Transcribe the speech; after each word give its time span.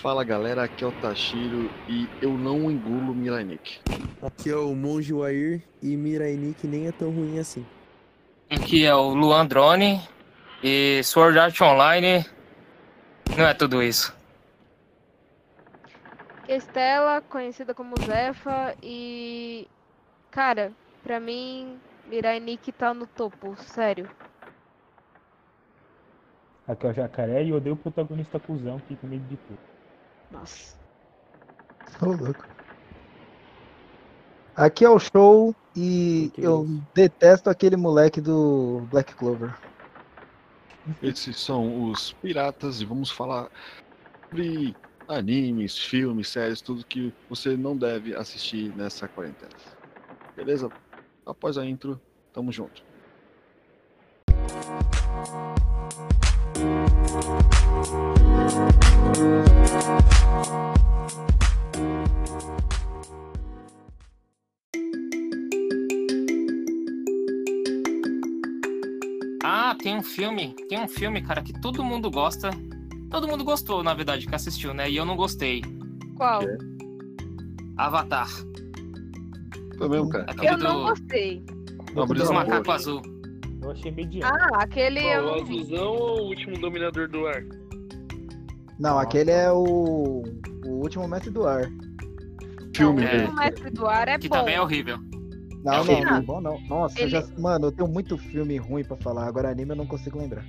Fala 0.00 0.24
galera, 0.24 0.62
aqui 0.62 0.82
é 0.82 0.86
o 0.86 0.92
Tashiro 0.92 1.70
e 1.86 2.08
eu 2.22 2.32
não 2.32 2.70
engulo 2.70 3.14
Mirainik. 3.14 3.80
Aqui 4.22 4.48
é 4.48 4.56
o 4.56 4.74
Monge 4.74 5.12
Wair 5.12 5.62
e 5.82 5.94
Mirainik 5.94 6.66
nem 6.66 6.86
é 6.86 6.92
tão 6.92 7.10
ruim 7.10 7.38
assim. 7.38 7.66
Aqui 8.48 8.86
é 8.86 8.94
o 8.94 9.12
Luan 9.12 9.44
Drone 9.44 10.00
e 10.64 11.02
Sword 11.04 11.38
Art 11.38 11.60
Online 11.60 12.24
não 13.36 13.46
é 13.46 13.52
tudo 13.52 13.82
isso. 13.82 14.16
Estela, 16.48 17.20
conhecida 17.20 17.74
como 17.74 17.94
Zefa 18.02 18.74
e. 18.82 19.68
Cara, 20.30 20.72
pra 21.02 21.20
mim, 21.20 21.78
Mirai 22.06 22.40
Nikki 22.40 22.72
tá 22.72 22.94
no 22.94 23.06
topo, 23.06 23.54
sério. 23.58 24.08
Aqui 26.66 26.86
é 26.86 26.88
o 26.88 26.94
Jacaré 26.94 27.44
e 27.44 27.52
odeio 27.52 27.74
o 27.74 27.78
protagonista 27.78 28.40
cuzão 28.40 28.80
que 28.88 28.96
com 28.96 29.06
medo 29.06 29.28
de 29.28 29.36
tudo. 29.36 29.69
Nossa. 30.30 30.76
Ô, 32.00 32.06
louco. 32.06 32.46
Aqui 34.56 34.84
é 34.84 34.88
o 34.90 34.98
show 34.98 35.54
e 35.76 36.30
Que 36.34 36.42
eu 36.42 36.64
isso? 36.64 36.82
detesto 36.94 37.48
aquele 37.50 37.76
moleque 37.76 38.20
do 38.20 38.86
Black 38.90 39.14
Clover. 39.14 39.54
Esses 41.02 41.38
são 41.38 41.90
os 41.90 42.12
piratas 42.14 42.80
e 42.80 42.84
vamos 42.84 43.10
falar 43.10 43.48
sobre 44.28 44.74
animes, 45.08 45.76
filmes, 45.78 46.28
séries, 46.28 46.60
tudo 46.60 46.84
que 46.84 47.12
você 47.28 47.56
não 47.56 47.76
deve 47.76 48.14
assistir 48.14 48.74
nessa 48.76 49.08
quarentena. 49.08 49.52
Beleza? 50.36 50.70
Após 51.26 51.58
a 51.58 51.64
intro, 51.66 52.00
tamo 52.32 52.50
junto. 52.52 52.82
Ah, 59.22 60.09
filme, 70.10 70.54
tem 70.68 70.78
um 70.78 70.88
filme, 70.88 71.22
cara, 71.22 71.42
que 71.42 71.52
todo 71.60 71.82
mundo 71.84 72.10
gosta. 72.10 72.50
Todo 73.10 73.26
mundo 73.26 73.42
gostou, 73.44 73.82
na 73.82 73.92
verdade, 73.94 74.26
que 74.26 74.34
assistiu, 74.34 74.72
né? 74.72 74.88
E 74.90 74.96
eu 74.96 75.04
não 75.04 75.16
gostei. 75.16 75.62
Qual? 76.16 76.42
É. 76.42 76.58
Avatar. 77.76 78.28
Foi 79.78 79.88
mesmo, 79.88 80.08
cara? 80.10 80.24
Aquele 80.28 80.48
Eu 80.48 80.58
não 80.58 80.80
do, 80.82 80.88
gostei. 80.90 81.44
Não, 81.94 82.06
dos 82.06 82.24
Não, 82.28 82.34
macacos 82.34 82.64
boa. 82.66 82.76
azul. 82.76 83.02
Eu 83.62 83.70
achei 83.72 83.90
mediano. 83.90 84.34
Ah, 84.34 84.62
aquele 84.62 85.00
Qual, 85.00 85.22
o 85.22 85.26
não 85.38 85.44
vi. 85.44 85.58
azulzão 85.60 85.92
ou 85.92 86.20
o 86.20 86.26
último 86.28 86.58
dominador 86.58 87.08
do 87.08 87.26
ar? 87.26 87.44
Não, 88.78 88.98
aquele 88.98 89.30
é 89.30 89.50
o, 89.52 90.22
o 90.64 90.68
último 90.70 91.06
mestre 91.08 91.30
do 91.30 91.46
ar. 91.46 91.64
Filme 92.74 93.02
Não, 93.02 93.08
É. 93.10 93.24
O 93.26 93.34
Mestre 93.34 93.70
do 93.70 93.86
Ar 93.86 94.08
é 94.08 94.18
Que 94.18 94.28
bom. 94.28 94.36
também 94.36 94.54
é 94.54 94.60
horrível. 94.62 94.98
Não, 95.62 95.84
não, 95.84 96.00
não 96.00 96.16
é 96.16 96.20
bom 96.22 96.40
não. 96.40 96.60
Nossa, 96.62 96.98
eu 96.98 97.02
Ele- 97.04 97.10
já, 97.10 97.22
mano, 97.38 97.66
eu 97.66 97.72
tenho 97.72 97.88
muito 97.88 98.16
filme 98.16 98.56
ruim 98.56 98.84
pra 98.84 98.96
falar. 98.96 99.26
Agora 99.26 99.50
anime 99.50 99.72
eu 99.72 99.76
não 99.76 99.86
consigo 99.86 100.18
lembrar. 100.18 100.44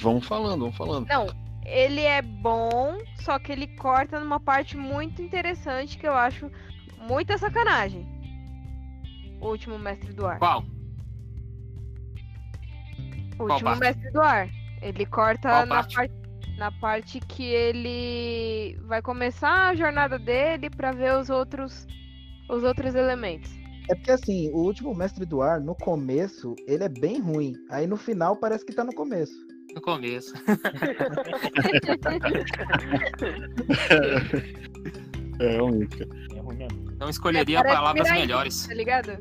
Vamos 0.00 0.26
falando, 0.26 0.60
vamos 0.60 0.76
falando. 0.76 1.06
Não, 1.06 1.26
ele 1.66 2.00
é 2.00 2.22
bom, 2.22 2.96
só 3.20 3.38
que 3.38 3.52
ele 3.52 3.66
corta 3.76 4.18
numa 4.18 4.40
parte 4.40 4.76
muito 4.76 5.20
interessante 5.20 5.98
que 5.98 6.06
eu 6.06 6.14
acho 6.14 6.50
muita 7.06 7.36
sacanagem. 7.36 8.06
O 9.40 9.48
último 9.48 9.78
Mestre 9.78 10.12
do 10.14 10.26
Ar. 10.26 10.38
Qual? 10.38 10.64
O 13.38 13.42
último 13.44 13.60
parte? 13.70 13.80
Mestre 13.80 14.10
do 14.12 14.20
Ar. 14.20 14.48
Ele 14.80 15.06
corta 15.06 15.48
Qual 15.48 15.66
na 15.66 15.74
parte? 15.76 15.94
parte? 15.96 16.22
na 16.58 16.70
parte 16.70 17.18
que 17.20 17.42
ele 17.44 18.76
vai 18.86 19.02
começar 19.02 19.68
a 19.70 19.74
jornada 19.74 20.18
dele 20.18 20.70
pra 20.70 20.92
ver 20.92 21.16
os 21.16 21.28
outros 21.30 21.86
os 22.48 22.62
outros 22.62 22.94
elementos. 22.94 23.50
É 23.90 23.94
porque 23.94 24.10
assim, 24.10 24.50
o 24.50 24.58
último 24.58 24.94
mestre 24.94 25.24
do 25.26 25.42
ar, 25.42 25.60
no 25.60 25.74
começo, 25.74 26.54
ele 26.66 26.84
é 26.84 26.88
bem 26.88 27.20
ruim. 27.20 27.54
Aí 27.70 27.86
no 27.86 27.96
final 27.96 28.36
parece 28.36 28.64
que 28.64 28.72
tá 28.72 28.84
no 28.84 28.94
começo. 28.94 29.34
No 29.74 29.80
começo. 29.80 30.32
É, 35.40 35.58
cara. 35.86 36.08
É 36.36 36.40
ruim 36.40 36.56
mesmo. 36.56 36.92
Não 37.00 37.08
escolheria 37.08 37.58
Parece 37.58 37.76
palavras 37.76 38.10
melhores. 38.12 38.66
Tá 38.66 38.74
ligado? 38.74 39.18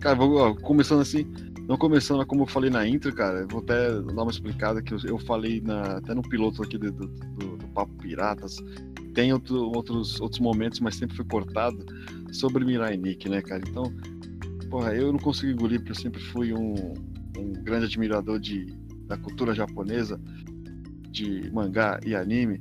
Cara, 0.00 0.16
vou, 0.16 0.36
ó, 0.36 0.54
começando 0.54 1.02
assim, 1.02 1.32
não 1.72 1.78
começando 1.78 2.24
como 2.26 2.42
eu 2.42 2.46
falei 2.46 2.68
na 2.68 2.86
intro, 2.86 3.10
cara, 3.14 3.46
vou 3.46 3.60
até 3.60 3.90
dar 4.02 4.22
uma 4.22 4.30
explicada 4.30 4.82
que 4.82 4.92
eu, 4.92 5.18
falei 5.18 5.58
na- 5.62 5.96
até 5.96 6.12
no 6.14 6.20
piloto 6.20 6.62
aqui 6.62 6.76
do, 6.76 6.92
do, 6.92 7.06
do- 7.06 7.62
Papo 7.68 7.94
Piratas. 7.94 8.56
Tem 9.14 9.32
outro- 9.32 9.72
outros, 9.74 10.20
outros 10.20 10.38
momentos, 10.38 10.80
mas 10.80 10.96
sempre 10.96 11.16
foi 11.16 11.24
cortado 11.24 11.82
sobre 12.30 12.62
Mirai 12.66 12.98
Nikki, 12.98 13.30
né, 13.30 13.40
cara? 13.40 13.62
Então, 13.66 13.90
porra, 14.68 14.94
eu 14.94 15.10
não 15.10 15.18
consigo 15.18 15.50
engolir 15.50 15.78
porque 15.78 15.92
eu 15.92 15.96
sempre 15.96 16.20
fui 16.20 16.52
um, 16.52 16.74
um 17.38 17.52
grande 17.64 17.86
admirador 17.86 18.38
de, 18.38 18.66
da 19.06 19.16
cultura 19.16 19.54
japonesa, 19.54 20.20
de 21.10 21.50
mangá 21.50 21.98
e 22.04 22.14
anime, 22.14 22.60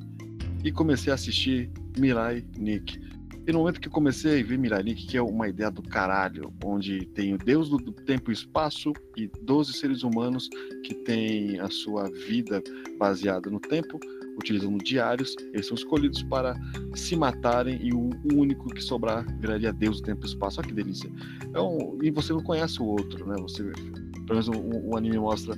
e 0.64 0.72
comecei 0.72 1.12
a 1.12 1.16
assistir 1.16 1.70
Mirai 2.00 2.46
Nikki. 2.58 2.98
E 3.48 3.52
no 3.52 3.60
momento 3.60 3.82
que 3.82 3.88
eu 3.88 3.92
comecei 3.92 4.40
a 4.40 4.44
ver 4.44 4.58
Miralik, 4.58 5.08
que 5.08 5.18
é 5.18 5.22
uma 5.22 5.48
ideia 5.48 5.72
do 5.72 5.82
caralho, 5.82 6.54
onde 6.64 7.06
tem 7.08 7.34
o 7.34 7.38
Deus 7.38 7.70
do 7.70 7.80
tempo 7.92 8.30
e 8.30 8.34
espaço 8.34 8.94
e 9.18 9.28
12 9.42 9.74
seres 9.74 10.04
humanos 10.04 10.48
que 10.84 10.94
têm 10.94 11.60
a 11.60 11.70
sua 11.70 12.10
vida 12.10 12.62
baseada 13.00 13.50
no 13.50 13.60
tempo, 13.60 14.00
utilizando 14.38 14.78
diários, 14.84 15.36
eles 15.54 15.68
são 15.68 15.76
escolhidos 15.76 16.22
para 16.24 16.56
se 16.96 17.16
matarem 17.16 17.80
e 17.82 17.92
o, 17.94 18.12
o 18.32 18.36
único 18.36 18.70
que 18.70 18.82
sobrar 18.82 19.26
viraria 19.40 19.74
Deus 19.74 20.02
do 20.02 20.06
tempo 20.06 20.24
e 20.24 20.30
espaço. 20.30 20.60
Olha 20.60 20.70
que 20.70 20.76
delícia. 20.76 21.10
É 21.54 21.60
um- 21.60 21.98
e 22.02 22.12
você 22.12 22.34
não 22.34 22.44
conhece 22.44 22.80
o 22.82 22.86
outro, 22.86 23.26
né? 23.28 23.36
Você, 23.42 23.64
pelo 23.64 24.40
menos 24.40 24.48
o, 24.50 24.90
o 24.90 24.96
anime 24.98 25.18
mostra 25.18 25.56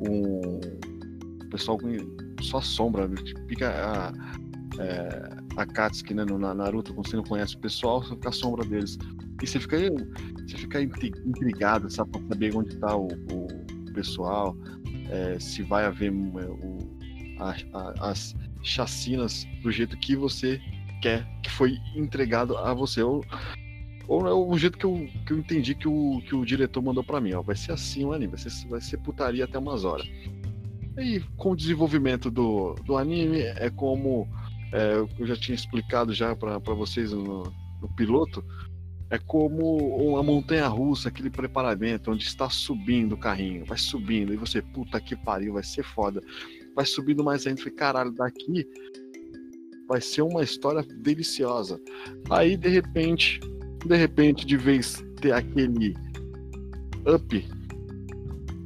um 0.00 0.58
pessoal 1.50 1.78
com 1.78 1.88
só 2.42 2.60
sombra, 2.60 3.08
né? 3.08 3.16
fica 3.48 3.70
a, 3.70 4.12
é, 4.78 5.36
a 5.56 5.66
Katsuki, 5.66 6.14
né, 6.14 6.24
no 6.24 6.38
na- 6.38 6.54
Naruto, 6.54 6.92
quando 6.94 7.08
você 7.08 7.16
não 7.16 7.24
conhece 7.24 7.56
o 7.56 7.58
pessoal, 7.58 8.02
você 8.02 8.14
fica 8.14 8.28
a 8.28 8.32
sombra 8.32 8.64
deles. 8.64 8.98
E 9.42 9.46
você 9.46 9.60
fica, 9.60 9.76
você 10.46 10.56
fica 10.56 10.80
intri- 10.80 11.12
intrigado, 11.24 11.90
sabe, 11.90 12.10
pra 12.10 12.20
saber 12.28 12.56
onde 12.56 12.74
está 12.74 12.96
o, 12.96 13.06
o 13.06 13.92
pessoal, 13.92 14.56
é, 15.10 15.38
se 15.38 15.62
vai 15.62 15.84
haver 15.84 16.12
é, 16.12 16.46
o- 16.46 16.78
a- 17.38 17.56
a- 17.74 18.10
as 18.10 18.34
chacinas 18.62 19.46
do 19.62 19.70
jeito 19.70 19.96
que 19.98 20.16
você 20.16 20.60
quer, 21.02 21.26
que 21.42 21.50
foi 21.50 21.76
entregado 21.94 22.56
a 22.56 22.72
você. 22.74 23.02
Ou, 23.02 23.24
ou 24.08 24.26
é 24.26 24.32
o 24.32 24.56
jeito 24.58 24.78
que 24.78 24.84
eu, 24.86 25.06
que 25.26 25.32
eu 25.32 25.38
entendi 25.38 25.74
que 25.74 25.88
o, 25.88 26.20
que 26.26 26.34
o 26.34 26.44
diretor 26.44 26.82
mandou 26.82 27.04
pra 27.04 27.20
mim, 27.20 27.32
ó. 27.34 27.42
Vai 27.42 27.56
ser 27.56 27.72
assim 27.72 28.04
o 28.04 28.12
anime, 28.12 28.32
vai 28.36 28.38
ser, 28.38 28.68
vai 28.68 28.80
ser 28.80 28.96
putaria 28.98 29.44
até 29.44 29.58
umas 29.58 29.84
horas. 29.84 30.06
E 30.98 31.20
com 31.36 31.50
o 31.52 31.56
desenvolvimento 31.56 32.30
do, 32.30 32.74
do 32.86 32.96
anime, 32.96 33.40
é 33.42 33.68
como 33.68 34.26
é, 34.72 34.96
eu 35.18 35.26
já 35.26 35.36
tinha 35.36 35.54
explicado 35.54 36.12
já 36.12 36.34
para 36.34 36.58
vocês 36.58 37.12
no, 37.12 37.44
no 37.80 37.88
piloto, 37.96 38.44
é 39.08 39.18
como 39.18 39.76
uma 40.10 40.22
montanha 40.22 40.66
russa, 40.66 41.08
aquele 41.08 41.30
preparamento, 41.30 42.10
onde 42.10 42.24
está 42.24 42.50
subindo 42.50 43.12
o 43.12 43.18
carrinho, 43.18 43.64
vai 43.64 43.78
subindo, 43.78 44.34
e 44.34 44.36
você, 44.36 44.60
puta 44.60 45.00
que 45.00 45.14
pariu, 45.14 45.54
vai 45.54 45.62
ser 45.62 45.84
foda. 45.84 46.20
Vai 46.74 46.84
subindo 46.84 47.22
mais 47.22 47.46
ainda, 47.46 47.60
falei, 47.60 47.74
caralho, 47.74 48.12
daqui 48.12 48.66
vai 49.88 50.00
ser 50.00 50.22
uma 50.22 50.42
história 50.42 50.82
deliciosa. 50.82 51.80
Aí, 52.28 52.56
de 52.56 52.68
repente, 52.68 53.40
de 53.86 53.96
repente, 53.96 54.44
de 54.44 54.56
vez 54.56 55.04
ter 55.20 55.32
aquele 55.32 55.94
up 57.06 57.48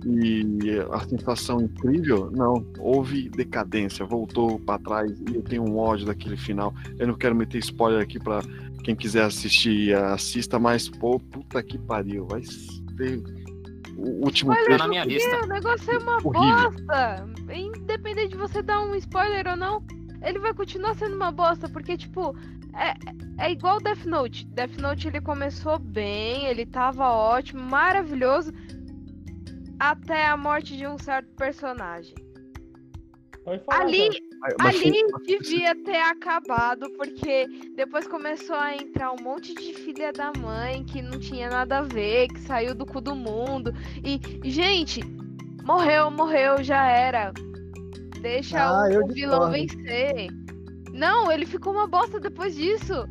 e 0.04 0.70
a 0.92 1.00
sensação 1.00 1.60
incrível, 1.60 2.30
não, 2.30 2.64
houve 2.78 3.28
decadência, 3.28 4.04
voltou 4.04 4.58
para 4.60 4.78
trás 4.78 5.10
e 5.28 5.34
eu 5.36 5.42
tenho 5.42 5.62
um 5.62 5.78
ódio 5.78 6.06
daquele 6.06 6.36
final. 6.36 6.74
Eu 6.98 7.06
não 7.06 7.14
quero 7.14 7.34
meter 7.34 7.58
spoiler 7.58 8.02
aqui 8.02 8.18
para 8.18 8.40
quem 8.84 8.96
quiser 8.96 9.24
assistir, 9.24 9.94
assista, 9.94 10.58
mas 10.58 10.88
pô, 10.88 11.20
puta 11.20 11.62
que 11.62 11.78
pariu, 11.78 12.26
vai 12.26 12.40
ter 12.96 13.22
o 13.96 14.24
último 14.24 14.54
Tá 14.54 14.62
trecho 14.64 14.78
na 14.78 14.88
minha 14.88 15.04
Meu, 15.04 15.14
lista. 15.14 15.44
o 15.44 15.46
negócio 15.46 15.92
é 15.92 15.98
uma 15.98 16.16
Horrível. 16.24 16.70
bosta. 16.70 17.28
Independente 17.54 18.30
de 18.30 18.36
você 18.36 18.62
dar 18.62 18.80
um 18.80 18.94
spoiler 18.94 19.46
ou 19.48 19.56
não, 19.56 19.84
ele 20.22 20.38
vai 20.38 20.54
continuar 20.54 20.94
sendo 20.94 21.16
uma 21.16 21.30
bosta, 21.30 21.68
porque, 21.68 21.96
tipo, 21.96 22.34
é, 22.74 22.94
é 23.44 23.52
igual 23.52 23.80
Death 23.80 24.04
Note. 24.06 24.46
Death 24.46 24.76
Note 24.78 25.08
ele 25.08 25.20
começou 25.20 25.78
bem, 25.78 26.46
ele 26.46 26.64
tava 26.64 27.10
ótimo, 27.10 27.62
maravilhoso, 27.62 28.52
até 29.80 30.26
a 30.26 30.36
morte 30.36 30.76
de 30.76 30.86
um 30.86 30.98
certo 30.98 31.34
personagem. 31.36 32.14
Falar, 33.44 33.84
Ali, 33.84 34.08
cara. 34.40 34.54
Ali 34.68 35.02
devia 35.26 35.74
ter 35.82 36.00
acabado, 36.02 36.90
porque 36.92 37.46
depois 37.74 38.06
começou 38.06 38.54
a 38.56 38.74
entrar 38.76 39.12
um 39.12 39.22
monte 39.22 39.54
de 39.54 39.72
filha 39.72 40.12
da 40.12 40.30
mãe 40.38 40.84
que 40.84 41.00
não 41.00 41.18
tinha 41.18 41.48
nada 41.48 41.78
a 41.78 41.82
ver, 41.82 42.28
que 42.28 42.40
saiu 42.40 42.74
do 42.74 42.84
cu 42.84 43.00
do 43.00 43.14
mundo. 43.16 43.72
E, 44.04 44.20
gente, 44.50 45.00
morreu, 45.64 46.10
morreu, 46.10 46.62
já 46.62 46.86
era. 46.86 47.32
Deixa 48.20 48.58
Ah, 48.58 48.90
eu 48.90 49.04
o 49.04 49.08
vilão 49.08 49.50
vencer. 49.50 50.28
Não, 50.92 51.32
ele 51.32 51.46
ficou 51.46 51.72
uma 51.72 51.86
bosta 51.86 52.20
depois 52.20 52.54
disso. 52.54 53.06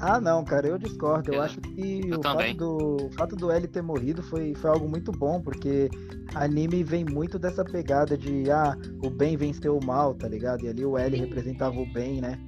Ah, 0.00 0.18
não, 0.20 0.42
cara, 0.44 0.66
eu 0.66 0.78
discordo. 0.78 1.30
Eu 1.30 1.34
Eu- 1.36 1.42
acho 1.42 1.60
que 1.60 2.08
eu 2.08 2.18
o 2.20 2.22
fato, 2.22 2.54
do, 2.54 2.96
o 3.06 3.10
fato 3.12 3.36
do 3.36 3.50
L 3.50 3.68
ter 3.68 3.82
morrido 3.82 4.22
foi, 4.22 4.54
foi 4.54 4.70
algo 4.70 4.88
muito 4.88 5.12
bom, 5.12 5.40
porque 5.42 5.90
anime 6.34 6.82
vem 6.82 7.04
muito 7.04 7.38
dessa 7.38 7.62
pegada 7.64 8.16
de, 8.16 8.50
ah, 8.50 8.74
o 9.02 9.10
bem 9.10 9.36
venceu 9.36 9.76
o 9.76 9.84
mal, 9.84 10.14
tá 10.14 10.26
ligado? 10.26 10.64
E 10.64 10.68
ali 10.68 10.84
o 10.86 10.96
L 10.96 11.16
Sim. 11.16 11.24
representava 11.24 11.78
o 11.78 11.86
bem, 11.92 12.20
né? 12.20 12.38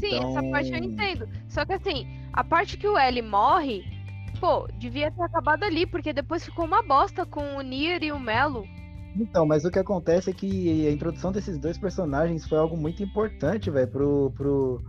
Sim, 0.00 0.16
essa 0.16 0.42
parte 0.50 0.70
eu 0.72 0.78
Então- 0.78 0.90
entendo. 0.90 1.28
Só 1.48 1.64
que 1.64 1.72
assim, 1.74 2.06
a 2.32 2.42
parte 2.42 2.76
que 2.76 2.88
o 2.88 2.98
L 2.98 3.22
morre, 3.22 3.84
pô, 4.40 4.66
devia 4.78 5.10
ter 5.10 5.22
acabado 5.22 5.62
ali, 5.62 5.86
porque 5.86 6.12
depois 6.12 6.44
ficou 6.44 6.64
uma 6.64 6.82
bosta 6.82 7.24
com 7.24 7.56
o 7.56 7.60
Nier 7.62 8.02
e 8.02 8.10
o 8.10 8.18
Melo. 8.18 8.64
Então, 9.14 9.46
mas 9.46 9.64
o 9.64 9.70
que 9.70 9.78
acontece 9.78 10.28
é 10.28 10.32
que 10.32 10.86
a 10.88 10.90
introdução 10.90 11.30
desses 11.32 11.56
dois 11.56 11.78
personagens 11.78 12.46
foi 12.46 12.58
algo 12.58 12.76
muito 12.76 13.02
importante, 13.02 13.70
velho, 13.70 13.88
pro, 13.88 14.30
pro, 14.36 14.82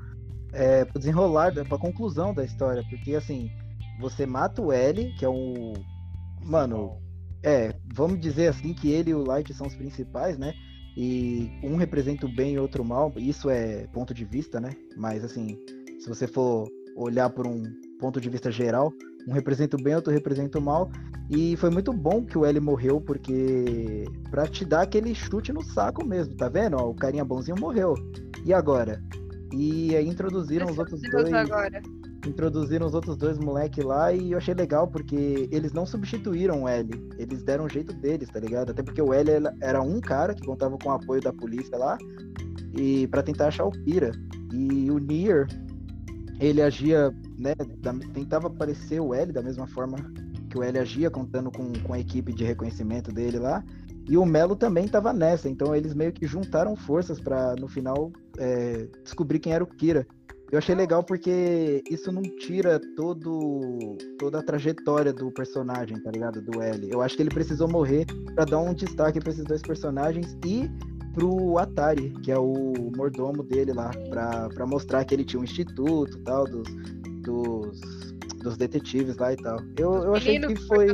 é, 0.54 0.86
pro 0.86 1.00
desenrolar, 1.00 1.54
pra 1.54 1.78
conclusão 1.78 2.34
da 2.34 2.44
história. 2.44 2.84
Porque, 2.90 3.16
assim, 3.16 3.50
você 4.00 4.26
mata 4.26 4.62
o 4.62 4.72
L, 4.72 5.14
que 5.18 5.26
é 5.26 5.30
um. 5.30 5.74
Mano, 6.42 7.02
é, 7.44 7.74
vamos 7.94 8.20
dizer 8.20 8.48
assim 8.48 8.74
que 8.74 8.92
ele 8.92 9.12
e 9.12 9.16
o 9.16 9.24
Light 9.24 9.54
são 9.54 9.68
os 9.68 9.76
principais, 9.76 10.38
né? 10.38 10.54
E 10.96 11.52
um 11.64 11.76
representa 11.76 12.26
o 12.26 12.36
bem 12.36 12.56
e 12.56 12.60
outro 12.60 12.84
o 12.84 12.86
mal. 12.86 13.14
Isso 13.18 13.50
é 13.50 13.86
ponto 13.94 14.14
de 14.14 14.26
vista, 14.26 14.60
né? 14.60 14.72
Mas, 14.96 15.24
assim, 15.24 15.58
se 16.00 16.08
você 16.08 16.28
for 16.28 16.68
olhar 16.96 17.30
por 17.30 17.46
um 17.46 17.64
ponto 18.00 18.20
de 18.20 18.30
vista 18.30 18.52
geral, 18.52 18.92
um 19.28 19.34
representa 19.34 19.78
o 19.78 19.82
bem, 19.82 19.96
outro 19.96 20.12
representa 20.12 20.58
o 20.58 20.62
mal. 20.62 20.90
E 21.30 21.58
foi 21.58 21.70
muito 21.70 21.92
bom 21.92 22.26
que 22.26 22.38
o 22.38 22.46
L 22.46 22.60
morreu, 22.60 23.02
porque 23.02 24.06
pra 24.32 24.48
te 24.48 24.64
dar 24.64 24.82
aquele 24.84 25.14
chute 25.14 25.52
no 25.52 25.62
saco 25.62 26.06
mesmo, 26.06 26.36
tá 26.36 26.48
vendo? 26.48 26.78
Ó, 26.78 26.90
o 26.90 26.96
carinha 26.96 27.26
bonzinho 27.26 27.60
morreu. 27.60 27.94
E 28.46 28.54
agora? 28.54 29.04
E 29.58 29.96
aí 29.96 30.08
introduziram 30.08 30.68
os 30.70 30.78
outros 30.78 31.02
dois. 31.02 31.34
agora. 31.34 31.82
Introduziram 32.26 32.86
os 32.86 32.94
outros 32.94 33.16
dois 33.16 33.38
moleque 33.38 33.82
lá 33.82 34.12
e 34.12 34.32
eu 34.34 34.38
achei 34.38 34.54
legal 34.54 34.88
porque 34.88 35.48
eles 35.52 35.72
não 35.72 35.86
substituíram 35.86 36.64
o 36.64 36.68
L. 36.68 36.90
Eles 37.18 37.42
deram 37.44 37.66
um 37.66 37.70
jeito 37.70 37.94
deles, 37.94 38.28
tá 38.30 38.40
ligado? 38.40 38.72
Até 38.72 38.84
porque 38.84 39.02
o 39.02 39.14
L 39.14 39.30
era- 39.62 39.82
um 39.82 40.02
cara 40.02 40.34
que 40.34 40.46
contava 40.46 40.78
com 40.78 40.90
o 40.90 40.92
apoio 40.92 41.22
da 41.22 41.32
polícia 41.32 41.78
lá 41.78 41.98
e 42.76 43.08
para 43.08 43.24
tentar 43.24 43.48
achar 43.48 43.66
o 43.66 43.72
Kira. 43.72 44.12
E 44.52 44.92
o 44.92 44.98
Nier, 44.98 45.48
ele 46.40 46.62
agia, 46.62 47.14
né? 47.38 47.54
da- 47.80 47.94
tentava 48.14 48.50
parecer 48.50 49.00
o 49.00 49.14
L 49.14 49.32
da 49.32 49.42
mesma 49.42 49.68
forma 49.68 49.98
que 50.50 50.58
o 50.58 50.64
L 50.64 50.80
agia, 50.80 51.10
contando 51.10 51.50
com, 51.52 51.72
com 51.84 51.94
a 51.94 52.00
equipe 52.00 52.34
de 52.34 52.44
reconhecimento 52.44 53.12
dele 53.12 53.38
lá. 53.40 53.64
E 54.08 54.18
o 54.18 54.26
Melo 54.26 54.56
também 54.56 54.88
tava 54.88 55.12
nessa, 55.12 55.50
então 55.50 55.76
eles 55.76 55.94
meio 55.94 56.14
que 56.14 56.26
juntaram 56.26 56.76
forças 56.76 57.20
para 57.20 57.56
no 57.56 57.68
final 57.68 58.12
é, 58.38 58.88
descobrir 59.04 59.40
quem 59.40 59.54
era 59.54 59.64
o 59.64 59.68
Kira. 59.68 60.08
Eu 60.50 60.60
achei 60.60 60.74
legal 60.74 61.04
porque 61.04 61.84
isso 61.90 62.10
não 62.10 62.22
tira 62.22 62.80
todo 62.96 63.98
toda 64.18 64.40
a 64.40 64.42
trajetória 64.42 65.12
do 65.12 65.30
personagem, 65.30 66.02
tá 66.02 66.10
ligado? 66.10 66.42
Do 66.42 66.62
L. 66.62 66.90
Eu 66.90 67.02
acho 67.02 67.18
que 67.18 67.22
ele 67.22 67.30
precisou 67.30 67.68
morrer 67.68 68.06
pra 68.34 68.46
dar 68.46 68.60
um 68.60 68.74
destaque 68.74 69.20
pra 69.20 69.32
esses 69.32 69.44
dois 69.44 69.62
personagens 69.62 70.38
e 70.46 70.72
pro 71.14 71.58
Atari, 71.58 72.12
que 72.24 72.32
é 72.32 72.38
o 72.38 72.92
mordomo 72.96 73.44
dele 73.44 73.74
lá, 73.74 73.92
pra, 74.10 74.48
pra 74.50 74.66
mostrar 74.66 75.04
que 75.04 75.16
ele 75.16 75.26
tinha 75.26 75.40
um 75.40 75.44
instituto 75.44 76.18
e 76.18 76.22
tal, 76.22 76.46
dos, 76.46 76.68
dos, 77.24 77.82
dos 78.42 78.56
detetives 78.56 79.18
lá 79.18 79.34
e 79.34 79.36
tal. 79.36 79.58
Eu, 79.78 79.96
eu 79.96 80.16
achei 80.16 80.40
que 80.40 80.56
foi. 80.68 80.94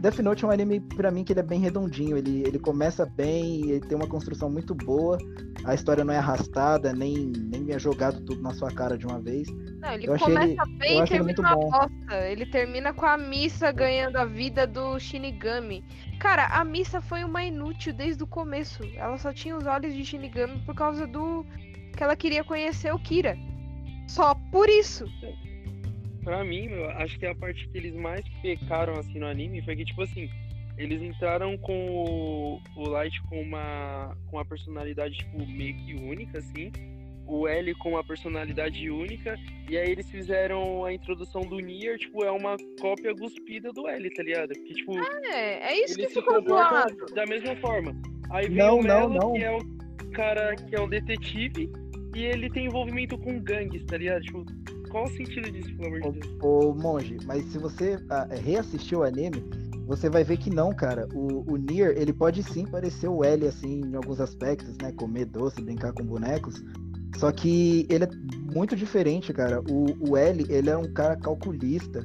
Death 0.00 0.18
Note 0.20 0.44
é 0.44 0.48
um 0.48 0.50
anime, 0.50 0.80
pra 0.80 1.10
mim, 1.10 1.24
que 1.24 1.32
ele 1.32 1.40
é 1.40 1.42
bem 1.42 1.58
redondinho. 1.60 2.16
Ele, 2.16 2.42
ele 2.46 2.58
começa 2.58 3.04
bem, 3.04 3.68
ele 3.70 3.80
tem 3.80 3.96
uma 3.96 4.06
construção 4.06 4.48
muito 4.48 4.74
boa. 4.74 5.18
A 5.64 5.74
história 5.74 6.04
não 6.04 6.14
é 6.14 6.18
arrastada, 6.18 6.92
nem, 6.92 7.32
nem 7.36 7.72
é 7.72 7.78
jogado 7.78 8.20
tudo 8.24 8.40
na 8.40 8.54
sua 8.54 8.70
cara 8.70 8.96
de 8.96 9.06
uma 9.06 9.20
vez. 9.20 9.48
Não, 9.80 9.92
ele 9.92 10.06
Eu 10.08 10.16
começa 10.18 10.44
ele- 10.44 10.78
bem 10.78 11.02
e 11.02 11.06
termina 11.06 11.54
bom. 11.54 11.70
bosta. 11.70 12.28
Ele 12.30 12.46
termina 12.46 12.92
com 12.92 13.06
a 13.06 13.16
missa 13.16 13.72
ganhando 13.72 14.16
a 14.16 14.24
vida 14.24 14.66
do 14.66 14.98
Shinigami. 15.00 15.84
Cara, 16.20 16.46
a 16.46 16.64
missa 16.64 17.00
foi 17.00 17.24
uma 17.24 17.44
inútil 17.44 17.92
desde 17.92 18.22
o 18.22 18.26
começo. 18.26 18.82
Ela 18.94 19.18
só 19.18 19.32
tinha 19.32 19.56
os 19.56 19.66
olhos 19.66 19.92
de 19.94 20.04
Shinigami 20.04 20.60
por 20.64 20.74
causa 20.74 21.06
do 21.06 21.44
que 21.96 22.02
ela 22.02 22.14
queria 22.16 22.44
conhecer 22.44 22.92
o 22.94 22.98
Kira. 22.98 23.36
Só 24.08 24.34
por 24.52 24.68
isso. 24.68 25.04
Pra 26.28 26.44
mim, 26.44 26.68
meu, 26.68 26.90
acho 26.90 27.18
que 27.18 27.24
a 27.24 27.34
parte 27.34 27.66
que 27.70 27.78
eles 27.78 27.94
mais 27.94 28.22
pecaram 28.42 28.92
assim 28.98 29.18
no 29.18 29.26
anime 29.26 29.62
foi 29.62 29.74
que, 29.74 29.84
tipo 29.86 30.02
assim, 30.02 30.28
eles 30.76 31.00
entraram 31.00 31.56
com 31.56 31.86
o, 31.88 32.60
o 32.76 32.82
Light 32.90 33.18
com 33.30 33.40
uma, 33.40 34.14
com 34.26 34.36
uma 34.36 34.44
personalidade, 34.44 35.16
tipo, 35.16 35.38
meio 35.46 35.74
que 35.78 35.94
única, 35.94 36.36
assim. 36.38 36.70
O 37.26 37.48
L 37.48 37.74
com 37.76 37.92
uma 37.92 38.04
personalidade 38.04 38.90
única. 38.90 39.38
E 39.70 39.78
aí 39.78 39.90
eles 39.90 40.10
fizeram 40.10 40.84
a 40.84 40.92
introdução 40.92 41.40
do 41.40 41.58
Nier, 41.60 41.96
tipo, 41.96 42.22
é 42.22 42.30
uma 42.30 42.58
cópia 42.78 43.14
guspida 43.14 43.72
do 43.72 43.88
L, 43.88 44.10
tá 44.10 44.22
ligado? 44.22 44.50
Que, 44.52 44.74
tipo, 44.74 44.98
É, 45.32 45.72
é 45.72 45.82
isso 45.82 45.96
que 45.96 46.08
ficou 46.10 46.42
zoado. 46.42 47.06
da 47.14 47.24
mesma 47.24 47.56
forma. 47.56 47.96
Aí 48.30 48.48
vem 48.48 48.58
Não, 48.58 48.80
o 48.80 48.82
não, 48.82 49.08
Melo, 49.08 49.14
não. 49.14 49.32
que 49.32 49.44
é 49.44 49.50
o 49.56 50.10
cara 50.12 50.54
que 50.56 50.76
é 50.76 50.80
um 50.80 50.88
detetive, 50.90 51.72
e 52.14 52.22
ele 52.22 52.50
tem 52.50 52.66
envolvimento 52.66 53.16
com 53.16 53.40
gangues, 53.40 53.82
tá 53.86 53.96
ligado? 53.96 54.20
Tipo, 54.24 54.44
qual 54.88 55.04
o 55.04 55.08
sentido 55.08 55.50
disso, 55.50 55.74
pelo 55.76 55.96
amor 55.96 56.12
de 56.12 56.20
Deus? 56.20 56.42
Ô, 56.42 56.74
Monge, 56.74 57.18
mas 57.24 57.44
se 57.46 57.58
você 57.58 57.98
ah, 58.10 58.28
reassistir 58.30 58.98
o 58.98 59.02
anime, 59.02 59.42
você 59.86 60.10
vai 60.10 60.22
ver 60.22 60.36
que 60.36 60.50
não, 60.50 60.74
cara. 60.74 61.08
O, 61.14 61.52
o 61.52 61.56
Nier, 61.56 61.94
ele 61.96 62.12
pode 62.12 62.42
sim 62.42 62.66
parecer 62.66 63.08
o 63.08 63.24
L, 63.24 63.46
assim, 63.46 63.80
em 63.80 63.94
alguns 63.94 64.20
aspectos, 64.20 64.76
né? 64.82 64.92
Comer 64.92 65.24
doce, 65.24 65.62
brincar 65.62 65.92
com 65.92 66.04
bonecos. 66.04 66.62
Só 67.16 67.32
que 67.32 67.86
ele 67.88 68.04
é 68.04 68.08
muito 68.54 68.76
diferente, 68.76 69.32
cara. 69.32 69.60
O, 69.70 70.10
o 70.10 70.16
L, 70.16 70.44
ele 70.48 70.68
era 70.68 70.78
um 70.78 70.92
cara 70.92 71.16
calculista. 71.16 72.00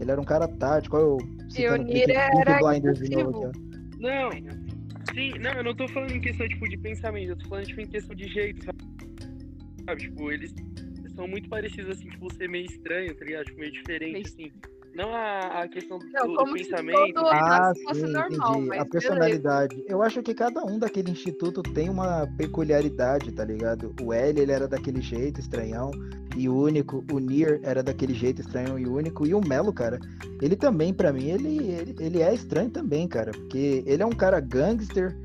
Ele 0.00 0.10
era 0.10 0.20
um 0.20 0.24
cara 0.24 0.48
tático. 0.48 0.96
Olha 0.96 1.04
eu 1.04 1.18
citando 1.50 1.84
Nier 1.84 2.10
era 2.10 2.58
Blinders 2.58 2.98
de 2.98 3.10
novo 3.10 3.46
aqui, 3.46 3.58
ó. 3.58 3.72
Não, 4.00 4.30
sim, 5.14 5.38
não, 5.38 5.52
eu 5.52 5.64
não 5.64 5.74
tô 5.74 5.86
falando 5.88 6.12
em 6.12 6.20
questão, 6.20 6.48
tipo, 6.48 6.68
de 6.68 6.76
pensamento, 6.78 7.28
eu 7.28 7.36
tô 7.36 7.48
falando, 7.48 7.66
tipo, 7.66 7.80
em 7.82 7.86
questão 7.86 8.16
de 8.16 8.26
jeito, 8.26 8.64
sabe? 8.64 8.78
Sabe, 9.84 10.00
Tipo, 10.00 10.32
eles 10.32 10.54
são 11.22 11.28
muito 11.28 11.48
parecidos, 11.48 11.96
assim, 11.96 12.08
tipo, 12.08 12.32
ser 12.34 12.48
meio 12.48 12.66
estranho, 12.66 13.14
tá 13.14 13.24
ligado? 13.24 13.44
Tipo, 13.46 13.60
meio 13.60 13.72
diferente, 13.72 14.12
Meio- 14.12 14.26
assim. 14.26 14.52
Não 14.94 15.14
a, 15.14 15.62
a 15.62 15.68
questão 15.68 15.98
do, 15.98 16.04
Não, 16.10 16.34
do 16.34 16.52
pensamento. 16.52 17.14
todo- 17.14 17.26
Ah, 17.28 17.72
se 17.74 17.82
fosse 17.82 18.00
sim, 18.00 18.12
normal, 18.12 18.50
entendi. 18.52 18.68
mas 18.68 18.78
A 18.80 18.84
beleza. 18.84 18.90
personalidade. 18.90 19.84
Eu 19.88 20.02
acho 20.02 20.22
que 20.22 20.34
cada 20.34 20.62
um 20.66 20.78
daquele 20.78 21.10
instituto 21.10 21.62
tem 21.62 21.88
uma 21.88 22.26
peculiaridade, 22.36 23.32
tá 23.32 23.42
ligado? 23.42 23.94
O 24.02 24.12
L, 24.12 24.38
ele 24.38 24.52
era 24.52 24.68
daquele 24.68 25.00
jeito, 25.00 25.40
estranhão 25.40 25.90
e 26.36 26.46
único. 26.46 27.02
O 27.10 27.18
Nier 27.18 27.58
era 27.62 27.82
daquele 27.82 28.12
jeito, 28.12 28.42
estranhão 28.42 28.78
e 28.78 28.86
único. 28.86 29.26
E 29.26 29.32
o 29.34 29.40
Melo, 29.40 29.72
cara, 29.72 29.98
ele 30.42 30.56
também, 30.56 30.92
pra 30.92 31.10
mim, 31.10 31.30
ele, 31.30 31.58
ele, 31.72 31.96
ele 31.98 32.20
é 32.20 32.34
estranho 32.34 32.68
também, 32.68 33.08
cara. 33.08 33.30
Porque 33.32 33.82
ele 33.86 34.02
é 34.02 34.06
um 34.06 34.10
cara 34.12 34.40
gangster 34.40 35.16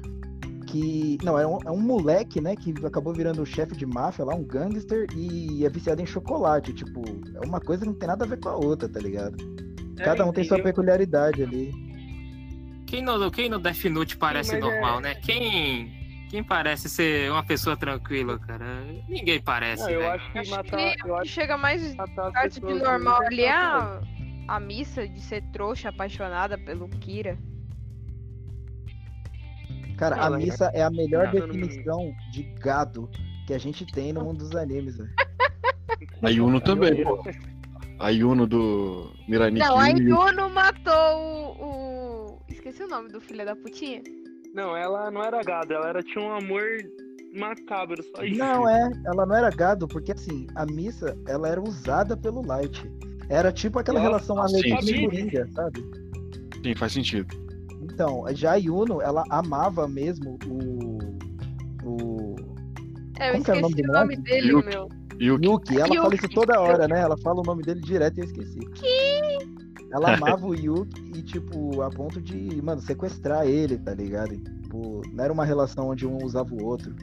que... 0.68 1.18
Não, 1.24 1.40
é 1.40 1.48
um, 1.48 1.58
é 1.66 1.72
um 1.72 1.82
moleque, 1.82 2.40
né, 2.40 2.56
que 2.56 2.74
acabou 2.86 3.14
virando 3.14 3.42
o 3.42 3.46
chefe 3.46 3.76
de 3.76 3.86
máfia 3.86 4.26
lá, 4.26 4.36
um 4.36 4.44
gangster, 4.44 5.08
e 5.16 5.66
é 5.66 5.70
viciado 5.70 6.02
em 6.02 6.06
chocolate. 6.06 6.74
Tipo, 6.74 7.04
é 7.36 7.46
uma 7.46 7.60
coisa 7.60 7.84
que 7.84 7.90
não 7.90 7.98
tem 7.98 8.08
nada 8.08 8.26
a 8.26 8.28
ver 8.28 8.40
com 8.40 8.50
a 8.50 8.56
outra, 8.56 8.88
tá 8.88 9.00
ligado? 9.00 9.36
É, 9.98 10.04
Cada 10.04 10.26
um 10.26 10.32
tem 10.32 10.44
sua 10.44 10.62
peculiaridade 10.62 11.42
ali. 11.42 11.72
Quem 12.86 13.02
no, 13.02 13.32
quem 13.32 13.50
no 13.50 13.60
Death 13.60 13.86
Note 13.86 14.18
parece 14.18 14.54
mas 14.54 14.64
é- 14.64 14.70
normal, 14.70 15.02
né? 15.02 15.16
Quem, 15.16 15.92
quem 16.30 16.44
parece 16.44 16.88
ser 16.88 17.32
uma 17.32 17.44
pessoa 17.44 17.76
tranquila, 17.76 18.40
cara? 18.40 18.86
Ninguém 19.10 19.42
parece, 19.42 19.84
Não, 19.84 19.90
eu 19.90 20.12
acho 20.12 20.32
que 20.32 20.40
Acho 20.40 20.52
matar, 20.52 20.96
que, 20.96 21.08
eu 21.08 21.16
acho 21.16 21.24
que 21.24 21.30
chega 21.30 21.58
mais 21.58 21.96
parte 21.96 22.62
de 22.62 22.74
normal 22.74 23.24
ali 23.24 23.44
é 23.44 23.52
a, 23.52 24.00
a 24.48 24.60
missa 24.60 25.08
de 25.08 25.20
ser 25.22 25.42
trouxa, 25.52 25.90
apaixonada 25.90 26.58
pelo 26.58 26.88
Kira. 26.88 27.38
Cara, 29.98 30.16
a 30.18 30.30
Não, 30.30 30.38
é- 30.38 30.40
missa 30.40 30.72
é 30.74 30.84
a 30.84 30.90
melhor 30.90 31.30
definição 31.32 32.14
de 32.32 32.44
gado 32.60 33.10
que 33.48 33.54
a 33.54 33.58
gente 33.58 33.86
tem 33.88 34.14
no 34.14 34.24
mundo 34.24 34.40
dos 34.40 34.56
animes, 34.56 34.98
velho. 34.98 35.10
A 36.22 36.30
Yuno 36.30 36.62
também, 36.62 37.04
pô. 37.04 37.24
A 38.00 38.10
Yuno 38.10 38.46
do 38.46 39.12
Mirai 39.28 39.50
Nikki. 39.50 39.66
Não, 39.68 39.80
a 39.80 39.88
Yuno 39.88 40.50
matou 40.50 40.94
o, 40.94 41.66
o- 42.36 42.42
Esqueci 42.48 42.84
o 42.84 42.88
nome 42.88 43.10
do 43.10 43.20
filho 43.20 43.44
da 43.46 43.56
putinha. 43.56 44.04
Não, 44.54 44.76
ela 44.78 45.10
não 45.10 45.24
era 45.24 45.42
gado, 45.42 45.74
ela 45.74 45.90
era, 45.90 46.04
tinha 46.04 46.24
um 46.24 46.32
amor 46.36 46.64
macabro, 47.34 48.04
só 48.16 48.24
isso. 48.24 48.38
Não, 48.38 48.68
é, 48.70 48.90
ela 49.06 49.26
não 49.26 49.36
era 49.36 49.50
gado, 49.50 49.88
porque 49.88 50.12
assim, 50.12 50.46
a 50.56 50.66
missa, 50.66 51.18
ela 51.28 51.48
era 51.48 51.62
usada 51.62 52.16
pelo 52.16 52.46
Light. 52.46 52.84
Era 53.30 53.52
tipo 53.52 53.80
aquela 53.80 54.00
Nossa, 54.00 54.10
relação 54.34 54.40
Alex 54.40 54.88
e 54.88 55.02
Coringa, 55.06 55.48
sabe? 55.54 55.84
Sim, 56.64 56.76
faz 56.76 56.94
sentido. 56.94 57.47
Então, 57.98 58.24
já 58.30 58.52
a 58.52 58.56
Yuno, 58.58 59.02
ela 59.02 59.24
amava 59.28 59.88
mesmo 59.88 60.38
o. 60.46 61.00
O. 61.84 62.36
É, 63.20 63.30
eu 63.30 63.42
Como 63.42 63.44
que 63.44 63.52
era 63.52 63.58
o 63.58 63.62
nome 63.64 63.74
esqueci 63.74 63.82
do 63.82 63.90
o 63.90 63.94
nome 63.94 64.18
dele, 64.18 64.52
Yuki. 64.52 64.70
meu. 64.70 64.90
Yuki. 65.20 65.46
Yuki. 65.48 65.76
Ela 65.78 65.88
Yuki. 65.88 65.98
fala 65.98 66.16
isso 66.16 66.30
toda 66.30 66.62
hora, 66.62 66.88
né? 66.88 67.00
Ela 67.00 67.18
fala 67.18 67.40
o 67.40 67.44
nome 67.44 67.64
dele 67.64 67.82
direto 67.82 68.20
e 68.20 68.22
eu 68.22 68.26
esqueci. 68.26 68.60
Ela 69.92 70.14
amava 70.14 70.46
o 70.46 70.54
Yuki 70.54 71.12
e, 71.16 71.24
tipo, 71.24 71.82
a 71.82 71.90
ponto 71.90 72.22
de, 72.22 72.62
mano, 72.62 72.80
sequestrar 72.82 73.48
ele, 73.48 73.80
tá 73.80 73.96
ligado? 73.96 74.32
E, 74.36 74.38
tipo, 74.38 75.02
não 75.12 75.24
era 75.24 75.34
uma 75.34 75.44
relação 75.44 75.90
onde 75.90 76.06
um 76.06 76.24
usava 76.24 76.54
o 76.54 76.64
outro. 76.64 76.94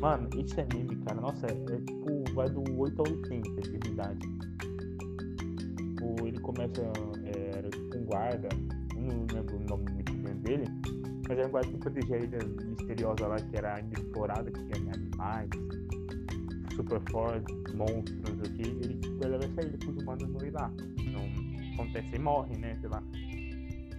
Mano, 0.00 0.30
esse 0.34 0.58
anime, 0.58 0.96
cara, 1.04 1.20
nossa, 1.20 1.46
é, 1.46 1.50
é 1.50 1.76
tipo, 1.80 2.24
vai 2.34 2.48
do 2.48 2.62
8 2.78 3.02
ao 3.02 3.12
80 3.12 3.60
de 3.60 3.90
idade. 3.90 4.28
Tipo, 5.76 6.26
ele 6.26 6.40
começa, 6.40 6.80
é, 7.24 7.58
era 7.58 7.68
tipo 7.68 7.98
um 7.98 8.04
guarda, 8.06 8.48
não 8.96 9.26
lembro 9.30 9.56
o 9.56 9.64
nome 9.68 9.90
muito 9.92 10.12
bem 10.14 10.34
dele, 10.36 10.64
mas 11.28 11.38
era 11.38 11.46
um 11.46 11.50
guarda 11.50 11.70
que 11.70 11.76
protegia 11.76 12.16
a 12.16 12.18
ilha 12.18 12.38
misteriosa 12.66 13.26
lá, 13.26 13.36
que 13.36 13.56
era 13.58 13.74
ainda 13.74 14.00
explorada, 14.00 14.50
que 14.50 14.64
tinha 14.64 14.94
animais, 14.94 15.50
super 16.74 17.00
fortes, 17.10 17.74
monstros 17.74 18.40
aqui, 18.40 18.62
e 18.62 18.84
ele 18.84 18.94
tipo, 18.94 19.28
leva 19.28 19.44
essa 19.44 19.60
ilha 19.60 19.78
pros 19.78 19.96
humanos 20.02 20.28
não 20.30 20.46
ir 20.46 20.50
lá. 20.52 20.72
Não 21.12 21.74
acontece 21.74 22.16
e 22.16 22.18
morre, 22.18 22.56
né, 22.56 22.74
sei 22.80 22.88
lá. 22.88 23.02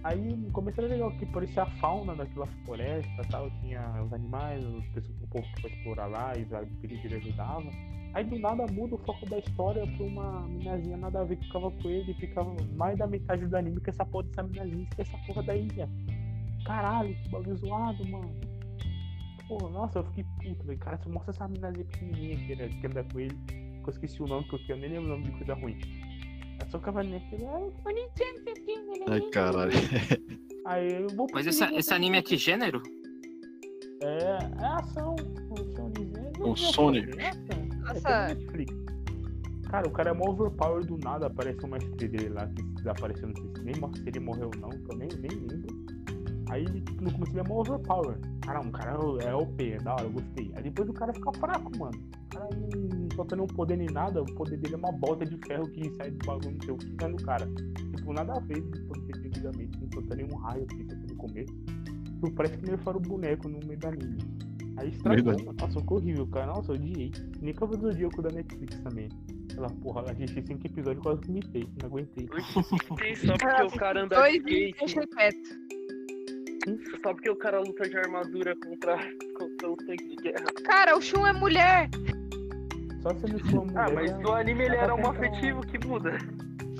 Aí 0.04 0.36
no 0.36 0.50
começo 0.50 0.80
era 0.80 0.88
legal, 0.88 1.12
que 1.12 1.26
parecia 1.26 1.62
a 1.62 1.70
fauna 1.78 2.14
daquela 2.16 2.46
floresta 2.64 3.22
tal, 3.30 3.48
tinha 3.60 4.02
os 4.02 4.12
animais, 4.12 4.64
os 4.64 4.84
pessoas, 4.88 5.16
o 5.22 5.26
povo 5.28 5.46
que 5.54 5.62
foi 5.62 5.70
explorar 5.70 6.06
lá, 6.06 6.32
e 6.36 6.42
o 6.42 6.66
Pirigueiro 6.80 7.16
ajudava. 7.16 7.70
Aí 8.14 8.24
do 8.24 8.38
nada 8.38 8.66
muda 8.72 8.96
o 8.96 8.98
foco 8.98 9.24
da 9.30 9.38
história 9.38 9.86
pra 9.86 10.04
uma 10.04 10.40
minazinha 10.48 10.96
nada 10.96 11.20
a 11.20 11.24
ver 11.24 11.36
que 11.36 11.46
ficava 11.46 11.70
com 11.70 11.88
ele, 11.88 12.10
e 12.10 12.14
ficava 12.14 12.54
mais 12.74 12.98
da 12.98 13.06
metade 13.06 13.46
do 13.46 13.56
anime 13.56 13.80
com 13.80 13.90
essa 13.90 14.04
porra 14.04 14.24
dessa 14.24 14.42
minazinha, 14.42 14.86
que 14.94 15.00
essa 15.02 15.18
porra 15.18 15.42
da 15.44 15.56
ilha. 15.56 15.88
Caralho, 16.64 17.14
que 17.14 17.28
bagulho 17.28 17.56
zoado, 17.56 18.08
mano. 18.08 18.34
Porra, 19.46 19.70
nossa, 19.70 20.00
eu 20.00 20.04
fiquei 20.06 20.24
puto, 20.42 20.66
velho. 20.66 20.78
Cara, 20.80 20.98
só 20.98 21.08
mostra 21.10 21.30
essa 21.30 21.48
minazinha 21.48 21.84
pequenininha 21.84 22.36
que, 22.36 22.52
era, 22.52 22.68
que 22.68 22.86
anda 22.86 23.04
com 23.04 23.20
ele. 23.20 23.36
Que 23.46 23.88
eu 23.88 23.90
esqueci 23.90 24.22
o 24.22 24.26
nome, 24.26 24.46
porque 24.48 24.72
eu 24.72 24.76
nem 24.76 24.90
lembro 24.90 25.06
o 25.06 25.08
nome 25.10 25.24
de 25.24 25.32
coisa 25.32 25.54
ruim. 25.54 25.78
É 26.72 26.78
só 26.78 26.78
cavalinha 26.78 27.20
que 27.20 27.34
ele. 27.34 27.44
Ai, 29.06 29.20
caralho. 29.30 29.72
Aí 30.64 31.02
eu 31.02 31.08
vou 31.08 31.26
Mas 31.34 31.46
esse, 31.46 31.62
esse 31.74 31.92
anime 31.92 32.16
é 32.16 32.22
que 32.22 32.38
gênero? 32.38 32.82
É, 34.00 34.38
é 34.58 34.66
ação. 34.66 35.14
O 35.50 35.56
Sony. 35.76 36.12
O 36.40 36.56
Sony. 36.56 37.06
Nossa. 37.80 38.08
É. 38.08 39.68
Cara, 39.68 39.86
o 39.86 39.90
cara 39.90 40.10
é 40.10 40.12
mó 40.14 40.30
overpower 40.30 40.84
do 40.86 40.96
nada, 40.96 41.26
aparece 41.26 41.62
uma 41.64 41.76
estrela 41.76 42.10
dele 42.10 42.28
lá 42.30 42.46
que 42.46 42.62
desapareceu, 42.62 43.28
não 43.28 43.36
sei 43.36 43.50
se 43.54 43.64
nem 43.64 43.74
mostra 43.76 44.02
se 44.02 44.08
ele 44.08 44.20
morreu 44.20 44.50
ou 44.54 44.60
não, 44.60 44.70
que 44.70 44.92
eu 44.92 44.96
nem, 44.96 45.08
nem 45.08 45.30
lembro. 45.30 45.81
Aí, 46.52 46.66
no 47.00 47.10
começo 47.10 47.32
ele 47.32 47.40
é 47.40 47.44
mó 47.44 47.62
overpower. 47.62 48.18
Cara, 48.42 48.60
um 48.60 48.70
cara 48.70 48.92
é 49.24 49.34
OP, 49.34 49.72
é 49.72 49.78
da 49.78 49.94
hora, 49.94 50.02
eu 50.02 50.10
gostei. 50.10 50.52
Aí 50.54 50.64
depois 50.64 50.86
o 50.86 50.92
cara 50.92 51.10
fica 51.14 51.32
fraco, 51.32 51.78
mano. 51.78 51.98
O 52.14 52.28
cara 52.28 52.48
não 52.54 53.08
só 53.16 53.24
tem 53.24 53.40
um 53.40 53.46
poder 53.46 53.76
nem 53.78 53.88
nada, 53.88 54.20
o 54.20 54.26
poder 54.34 54.58
dele 54.58 54.74
é 54.74 54.76
uma 54.76 54.92
bolsa 54.92 55.24
de 55.24 55.38
ferro 55.46 55.66
que 55.70 55.90
sai 55.96 56.10
do 56.10 56.26
bagulho, 56.26 56.50
não 56.50 56.60
sei 56.60 56.74
o 56.74 56.76
que, 56.76 56.94
sai 57.00 57.10
do 57.10 57.24
cara. 57.24 57.48
Tipo, 57.96 58.12
nada 58.12 58.34
a 58.34 58.40
ver 58.40 58.60
com 58.60 58.68
o 58.68 58.86
poder 58.88 59.12
dele 59.12 59.28
antigamente, 59.28 59.80
não 59.80 59.92
solta 59.94 60.14
nenhum 60.14 60.36
raio 60.36 60.64
aqui, 60.64 60.84
no 60.84 61.16
começo. 61.16 61.54
Tipo, 61.54 62.32
parece 62.32 62.58
que 62.58 62.66
nerfaram 62.66 62.98
o 62.98 63.00
boneco 63.00 63.48
no 63.48 63.58
meio 63.66 63.80
da 63.80 63.88
anime. 63.88 64.18
Aí 64.76 64.90
estragou, 64.90 65.32
mano. 65.32 65.54
Nossa, 65.58 65.80
ficou 65.80 65.96
horrível, 65.96 66.26
cara. 66.26 66.46
Nossa, 66.48 66.72
eu 66.72 66.76
odiei. 66.76 67.12
Nem 67.40 67.54
Cavaleiro 67.54 67.86
do 67.86 67.92
Zodíaco 67.92 68.20
da 68.20 68.30
Netflix 68.30 68.78
também. 68.80 69.08
Aquela 69.50 69.70
porra, 69.70 70.02
eu 70.02 70.10
assisti 70.10 70.42
cinco 70.46 70.66
episódios 70.66 70.98
e 70.98 71.02
quase 71.02 71.26
vomitei, 71.26 71.68
não 71.80 71.88
aguentei. 71.88 72.28
Só 73.16 73.36
porque 73.38 73.74
o 73.74 73.78
cara 73.78 74.04
anda 74.04 74.16
de 74.30 74.38
Dois 74.42 74.90
skate. 74.90 75.81
Só 77.02 77.12
porque 77.12 77.30
o 77.30 77.36
cara 77.36 77.60
luta 77.60 77.88
de 77.88 77.96
armadura 77.98 78.54
contra, 78.56 78.96
contra 79.36 79.70
o 79.70 79.76
tanque 79.76 80.08
de 80.08 80.16
guerra. 80.16 80.44
Cara, 80.64 80.96
o 80.96 81.00
Shun 81.00 81.26
é 81.26 81.32
mulher. 81.32 81.90
Só 83.02 83.10
se 83.14 83.26
ele 83.26 83.38
for 83.40 83.66
mulher. 83.66 83.84
Ah, 83.84 83.92
mas 83.92 84.12
né? 84.12 84.18
no 84.18 84.32
anime 84.32 84.64
ele 84.64 84.76
era 84.76 84.94
um 84.94 84.98
tentar 84.98 85.10
afetivo 85.10 85.60
que 85.66 85.86
muda. 85.86 86.16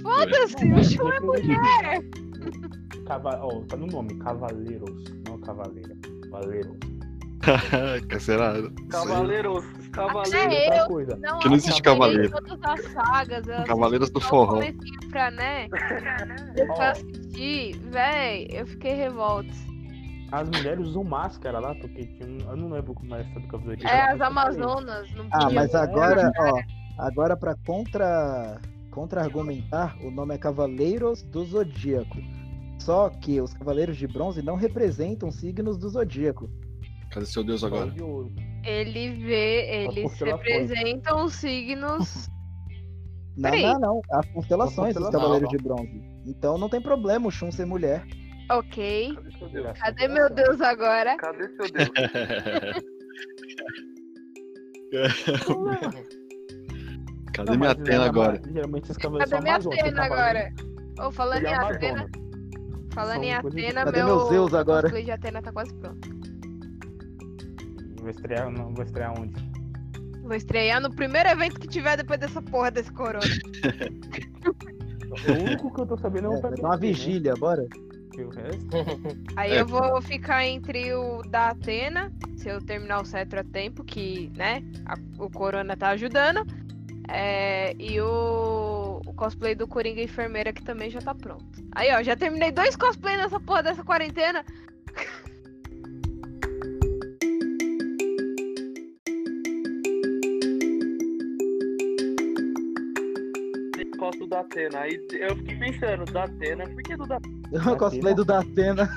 Foda-se, 0.02 0.72
o 0.72 0.84
Shun 0.84 1.12
é 1.12 1.20
mulher. 1.20 2.02
Cava... 3.06 3.40
Ó, 3.42 3.62
tá 3.62 3.76
no 3.76 3.86
nome, 3.86 4.16
Cavaleiros, 4.18 5.04
não 5.26 5.38
Cavaleira. 5.40 5.96
Cavaleiros. 6.30 6.76
Será? 8.20 8.54
Sei. 8.54 8.70
Cavaleiros, 8.88 9.64
cavaleiros. 9.90 10.34
É 10.34 10.64
Outra 10.64 10.76
eu. 10.76 10.86
coisa. 10.86 11.16
Não, 11.16 11.38
Que 11.40 11.48
não 11.48 11.56
existe 11.56 11.82
cavaleiro. 11.82 12.30
Todas 12.30 12.58
as 12.62 12.92
sagas. 12.92 13.46
Cavaleiros 13.66 14.10
do 14.10 14.20
Forró. 14.20 14.60
Pra, 15.10 15.30
né? 15.32 15.68
Eu 16.56 16.72
assisti, 16.80 17.72
véi, 17.90 18.48
eu 18.52 18.66
fiquei 18.66 18.94
revolta. 18.94 19.50
As 20.32 20.48
mulheres 20.48 20.86
usam 20.86 21.04
máscara 21.04 21.58
lá, 21.58 21.74
porque 21.74 22.06
tinha 22.06 22.26
um... 22.26 22.50
Eu 22.50 22.56
não 22.56 22.70
lembro 22.70 22.94
como 22.94 23.14
é 23.14 23.20
essa 23.20 23.38
do 23.38 23.46
Cavaleiro. 23.48 23.86
É, 23.86 24.12
as 24.12 24.20
Amazonas. 24.20 25.14
Não 25.14 25.26
Ah, 25.30 25.50
mas 25.50 25.74
agora, 25.74 26.32
ó, 26.38 26.60
agora 26.98 27.36
pra 27.36 27.54
contra 27.66 28.58
contra-argumentar, 28.90 29.96
o 30.02 30.10
nome 30.10 30.34
é 30.34 30.38
Cavaleiros 30.38 31.22
do 31.22 31.44
Zodíaco. 31.44 32.18
Só 32.78 33.08
que 33.08 33.40
os 33.40 33.52
Cavaleiros 33.54 33.96
de 33.96 34.06
Bronze 34.06 34.42
não 34.42 34.56
representam 34.56 35.30
signos 35.30 35.78
do 35.78 35.88
Zodíaco. 35.88 36.48
Cadê 37.10 37.26
seu 37.26 37.44
Deus 37.44 37.62
agora? 37.62 37.92
Ele 38.64 39.10
vê, 39.16 39.84
eles 39.84 40.04
constelações. 40.04 40.46
representam 40.46 41.24
os 41.24 41.34
signos. 41.34 42.28
Não, 43.36 43.50
não, 43.50 43.80
não. 43.80 44.00
As 44.12 44.26
constelações 44.30 44.94
dos 44.94 45.04
constelação. 45.04 45.20
Cavaleiros 45.20 45.48
de 45.50 45.58
Bronze. 45.58 46.02
Então 46.26 46.58
não 46.58 46.68
tem 46.68 46.80
problema 46.80 47.28
o 47.28 47.30
Shun 47.30 47.50
ser 47.50 47.66
mulher. 47.66 48.04
Ok. 48.58 49.14
Cadê 49.14 49.30
seu 49.38 49.48
Deus? 49.48 49.78
Cadê 49.78 50.08
meu 50.08 50.28
Deus 50.30 50.60
agora? 50.60 51.16
Cadê 51.16 51.48
seu 51.48 51.66
Deus? 51.70 51.88
Cadê 57.32 57.50
Não, 57.50 57.56
minha 57.58 57.70
mas 57.70 57.80
Atena 57.80 57.94
ela- 57.94 58.06
agora? 58.06 58.42
Geralmente 58.52 58.84
esses 58.84 58.96
cavaleiros 58.98 59.30
Cadê 59.30 59.42
minha 59.42 59.56
Atena 59.56 59.92
cavaleiros- 60.08 60.52
agora? 60.98 61.08
Ô, 61.08 61.10
falando 61.12 61.38
Ele 61.38 61.46
em 61.46 61.50
é 61.50 61.54
Atena, 61.54 61.92
Amazona. 62.02 62.10
falando 62.92 63.22
em 63.24 63.32
Atena, 63.34 63.84
Cadê 63.84 63.96
meu 64.04 64.06
meu 64.06 64.18
Zeus 64.28 64.54
agora? 64.54 64.82
cosplay 64.82 65.04
de 65.04 65.10
Atena 65.10 65.42
tá 65.42 65.52
quase 65.52 65.74
pronto. 65.76 66.08
Vou 68.00 68.10
estrear, 68.10 68.50
não, 68.50 68.74
vou 68.74 68.84
estrear 68.84 69.18
onde? 69.18 69.34
Vou 70.22 70.34
estrear 70.34 70.80
no 70.80 70.90
primeiro 70.94 71.28
evento 71.30 71.58
que 71.58 71.66
tiver 71.68 71.96
depois 71.96 72.18
dessa 72.20 72.42
porra 72.42 72.70
desse 72.70 72.92
corona. 72.92 73.20
O 75.12 75.32
único 75.44 75.70
que 75.74 75.80
eu 75.82 75.86
tô 75.86 75.98
sabendo 75.98 76.28
é 76.28 76.30
o 76.30 76.34
É, 76.38 76.40
dar 76.40 76.48
uma 76.58 76.70
né? 76.70 76.78
vigília, 76.78 77.34
bora. 77.36 77.66
Porque 78.12 78.22
o 78.24 78.30
resto... 78.30 78.66
Aí 79.36 79.52
É. 79.52 79.60
eu 79.60 79.66
vou 79.66 80.00
ficar 80.02 80.44
entre 80.46 80.92
o 80.94 81.22
da 81.22 81.48
Atena, 81.48 82.12
se 82.36 82.48
eu 82.48 82.60
terminar 82.60 83.00
o 83.00 83.04
cetro 83.06 83.40
a 83.40 83.44
tempo, 83.44 83.82
que, 83.82 84.30
né, 84.36 84.62
a- 84.84 84.98
o 85.18 85.30
Corona 85.30 85.76
tá 85.76 85.88
ajudando. 85.90 86.44
é, 87.08 87.74
e 87.78 88.00
o, 88.00 89.00
o 89.06 89.12
cosplay 89.14 89.54
do 89.54 89.66
Coringa 89.66 90.00
Enfermeira, 90.02 90.52
que 90.52 90.62
também 90.62 90.88
já 90.90 91.00
tá 91.00 91.14
pronto. 91.14 91.44
Aí, 91.72 91.92
ó, 91.94 92.02
já 92.02 92.14
terminei 92.16 92.50
dois 92.52 92.76
cosplays 92.76 93.18
nessa 93.18 93.40
porra 93.40 93.62
dessa 93.62 93.82
quarentena. 93.84 94.44
Gosto 104.32 104.32
do 104.32 104.36
Atena. 104.36 104.80
Aí 104.80 105.00
eu 105.12 105.36
fiquei 105.36 105.56
pensando, 105.56 106.04
da 106.12 106.24
Atena, 106.24 106.64
por 106.66 106.82
que 106.82 106.96
do 106.96 107.06
da 107.06 107.18
O 107.52 107.76
cosplay 107.76 108.14
do 108.14 108.24
Datena. 108.24 108.88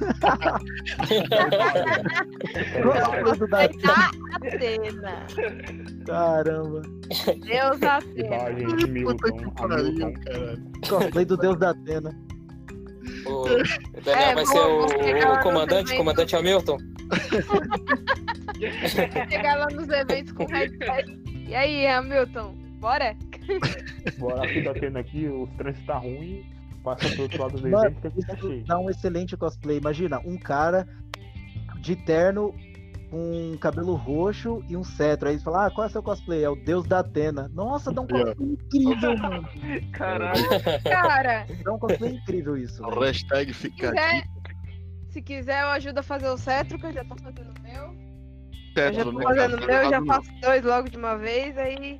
cosplay 2.81 3.33
do 3.39 3.47
Datena. 3.47 3.83
da 3.83 4.11
Atena. 4.47 5.27
Caramba. 6.05 6.81
Deus 7.45 7.83
Atena. 7.83 8.37
Cosplay 10.87 11.25
do 11.25 11.35
Deus 11.37 11.59
da 11.59 11.71
Atena. 11.71 12.09
O 13.27 13.43
Daniel 14.03 14.29
É, 14.29 14.35
vai 14.35 14.45
ser 14.45 14.59
o, 14.59 14.85
o 14.85 15.39
comandante, 15.41 15.95
comandante 15.97 16.35
Hamilton. 16.35 16.77
Chegar 19.29 19.57
lá 19.57 19.67
nos 19.67 19.89
eventos 19.89 20.31
com 20.31 20.45
headset. 20.45 21.05
E 21.47 21.53
aí, 21.53 21.85
Hamilton, 21.87 22.55
bora? 22.79 23.15
Bora 24.17 24.43
aqui 24.43 24.61
batendo 24.61 24.97
aqui, 24.97 25.27
o 25.27 25.47
trânsito 25.57 25.85
tá 25.85 25.97
ruim, 25.97 26.45
passa 26.83 27.09
pro 27.09 27.23
outro 27.23 27.41
lado 27.41 27.59
do 27.59 27.69
Mano, 27.69 27.85
evento 27.85 28.11
que 28.11 28.25
tá 28.25 28.73
dá 28.75 28.79
um 28.79 28.89
excelente 28.89 29.35
cosplay. 29.37 29.77
Imagina, 29.77 30.19
um 30.19 30.37
cara 30.37 30.87
de 31.81 31.95
terno 31.95 32.53
com 33.09 33.57
cabelo 33.59 33.95
roxo 33.95 34.63
e 34.67 34.75
um 34.75 34.83
cetro. 34.83 35.29
Aí 35.29 35.37
você 35.37 35.43
fala, 35.43 35.67
ah, 35.67 35.71
qual 35.71 35.85
é 35.85 35.89
o 35.89 35.91
seu 35.91 36.03
cosplay? 36.03 36.43
É 36.43 36.49
o 36.49 36.55
Deus 36.55 36.85
da 36.87 36.99
Atena. 36.99 37.49
Nossa, 37.53 37.91
dá 37.91 38.01
um 38.01 38.07
cosplay 38.07 38.35
incrível, 38.39 39.17
mano. 39.17 39.47
Caralho. 39.93 40.43
Cara, 40.83 41.45
Dá 41.63 41.73
um 41.73 41.79
cosplay 41.79 42.15
incrível 42.15 42.57
isso. 42.57 42.83
velho. 42.83 42.99
Hashtag 42.99 43.53
se 43.53 43.59
fica 43.61 43.89
quiser, 43.91 44.17
aqui. 44.17 44.29
se 45.09 45.21
quiser, 45.21 45.61
eu 45.61 45.67
ajudo 45.69 45.99
a 45.99 46.03
fazer 46.03 46.29
o 46.29 46.37
cetro, 46.37 46.77
que 46.77 46.85
eu 46.87 46.93
já 46.93 47.05
tô 47.05 47.15
fazendo 47.17 47.53
o 47.57 47.61
meu. 47.61 48.05
Eu 48.75 48.93
já 48.93 49.03
tô 49.03 49.21
fazendo 49.21 49.55
o 49.55 49.65
meu, 49.65 49.89
já 49.89 50.05
faço 50.05 50.29
dois 50.41 50.63
logo 50.65 50.89
de 50.89 50.97
uma 50.97 51.17
vez, 51.17 51.57
aí. 51.57 51.99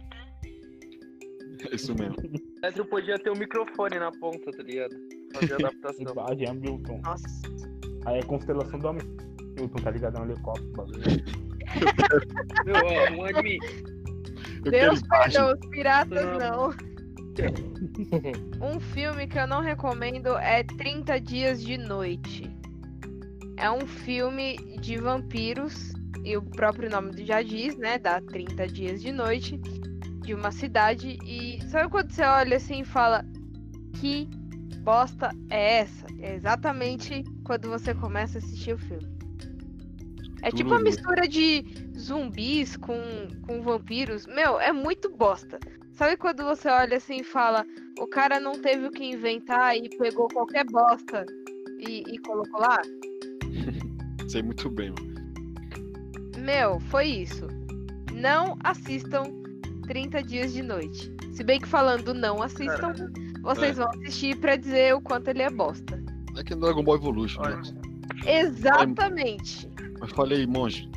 Não. 1.66 1.76
Isso 1.76 1.96
mesmo. 1.96 2.16
O 2.56 2.68
Petro 2.68 2.86
podia 2.86 3.20
ter 3.20 3.30
um 3.30 3.36
microfone 3.36 4.00
na 4.00 4.12
ponta, 4.12 4.52
tá 4.52 4.64
ligado? 4.64 4.96
Fazer 5.36 5.54
adaptação. 5.54 6.06
Imagem 6.12 6.48
Hamilton. 6.48 7.00
Nossa. 7.04 7.28
Aí 8.06 8.18
é 8.18 8.24
constelação 8.24 8.80
do 8.80 8.88
Hamilton, 8.88 9.68
tá 9.84 9.92
ligado? 9.92 10.18
É 10.18 10.22
um 10.22 10.26
helicóptero, 10.26 10.72
bagulho. 10.72 11.02
Meu, 12.66 12.76
ó, 12.76 13.12
um 13.14 13.26
anime. 13.26 13.60
Eu 14.66 14.72
Deus 14.72 15.02
perdoa, 15.04 15.54
os 15.54 15.70
piratas 15.70 16.26
Não. 16.26 16.40
não. 16.40 16.74
Um 18.62 18.80
filme 18.80 19.28
que 19.28 19.38
eu 19.38 19.46
não 19.46 19.62
recomendo 19.62 20.36
é 20.38 20.64
30 20.64 21.20
Dias 21.20 21.62
de 21.62 21.78
Noite. 21.78 22.50
É 23.58 23.70
um 23.70 23.86
filme 23.86 24.58
de 24.82 24.98
vampiros 24.98 25.94
E 26.24 26.36
o 26.36 26.42
próprio 26.42 26.90
nome 26.90 27.24
já 27.26 27.44
diz, 27.44 27.78
né? 27.78 28.00
Dá 28.00 28.20
30 28.22 28.68
dias 28.68 29.02
de 29.02 29.12
noite 29.12 29.60
de 30.26 30.34
uma 30.34 30.52
cidade. 30.52 31.18
E 31.24 31.62
sabe 31.70 31.90
quando 31.90 32.12
você 32.12 32.24
olha 32.24 32.58
assim 32.58 32.82
e 32.82 32.86
fala: 32.86 33.24
Que 34.00 34.28
bosta 34.82 35.30
é 35.50 35.80
essa? 35.80 36.08
É 36.20 36.36
exatamente 36.36 37.24
quando 37.44 37.70
você 37.70 37.94
começa 37.94 38.38
a 38.38 38.40
assistir 38.40 38.74
o 38.74 38.78
filme. 38.78 39.16
É 40.42 40.52
tipo 40.52 40.70
uma 40.70 40.80
mistura 40.80 41.28
de 41.28 41.66
zumbis 41.98 42.76
com, 42.78 43.00
com 43.48 43.62
vampiros. 43.62 44.28
Meu, 44.28 44.60
é 44.60 44.72
muito 44.72 45.10
bosta. 45.10 45.60
Sabe 45.94 46.18
quando 46.18 46.44
você 46.44 46.68
olha 46.68 46.98
assim 46.98 47.18
e 47.22 47.24
fala: 47.24 47.66
O 48.00 48.08
cara 48.08 48.40
não 48.40 48.54
teve 48.54 48.88
o 48.88 48.92
que 48.92 49.04
inventar 49.04 49.78
e 49.78 49.90
pegou 49.90 50.28
qualquer 50.28 50.66
bosta 50.66 51.26
e, 51.80 52.04
e 52.08 52.18
colocou 52.20 52.60
lá? 52.60 52.80
Sei 54.28 54.42
muito 54.42 54.70
bem, 54.70 54.90
mano. 54.90 55.16
Meu, 56.38 56.80
foi 56.80 57.08
isso. 57.08 57.48
Não 58.14 58.58
assistam 58.64 59.45
30 59.86 60.24
dias 60.24 60.54
de 60.54 60.62
noite. 60.62 61.12
Se 61.34 61.44
bem 61.44 61.60
que 61.60 61.68
falando 61.68 62.14
não 62.14 62.42
assistam, 62.42 62.94
vocês 63.42 63.78
é. 63.78 63.82
vão 63.82 63.90
assistir 63.90 64.38
pra 64.38 64.56
dizer 64.56 64.96
o 64.96 65.02
quanto 65.02 65.30
ele 65.30 65.42
é 65.42 65.50
bosta. 65.50 66.02
É 66.38 66.44
que 66.44 66.54
é 66.54 66.56
Dragon 66.56 66.84
Ball 66.84 66.96
Evolution, 66.96 67.42
né? 67.42 67.62
Exatamente. 68.26 69.70
Mas 70.00 70.12
falei, 70.12 70.46
monge. 70.46 70.90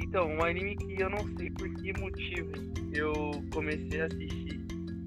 Então, 0.00 0.28
um 0.28 0.42
anime 0.42 0.76
que 0.76 1.00
eu 1.00 1.10
não 1.10 1.36
sei 1.36 1.50
por 1.50 1.68
que 1.74 1.92
motivo 2.00 2.52
eu 2.92 3.30
comecei 3.52 4.00
a 4.00 4.06
assistir 4.06 4.60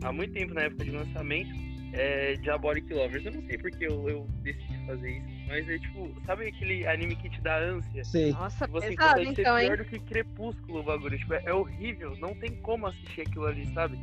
há 0.04 0.12
muito 0.12 0.34
tempo 0.34 0.54
na 0.54 0.62
época 0.62 0.86
de 0.86 0.92
lançamento 0.92 1.50
é 1.94 2.34
Diabolic 2.36 2.94
Lovers. 2.94 3.26
Eu 3.26 3.34
não 3.34 3.42
sei 3.48 3.58
porque 3.58 3.86
eu, 3.86 4.10
eu 4.10 4.28
decidi 4.44 4.79
fazer 4.90 5.18
isso, 5.18 5.48
mas 5.48 5.70
é 5.70 5.78
tipo, 5.78 6.22
sabe 6.26 6.48
aquele 6.48 6.88
anime 6.88 7.16
que 7.16 7.30
te 7.30 7.42
dá 7.42 7.58
ânsia? 7.58 8.04
Sei. 8.06 8.32
Nossa, 8.32 8.68
Você 8.68 8.90
pesado 8.90 9.14
consegue 9.20 9.36
ser 9.36 9.42
então, 9.42 9.60
hein? 9.60 9.68
pior 9.68 9.78
do 9.78 9.86
que 9.86 10.00
Crepúsculo 10.00 10.80
o 10.80 10.84
bagulho. 10.84 11.18
Tipo, 11.18 11.34
é, 11.36 11.44
é 11.46 11.54
horrível, 11.54 12.16
não 12.18 12.34
tem 12.36 12.56
como 12.62 12.88
assistir 12.88 13.22
aquilo 13.22 13.46
ali, 13.46 13.72
sabe? 13.74 14.00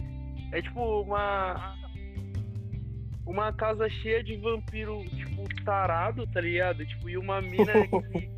É 0.53 0.63
tipo 0.63 1.03
uma. 1.03 1.75
Uma 3.27 3.53
casa 3.53 3.89
cheia 3.89 4.23
de 4.23 4.37
vampiro, 4.37 5.05
tipo, 5.11 5.43
tarado, 5.65 6.25
tá 6.29 6.41
ligado? 6.41 6.87
Tipo, 6.87 7.09
e 7.11 7.19
uma 7.19 7.41
mina 7.41 7.73
que. 8.13 8.31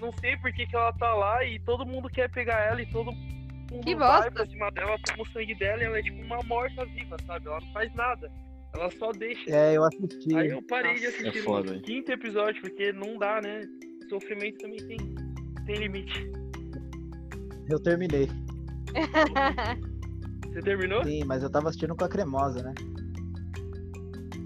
Não 0.00 0.12
sei 0.20 0.36
por 0.38 0.50
que, 0.52 0.66
que 0.66 0.74
ela 0.76 0.92
tá 0.94 1.12
lá 1.12 1.44
e 1.44 1.58
todo 1.60 1.84
mundo 1.84 2.08
quer 2.08 2.30
pegar 2.30 2.60
ela 2.60 2.80
e 2.80 2.86
todo 2.86 3.10
mundo 3.12 3.84
Que 3.84 3.94
vai 3.96 4.16
bosta. 4.16 4.30
pra 4.30 4.46
cima 4.46 4.70
dela, 4.70 4.96
toma 5.04 5.22
o 5.24 5.32
sangue 5.32 5.54
dela 5.56 5.82
e 5.82 5.84
ela 5.86 5.98
é 5.98 6.02
tipo 6.02 6.22
uma 6.22 6.38
morta 6.44 6.86
viva, 6.86 7.16
sabe? 7.26 7.46
Ela 7.48 7.60
não 7.60 7.72
faz 7.72 7.92
nada. 7.94 8.30
Ela 8.74 8.90
só 8.98 9.12
deixa. 9.12 9.50
É, 9.50 9.76
eu 9.76 9.84
assisti. 9.84 10.34
Aí 10.34 10.48
eu 10.48 10.62
parei 10.62 10.94
de 10.94 11.04
Nossa. 11.04 11.16
assistir 11.16 11.38
É 11.38 11.42
foda, 11.42 11.72
no 11.74 11.80
quinto 11.82 12.12
episódio, 12.12 12.60
porque 12.62 12.92
não 12.92 13.18
dá, 13.18 13.40
né? 13.40 13.62
Sofrimento 14.08 14.58
também 14.58 14.78
tem, 14.86 14.98
tem 15.66 15.76
limite. 15.76 16.30
Eu 17.68 17.78
terminei. 17.80 18.28
Você 20.52 20.60
terminou? 20.60 21.04
Sim, 21.04 21.24
mas 21.24 21.42
eu 21.42 21.50
tava 21.50 21.68
assistindo 21.68 21.94
com 21.94 22.04
a 22.04 22.08
cremosa, 22.08 22.62
né? 22.62 22.74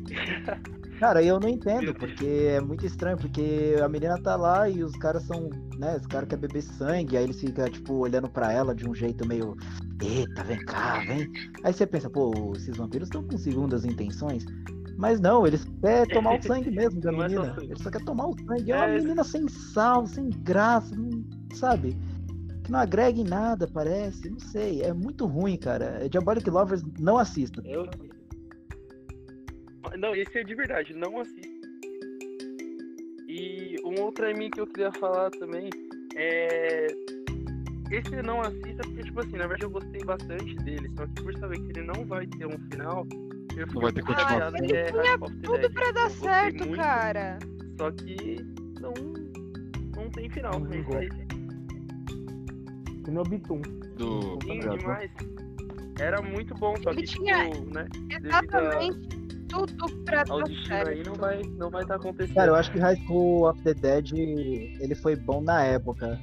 Cara, 0.98 1.20
eu 1.20 1.40
não 1.40 1.48
entendo, 1.48 1.92
porque 1.94 2.26
é 2.50 2.60
muito 2.60 2.86
estranho, 2.86 3.16
porque 3.16 3.74
a 3.82 3.88
menina 3.88 4.22
tá 4.22 4.36
lá 4.36 4.68
e 4.68 4.84
os 4.84 4.92
caras 4.98 5.24
são, 5.24 5.50
né, 5.76 5.96
os 5.96 6.06
caras 6.06 6.28
querem 6.28 6.46
beber 6.46 6.62
sangue, 6.62 7.16
aí 7.16 7.24
eles 7.24 7.40
ficam, 7.40 7.68
tipo, 7.68 7.94
olhando 7.94 8.28
pra 8.28 8.52
ela 8.52 8.72
de 8.72 8.88
um 8.88 8.94
jeito 8.94 9.26
meio, 9.26 9.56
eita, 10.02 10.44
vem 10.44 10.64
cá, 10.64 11.00
vem. 11.06 11.30
Aí 11.64 11.72
você 11.72 11.86
pensa, 11.86 12.10
pô, 12.10 12.52
esses 12.56 12.76
vampiros 12.76 13.08
estão 13.08 13.22
com 13.24 13.36
segundas 13.38 13.84
intenções, 13.84 14.44
mas 14.96 15.20
não, 15.20 15.46
eles 15.46 15.64
querem 15.80 16.14
tomar 16.14 16.38
o 16.38 16.42
sangue 16.42 16.70
mesmo 16.70 17.00
da 17.00 17.12
é 17.12 17.16
menina, 17.16 17.56
eles 17.60 17.82
só 17.82 17.90
querem 17.90 18.06
tomar 18.06 18.28
o 18.28 18.36
sangue, 18.38 18.70
é 18.70 18.76
uma 18.76 18.86
É, 18.86 18.98
menina 18.98 19.24
sem 19.24 19.48
sal, 19.48 20.06
sem 20.06 20.30
graça, 20.30 20.94
sabe? 21.54 21.96
Que 22.64 22.70
não 22.70 22.78
agrega 22.78 23.18
em 23.18 23.24
nada, 23.24 23.66
parece, 23.66 24.30
não 24.30 24.38
sei, 24.38 24.82
é 24.82 24.92
muito 24.92 25.26
ruim, 25.26 25.56
cara. 25.56 26.08
Diabolic 26.08 26.48
Lovers, 26.48 26.82
não 27.00 27.18
assista. 27.18 27.62
Eu. 27.64 27.86
Não, 29.98 30.14
esse 30.14 30.38
é 30.38 30.44
de 30.44 30.54
verdade, 30.54 30.94
não 30.94 31.20
assisto. 31.20 31.62
E 33.28 33.76
um 33.84 34.00
outro 34.02 34.26
anime 34.26 34.50
que 34.50 34.60
eu 34.60 34.66
queria 34.66 34.92
falar 34.92 35.30
também 35.30 35.70
é. 36.14 36.86
Esse 37.92 38.22
não 38.22 38.40
assista 38.40 38.82
porque, 38.84 39.02
tipo 39.02 39.20
assim, 39.20 39.32
na 39.32 39.46
verdade 39.46 39.62
eu 39.64 39.70
gostei 39.70 40.02
bastante 40.04 40.54
dele, 40.56 40.90
só 40.96 41.06
que 41.06 41.22
por 41.22 41.34
saber 41.38 41.58
que 41.60 41.78
ele 41.78 41.82
não 41.86 42.06
vai 42.06 42.26
ter 42.26 42.46
um 42.46 42.58
final, 42.70 43.06
eu 43.56 43.66
Não 43.66 43.80
vai 43.82 43.92
ter 43.92 44.00
fiquei 44.00 44.14
continuação. 44.14 44.56
é 44.56 44.64
Ele 44.64 45.10
of 45.20 45.34
the 45.36 45.42
Tudo 45.46 45.70
pra 45.72 45.92
dar 45.92 46.10
certo, 46.10 46.66
muito, 46.66 46.76
cara. 46.82 47.38
Só 47.78 47.90
que 47.90 48.36
não, 48.80 48.94
não 49.94 50.10
tem 50.10 50.30
final. 50.30 50.58
Não 50.58 50.72
É 50.72 50.98
aí. 50.98 51.08
Shinobitum. 53.04 53.60
Do. 53.96 54.38
Sim, 54.42 54.60
demais. 54.60 55.10
Era 56.00 56.22
muito 56.22 56.54
bom, 56.54 56.74
só 56.82 56.90
Ele 56.90 57.02
que, 57.02 57.08
tinha- 57.08 57.50
tipo, 57.50 57.74
né, 57.74 57.86
Exatamente 58.24 59.08
tudo 59.48 59.86
pra 60.06 60.24
dar 60.24 60.42
destino 60.44 60.74
aí 60.76 60.84
certo. 60.84 61.06
não 61.08 61.14
vai 61.14 61.42
não 61.58 61.70
vai 61.70 61.82
estar 61.82 61.96
acontecendo. 61.96 62.34
Cara, 62.34 62.50
eu 62.52 62.54
acho 62.54 62.72
que 62.72 62.78
High 62.78 62.96
School 63.04 63.50
of 63.50 63.62
the 63.62 63.74
Dead 63.74 64.12
ele 64.14 64.94
foi 64.94 65.14
bom 65.14 65.42
na 65.42 65.62
época. 65.62 66.18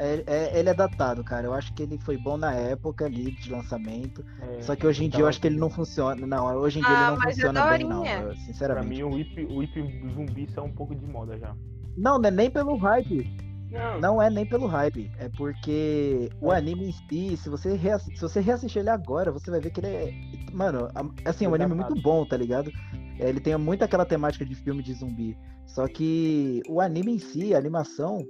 É- 0.00 0.24
é- 0.26 0.58
ele 0.58 0.68
é 0.70 0.74
datado, 0.74 1.22
cara. 1.22 1.46
Eu 1.46 1.52
acho 1.52 1.72
que 1.74 1.82
ele 1.82 1.98
foi 1.98 2.16
bom 2.16 2.36
na 2.38 2.54
época 2.54 3.04
ali 3.04 3.32
de 3.32 3.50
lançamento. 3.50 4.24
É, 4.40 4.62
Só 4.62 4.74
que 4.74 4.86
hoje 4.86 5.04
em 5.04 5.08
dia 5.10 5.20
eu 5.20 5.26
acho 5.28 5.40
que 5.40 5.46
ele 5.46 5.58
não 5.58 5.68
funciona. 5.68 6.26
Não, 6.26 6.46
hoje 6.56 6.78
em 6.78 6.82
dia 6.82 6.90
Ah, 6.90 7.02
ele 7.02 7.10
não 7.10 7.16
mas 7.18 7.26
é 7.26 7.32
funciona 7.32 7.66
bem, 7.76 7.86
não. 7.86 8.06
eu- 8.06 8.22
Pra 8.28 8.36
Sinceramente. 8.36 8.88
mim, 8.88 9.02
o 9.02 9.10
Whip, 9.14 9.44
o 9.44 9.56
Whip 9.58 10.08
zumbi 10.14 10.48
saiu 10.50 10.64
um 10.66 10.72
pouco 10.72 10.94
de 10.94 11.04
moda 11.06 11.38
já. 11.38 11.54
Não, 11.96 12.18
não 12.18 12.28
é 12.28 12.30
nem 12.30 12.50
pelo 12.50 12.76
hype. 12.76 13.30
Não, 13.70 14.00
Não 14.00 14.22
é 14.22 14.28
nem 14.30 14.44
pelo 14.44 14.66
hype. 14.66 15.12
É 15.18 15.28
porque 15.28 16.28
o 16.40 16.50
anime 16.50 16.88
em 16.88 16.92
si, 16.92 17.36
se 17.36 17.48
você, 17.48 17.76
reassi- 17.76 18.16
se 18.16 18.20
você 18.22 18.40
reassistir 18.40 18.80
ele 18.80 18.90
agora, 18.90 19.30
você 19.30 19.48
vai 19.50 19.60
ver 19.60 19.70
que 19.70 19.78
ele 19.80 19.86
é. 19.88 20.12
Mano, 20.52 20.88
assim, 21.24 21.44
é 21.44 21.48
um 21.48 21.54
anime 21.54 21.74
muito 21.74 21.94
bom, 22.02 22.24
tá 22.24 22.36
ligado? 22.36 22.72
É, 23.18 23.28
Ele 23.28 23.38
tem 23.38 23.56
muito 23.58 23.84
aquela 23.84 24.04
temática 24.06 24.44
de 24.44 24.54
filme 24.54 24.82
de 24.82 24.94
zumbi. 24.94 25.36
Só 25.66 25.86
que 25.86 26.62
o 26.68 26.80
anime 26.80 27.12
em 27.12 27.18
si, 27.18 27.54
a 27.54 27.58
animação, 27.58 28.24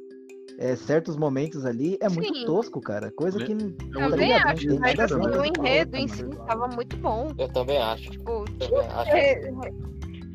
é, 0.61 0.77
certos 0.77 1.17
momentos 1.17 1.65
ali, 1.65 1.97
é 2.03 2.09
muito 2.11 2.35
Sim. 2.35 2.45
tosco, 2.45 2.83
cara. 2.83 3.11
Coisa 3.11 3.43
que. 3.43 3.53
É 3.53 3.57
tá 3.57 4.11
Também? 4.11 4.29
Não 4.29 4.49
acho, 4.51 4.79
mas 4.79 5.01
assim, 5.01 5.15
o 5.15 5.45
enredo 5.45 5.97
em 5.97 6.07
si 6.07 6.25
tava 6.47 6.69
muito 6.69 6.99
bom. 6.99 7.33
Eu 7.39 7.49
também 7.49 7.79
acho. 7.79 8.11
Tipo, 8.11 8.45
Também 8.59 8.87
acho. 8.87 9.11
é, 9.11 9.51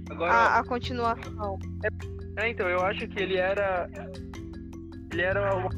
agora 0.09 0.33
a, 0.33 0.59
a 0.59 0.63
continuação. 0.63 1.59
É, 2.37 2.49
então, 2.49 2.67
eu 2.67 2.79
acho 2.79 3.07
que 3.07 3.21
ele 3.21 3.37
era. 3.37 3.87
Ele 5.13 5.21
era 5.21 5.57
uma 5.57 5.69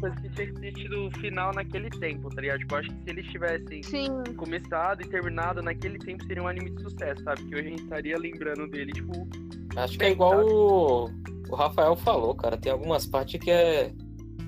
coisa 0.00 0.16
que 0.16 0.28
tinha 0.30 0.46
que 0.46 0.54
ter 0.54 0.72
tido 0.72 1.10
final 1.20 1.52
naquele 1.54 1.90
tempo, 1.90 2.30
tá 2.30 2.40
ligado? 2.40 2.60
Tipo, 2.60 2.74
eu 2.74 2.78
acho 2.78 2.88
que 2.88 2.96
se 3.04 3.10
eles 3.10 3.26
tivessem 3.26 3.82
Sim, 3.82 4.22
começado 4.38 5.02
e 5.02 5.06
terminado 5.06 5.62
naquele 5.62 5.98
tempo, 5.98 6.24
seria 6.24 6.42
um 6.42 6.48
anime 6.48 6.70
de 6.70 6.82
sucesso, 6.82 7.22
sabe? 7.24 7.44
Que 7.44 7.54
hoje 7.56 7.66
a 7.66 7.70
gente 7.70 7.82
estaria 7.82 8.18
lembrando 8.18 8.66
dele, 8.68 8.90
tipo. 8.92 9.28
Acho 9.76 9.98
que 9.98 10.04
é 10.06 10.10
igual 10.12 10.44
o, 10.44 11.10
o 11.52 11.56
Rafael 11.56 11.94
falou, 11.96 12.34
cara. 12.34 12.56
Tem 12.56 12.72
algumas 12.72 13.06
partes 13.06 13.40
que 13.40 13.50
é, 13.50 13.92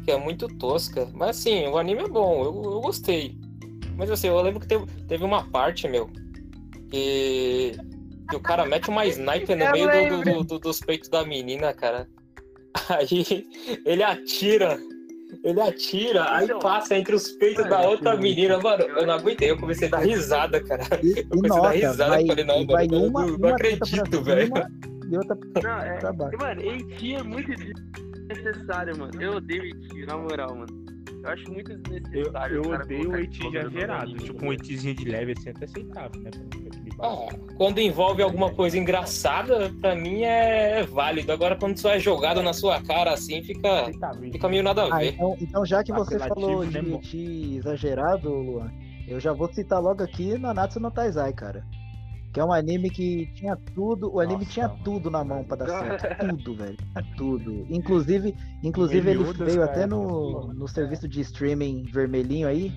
que 0.05 0.11
é 0.11 0.17
muito 0.19 0.49
tosca. 0.49 1.09
Mas 1.15 1.39
assim, 1.39 1.67
o 1.69 1.77
anime 1.79 2.03
é 2.03 2.09
bom, 2.09 2.43
eu, 2.45 2.73
eu 2.73 2.81
gostei. 2.81 3.37
Mas 3.97 4.11
assim, 4.11 4.29
eu 4.29 4.41
lembro 4.41 4.61
que 4.61 4.67
teve, 4.67 4.85
teve 5.07 5.23
uma 5.25 5.45
parte, 5.51 5.87
meu, 5.87 6.09
que, 6.91 7.73
que 8.31 8.37
o 8.37 8.41
cara 8.41 8.65
mete 8.67 8.89
uma 8.89 9.07
sniper 9.07 9.57
no 9.57 9.65
Eu 9.65 9.73
meio 9.73 9.87
do- 10.09 10.17
do- 10.17 10.23
do- 10.39 10.45
do- 10.45 10.59
dos 10.59 10.81
peitos 10.81 11.09
da 11.09 11.25
menina, 11.25 11.73
cara. 11.73 12.09
Aí 12.89 13.47
ele 13.85 14.03
atira. 14.03 14.79
Ele 15.43 15.61
atira, 15.61 16.33
aí 16.33 16.45
Então, 16.45 16.59
passa 16.61 16.97
entre 16.97 17.15
os 17.15 17.29
peitos 17.33 17.69
da 17.69 17.81
outra 17.83 18.15
eu- 18.15 18.21
menina, 18.21 18.59
mano. 18.59 18.85
Eu 18.85 19.07
não 19.07 19.15
aguentei, 19.15 19.51
eu 19.51 19.59
comecei 19.59 19.89
a 19.89 19.91
dar 19.91 19.99
risada, 19.99 20.61
cara. 20.63 20.85
Eu 21.03 21.29
comecei 21.29 21.59
a 21.59 21.61
dar 21.63 21.71
risada, 21.71 22.09
vai, 22.11 22.23
eu 22.23 22.27
falei, 22.29 22.45
não, 22.45 22.67
vai 22.67 22.87
mano, 22.89 23.05
eu 23.05 23.09
uma, 23.11 23.21
não- 23.27 23.39
não 23.39 23.49
uma 23.51 23.57
teta 23.57 23.85
acredito, 23.85 24.23
velho. 24.23 24.53
Outra 25.19 25.37
Não, 25.63 25.79
é. 25.81 25.99
pra 25.99 26.13
baixo. 26.13 26.39
Mano, 26.39 26.63
Eti 26.63 27.15
é 27.15 27.23
muito 27.23 27.53
desnecessário, 27.55 28.99
mano. 28.99 29.21
Eu 29.23 29.37
odeio 29.37 29.65
Eti, 29.67 30.07
na 30.07 30.17
moral, 30.17 30.55
mano. 30.55 30.85
Eu 31.23 31.31
acho 31.31 31.51
muito 31.51 31.73
Eu, 31.73 31.79
desnecessário. 31.79 32.57
eu 32.57 32.63
cara 32.65 32.83
odeio 32.85 33.11
o 33.11 33.15
anime, 33.15 33.27
Tipo, 33.29 33.51
tá 34.39 34.47
um 34.47 34.51
ligado? 34.51 34.53
Etizinho 34.53 34.95
de 34.95 35.05
leve 35.07 35.33
assim 35.33 35.49
é 35.49 35.53
até 35.53 35.65
aceitável, 35.65 36.21
né? 36.23 36.31
Ah, 37.01 37.27
quando 37.57 37.79
envolve 37.81 38.23
alguma 38.23 38.53
coisa 38.53 38.79
engraçada, 38.79 39.71
pra 39.81 39.95
mim 39.97 40.23
é 40.23 40.83
válido. 40.85 41.33
Agora, 41.33 41.57
quando 41.57 41.77
só 41.79 41.91
é 41.91 41.99
jogado 41.99 42.43
na 42.43 42.53
sua 42.53 42.81
cara 42.83 43.13
assim, 43.15 43.43
fica, 43.43 43.83
Aceitável. 43.83 44.31
fica 44.31 44.49
meio 44.49 44.63
nada 44.63 44.83
a 44.85 44.95
Ah, 44.95 44.99
ver. 44.99 45.15
então, 45.15 45.37
então 45.41 45.67
já 45.67 45.83
que 45.83 45.93
você 45.93 46.15
Apelativo, 46.17 46.41
falou 46.47 46.65
né, 46.65 46.81
de, 46.81 46.99
de 46.99 47.57
exagerado, 47.59 48.29
Luan, 48.33 48.71
eu 49.09 49.19
já 49.19 49.33
vou 49.33 49.53
citar 49.53 49.81
logo 49.83 50.03
aqui 50.03 50.39
Nanatsu 50.39 50.79
no 50.79 50.91
Taizai, 50.91 51.33
cara. 51.33 51.65
Que 52.35 52.41
é 52.41 52.45
um 52.45 52.53
anime 52.53 52.91
que 52.91 53.33
tinha 53.35 53.57
tudo, 53.77 54.13
o 54.13 54.19
anime 54.19 54.41
Nossa, 54.41 54.51
tinha 54.51 54.67
mano. 54.67 54.81
tudo 54.83 55.09
na 55.09 55.23
mão 55.23 55.45
pra 55.45 55.57
dar 55.57 55.69
certo. 55.69 56.19
Tudo, 56.37 56.57
velho. 56.57 56.77
Tudo. 57.17 57.67
Inclusive, 57.71 58.35
inclusive 58.61 59.09
ele 59.09 59.23
veio 59.23 59.61
cara, 59.61 59.65
até 59.67 59.87
no, 59.87 60.53
no 60.53 60.67
serviço 60.67 61.09
de 61.09 61.21
streaming 61.21 61.85
vermelhinho 61.93 62.49
aí. 62.49 62.73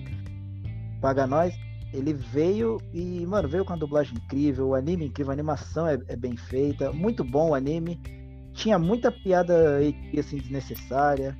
Paga 1.00 1.26
nós. 1.26 1.52
Ele 1.92 2.12
veio 2.12 2.76
e, 2.94 3.26
mano, 3.26 3.48
veio 3.48 3.64
com 3.64 3.72
a 3.72 3.76
dublagem 3.76 4.14
incrível, 4.16 4.68
o 4.68 4.74
anime 4.76 5.06
incrível, 5.06 5.32
a 5.32 5.34
animação 5.34 5.88
é, 5.88 5.98
é 6.06 6.14
bem 6.14 6.36
feita, 6.36 6.92
muito 6.92 7.24
bom 7.24 7.50
o 7.50 7.54
anime. 7.54 8.00
tinha 8.52 8.78
muita 8.78 9.10
piada 9.10 9.80
assim 10.16 10.36
desnecessária. 10.36 11.36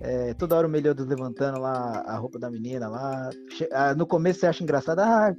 É, 0.00 0.34
toda 0.34 0.56
hora 0.56 0.66
o 0.66 0.70
Meliodas 0.70 1.06
levantando 1.06 1.58
lá 1.58 2.02
a 2.06 2.18
roupa 2.18 2.38
da 2.38 2.50
menina 2.50 2.86
lá. 2.86 3.30
Ah, 3.72 3.94
no 3.94 4.06
começo 4.06 4.40
você 4.40 4.46
acha 4.46 4.62
engraçado, 4.62 4.98
ah, 4.98 5.32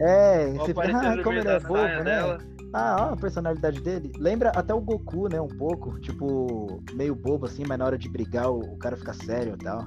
é, 0.00 0.52
você 0.52 0.74
fica, 0.74 1.12
ah, 1.12 1.22
como 1.22 1.38
ele 1.38 1.48
é 1.48 1.60
bobo, 1.60 1.82
né? 1.82 2.02
dela. 2.02 2.38
Ah, 2.72 2.96
ó, 3.00 3.12
a 3.14 3.16
personalidade 3.16 3.80
dele. 3.80 4.12
Lembra 4.18 4.50
até 4.50 4.74
o 4.74 4.80
Goku, 4.80 5.28
né? 5.28 5.40
Um 5.40 5.48
pouco. 5.48 5.98
Tipo, 6.00 6.82
meio 6.92 7.14
bobo 7.14 7.46
assim, 7.46 7.64
mas 7.66 7.78
na 7.78 7.86
hora 7.86 7.98
de 7.98 8.08
brigar 8.08 8.50
o, 8.50 8.60
o 8.60 8.78
cara 8.78 8.96
fica 8.96 9.12
sério 9.12 9.54
e 9.54 9.64
tal. 9.64 9.86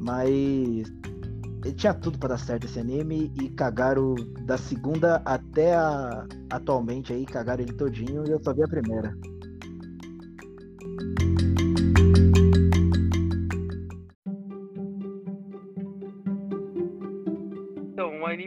Mas. 0.00 0.92
Ele 1.64 1.74
tinha 1.74 1.92
tudo 1.92 2.18
pra 2.18 2.28
dar 2.28 2.38
certo 2.38 2.66
esse 2.66 2.78
anime 2.78 3.32
e 3.42 3.48
cagaram 3.50 4.14
da 4.42 4.56
segunda 4.56 5.20
até 5.24 5.74
a 5.74 6.24
atualmente 6.50 7.12
aí, 7.12 7.26
cagaram 7.26 7.62
ele 7.64 7.72
todinho 7.72 8.24
e 8.26 8.30
eu 8.30 8.40
só 8.42 8.54
vi 8.54 8.62
a 8.62 8.68
primeira. 8.68 9.12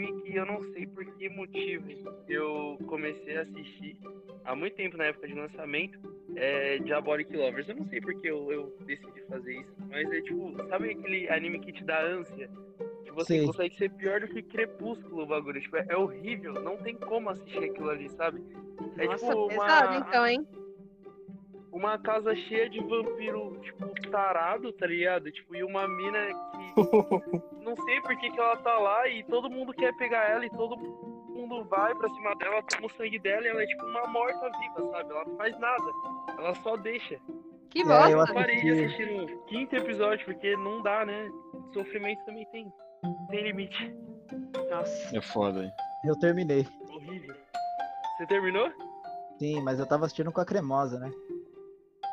Anime 0.02 0.22
que 0.24 0.36
eu 0.36 0.46
não 0.46 0.62
sei 0.74 0.88
por 0.88 1.06
que 1.16 1.30
motivo 1.30 1.88
eu 2.28 2.78
comecei 2.88 3.38
a 3.38 3.42
assistir 3.42 3.98
há 4.46 4.56
muito 4.56 4.76
tempo 4.76 4.98
na 4.98 5.06
época 5.06 5.28
de 5.28 5.34
lançamento 5.34 6.00
é 6.36 6.80
Diabolic 6.80 7.36
Lovers. 7.36 7.70
Eu 7.70 7.76
não 7.76 7.86
sei 7.88 8.02
por 8.02 8.14
que 8.20 8.28
eu, 8.28 8.52
eu 8.52 8.76
decidi 8.86 9.22
fazer 9.30 9.54
isso, 9.54 9.74
mas 9.90 10.12
é 10.12 10.22
tipo, 10.22 10.56
sabe 10.70 10.92
aquele 10.92 11.30
anime 11.30 11.60
que 11.60 11.74
te 11.74 11.84
dá 11.84 12.02
ânsia? 12.02 12.50
Que 13.04 13.12
você 13.12 13.38
Sei. 13.38 13.46
consegue 13.46 13.76
ser 13.76 13.92
pior 13.92 14.22
do 14.22 14.28
que 14.28 14.42
Crepúsculo 14.42 15.24
o 15.24 15.26
bagulho. 15.26 15.62
Tipo, 15.62 15.78
é, 15.78 15.86
é 15.90 15.98
horrível, 15.98 16.54
não 16.54 16.78
tem 16.78 16.96
como 16.96 17.30
assistir 17.30 17.64
aquilo 17.64 17.90
ali, 17.90 18.10
sabe? 18.10 18.42
É 18.98 19.06
Nossa, 19.06 19.26
tipo 19.28 19.48
pesado 19.50 19.88
uma, 19.90 20.08
então, 20.08 20.28
hein? 20.28 20.48
Uma 21.72 21.98
casa 21.98 22.36
cheia 22.36 22.70
de 22.70 22.80
vampiro, 22.82 23.58
tipo, 23.62 23.88
tarado, 24.12 24.72
tá 24.74 24.86
ligado? 24.86 25.32
Tipo, 25.32 25.56
e 25.56 25.64
uma 25.64 25.88
mina 25.88 26.20
que 26.28 26.76
não 27.64 27.76
sei 27.86 28.02
por 28.02 28.18
que, 28.18 28.30
que 28.32 28.40
ela 28.40 28.58
tá 28.58 28.78
lá 28.78 29.08
e 29.08 29.24
todo 29.24 29.50
mundo 29.50 29.74
quer 29.74 29.96
pegar 29.98 30.30
ela 30.30 30.46
e 30.46 30.50
todo 30.50 30.78
mundo 30.78 31.64
vai 31.66 31.94
pra 31.96 32.10
cima 32.10 32.36
dela, 32.36 32.62
toma 32.64 32.88
o 32.88 32.90
sangue 32.98 33.20
dela 33.20 33.44
e 33.46 33.48
ela 33.50 33.64
é 33.64 33.66
tipo 33.66 33.86
uma 33.86 34.08
morta-viva, 34.08 34.92
sabe? 34.92 35.10
Ela 35.12 35.26
não 35.26 35.38
faz 35.38 35.60
nada. 35.60 35.84
Ela 36.38 36.56
só 36.56 36.76
deixa. 36.78 37.20
Que 37.70 37.82
É, 37.82 37.86
bosta. 37.86 38.10
eu 38.10 38.18
Eu 38.18 38.22
assisti- 38.22 38.34
parei 38.34 38.62
de 38.62 38.72
assistir 38.72 39.12
no 39.12 39.38
quinto 39.46 39.76
episódio, 39.76 40.26
porque 40.26 40.56
não 40.58 40.82
dá, 40.82 41.06
né? 41.06 41.30
Sofrimento 41.74 42.24
também 42.26 42.46
tem, 42.52 42.72
tem 43.30 43.44
limite. 43.44 43.96
Nossa. 44.70 45.18
É 45.18 45.22
foda, 45.22 45.64
hein? 45.64 45.72
Eu 46.06 46.18
terminei. 46.20 46.68
Horrível. 46.90 47.34
Você 48.18 48.26
terminou? 48.28 48.70
Sim, 49.40 49.62
mas 49.64 49.80
eu 49.80 49.86
tava 49.88 50.06
assistindo 50.06 50.32
com 50.32 50.42
a 50.42 50.46
cremosa, 50.46 51.00
né? 51.00 51.10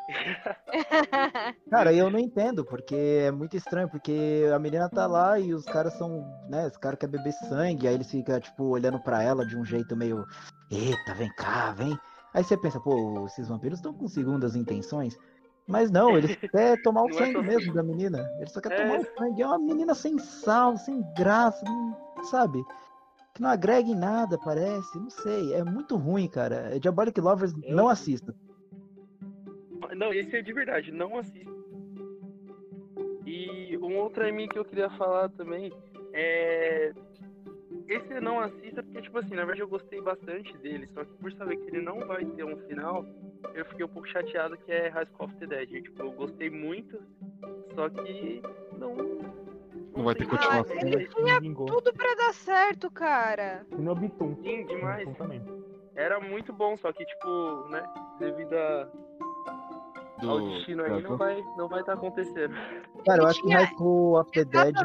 Cara, 1.69 1.93
eu 1.93 2.09
não 2.09 2.19
entendo, 2.19 2.65
porque 2.65 2.95
é 3.27 3.31
muito 3.31 3.55
estranho, 3.55 3.89
porque 3.89 4.45
a 4.53 4.59
menina 4.59 4.89
tá 4.89 5.05
lá 5.07 5.39
e 5.39 5.53
os 5.53 5.65
caras 5.65 5.93
são, 5.93 6.25
né, 6.49 6.67
os 6.67 6.77
caras 6.77 6.99
querem 6.99 7.15
beber 7.17 7.33
sangue, 7.33 7.87
aí 7.87 7.93
eles 7.93 8.09
ficam, 8.09 8.39
tipo, 8.39 8.65
olhando 8.65 8.99
pra 8.99 9.21
ela 9.23 9.45
de 9.45 9.55
um 9.57 9.63
jeito 9.65 9.95
meio, 9.95 10.25
eita, 10.71 11.13
vem 11.15 11.29
cá, 11.35 11.71
vem. 11.71 11.97
Aí 12.33 12.43
você 12.43 12.57
pensa, 12.57 12.79
pô, 12.79 13.25
esses 13.25 13.47
vampiros 13.47 13.79
estão 13.79 13.93
com 13.93 14.07
segundas 14.07 14.55
intenções. 14.55 15.17
Mas 15.67 15.91
não, 15.91 16.17
eles 16.17 16.35
querem 16.51 16.81
tomar 16.81 17.03
o 17.03 17.07
Não 17.07 17.15
é 17.15 17.17
sangue 17.17 17.33
tão 17.33 17.43
mesmo 17.43 17.73
da 17.73 17.83
menina. 17.83 18.27
Eles 18.39 18.51
só 18.51 18.59
querem 18.61 18.77
É. 18.77 18.81
tomar 18.83 18.99
o 18.99 19.17
sangue. 19.17 19.41
É 19.41 19.45
uma 19.47 19.59
menina 19.59 19.93
sem 19.93 20.17
sal, 20.17 20.75
sem 20.77 21.03
graça, 21.15 21.63
não- 21.65 22.23
sabe? 22.25 22.63
Que 23.35 23.41
não 23.41 23.49
agrega 23.49 23.87
em 23.87 23.95
nada, 23.95 24.37
parece. 24.39 24.97
Não 24.97 25.09
sei. 25.11 25.53
É 25.53 25.63
muito 25.63 25.95
ruim, 25.95 26.27
cara. 26.27 26.75
É 26.75 26.79
Diabolic 26.79 27.19
Lovers, 27.21 27.53
Eu- 27.63 27.75
não 27.75 27.87
assista. 27.87 28.33
Não, 29.95 30.13
esse 30.13 30.35
é 30.35 30.41
de 30.41 30.53
verdade, 30.53 30.91
não 30.91 31.17
assisto. 31.17 31.59
E 33.25 33.77
um 33.77 33.97
outro 33.97 34.23
anime 34.23 34.47
que 34.47 34.57
eu 34.57 34.65
queria 34.65 34.89
falar 34.91 35.29
também 35.29 35.71
é. 36.13 36.91
Esse 37.87 38.13
eu 38.13 38.21
não 38.21 38.39
assista 38.39 38.83
porque, 38.83 39.01
tipo 39.01 39.17
assim, 39.17 39.31
na 39.35 39.45
verdade 39.45 39.61
eu 39.61 39.67
gostei 39.67 39.99
bastante 40.01 40.55
dele, 40.59 40.87
só 40.93 41.03
que 41.03 41.11
por 41.17 41.31
saber 41.33 41.57
que 41.57 41.69
ele 41.69 41.81
não 41.81 41.99
vai 42.01 42.23
ter 42.23 42.43
um 42.43 42.55
final, 42.67 43.03
eu 43.55 43.65
fiquei 43.65 43.83
um 43.85 43.89
pouco 43.89 44.07
chateado 44.07 44.57
que 44.57 44.71
é 44.71 44.89
High 44.89 45.07
School 45.07 45.25
of 45.27 45.35
the 45.37 45.47
Dead. 45.47 45.69
Tipo, 45.83 46.03
eu 46.03 46.11
gostei 46.11 46.49
muito, 46.51 47.01
só 47.73 47.89
que 47.89 48.41
não. 48.77 48.95
Não 49.95 50.03
vai 50.05 50.13
ter 50.15 50.27
tem 50.27 50.37
Ah, 50.37 50.63
continuação. 50.63 50.75
ele 50.75 51.07
tinha 51.07 51.41
tudo 51.65 51.93
pra 51.93 52.13
dar 52.15 52.33
certo, 52.33 52.91
cara. 52.91 53.65
E 53.71 53.81
no 53.81 53.95
Bitum. 53.95 54.35
Sim, 54.43 54.65
demais. 54.67 55.07
Era 55.95 56.19
muito 56.19 56.53
bom, 56.53 56.77
só 56.77 56.93
que, 56.93 57.03
tipo, 57.05 57.67
né, 57.69 57.83
devido 58.19 58.53
a- 58.53 58.87
Do... 60.19 60.29
ao 60.29 60.39
destino 60.41 60.83
aí, 60.83 61.01
não 61.01 61.17
vai 61.17 61.43
não 61.57 61.67
vai 61.67 61.79
estar 61.81 61.93
acontecendo. 61.93 62.53
Cara, 63.05 63.21
eu 63.21 63.23
Ele 63.23 63.25
acho 63.25 63.41
que 63.41 63.49
High 63.53 63.67
School 63.75 64.19
of 64.19 64.31
the 64.31 64.45
Dead, 64.45 64.75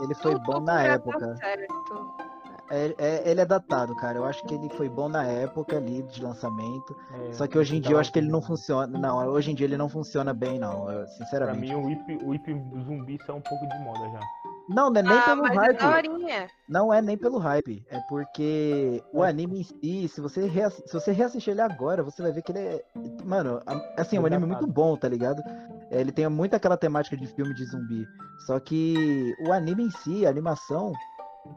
ele 0.00 0.14
foi 0.16 0.38
bom 0.38 0.60
na 0.60 0.82
época. 0.82 1.36
certo. 1.36 2.28
É, 2.70 2.94
é- 2.98 3.30
ele 3.30 3.40
é 3.40 3.46
datado, 3.46 3.94
cara. 3.96 4.18
Eu 4.18 4.26
acho 4.26 4.44
que 4.44 4.54
ele 4.54 4.68
foi 4.70 4.88
bom 4.90 5.08
na 5.08 5.24
época 5.24 5.76
ali 5.78 6.02
de 6.02 6.22
lançamento. 6.22 6.94
É, 7.28 7.32
Só 7.32 7.46
que 7.46 7.56
hoje 7.56 7.76
em 7.76 7.80
dia 7.80 7.92
eu 7.92 7.98
acho 7.98 8.12
que 8.12 8.18
ele 8.18 8.28
não 8.30 8.42
funciona. 8.42 8.86
Não, 8.98 9.26
hoje 9.28 9.50
em 9.50 9.54
dia 9.54 9.66
ele 9.66 9.76
não 9.78 9.88
funciona 9.88 10.34
bem, 10.34 10.58
não. 10.58 10.90
eu- 10.90 10.98
Pra 10.98 11.06
sinceramente. 11.06 11.60
mim, 11.60 11.74
o 11.74 11.86
whip, 11.86 12.24
o 12.24 12.28
whip 12.28 12.52
do 12.52 12.82
zumbi 12.82 13.18
saiu 13.26 13.38
um 13.38 13.40
pouco 13.40 13.66
de 13.66 13.78
moda 13.78 14.10
já. 14.10 14.20
Não, 14.68 14.90
não 14.90 15.00
é 15.00 15.02
nem 15.02 15.12
ah, 15.18 15.22
pelo 15.22 15.46
é 15.46 15.54
hype. 15.54 15.78
daorinha. 15.78 16.48
Não 16.68 16.92
é 16.92 17.00
nem 17.00 17.16
pelo 17.16 17.38
hype. 17.38 17.84
É 17.90 17.98
porque 18.08 19.02
o 19.12 19.24
É. 19.24 19.28
anime 19.30 19.60
em 19.60 19.64
si, 19.64 20.08
se 20.08 20.20
você, 20.20 20.46
reass- 20.46 20.82
se 20.86 20.92
você 20.92 21.10
reassistir 21.12 21.52
ele 21.52 21.60
agora, 21.62 22.02
você 22.02 22.20
vai 22.22 22.30
ver 22.32 22.42
que 22.42 22.52
ele 22.52 22.58
é. 22.58 22.84
Mano, 23.24 23.62
assim, 23.96 24.16
é 24.16 24.20
um 24.20 24.26
anime 24.26 24.46
muito 24.46 24.66
bom, 24.66 24.96
tá 24.96 25.08
ligado? 25.08 25.42
É, 25.90 26.00
Ele 26.00 26.12
tem 26.12 26.28
muito 26.28 26.54
aquela 26.54 26.76
temática 26.76 27.16
de 27.16 27.26
filme 27.26 27.54
de 27.54 27.64
zumbi. 27.64 28.06
Só 28.46 28.60
que 28.60 29.34
o 29.46 29.52
anime 29.52 29.84
em 29.84 29.90
si, 29.90 30.26
a 30.26 30.30
animação, 30.30 30.92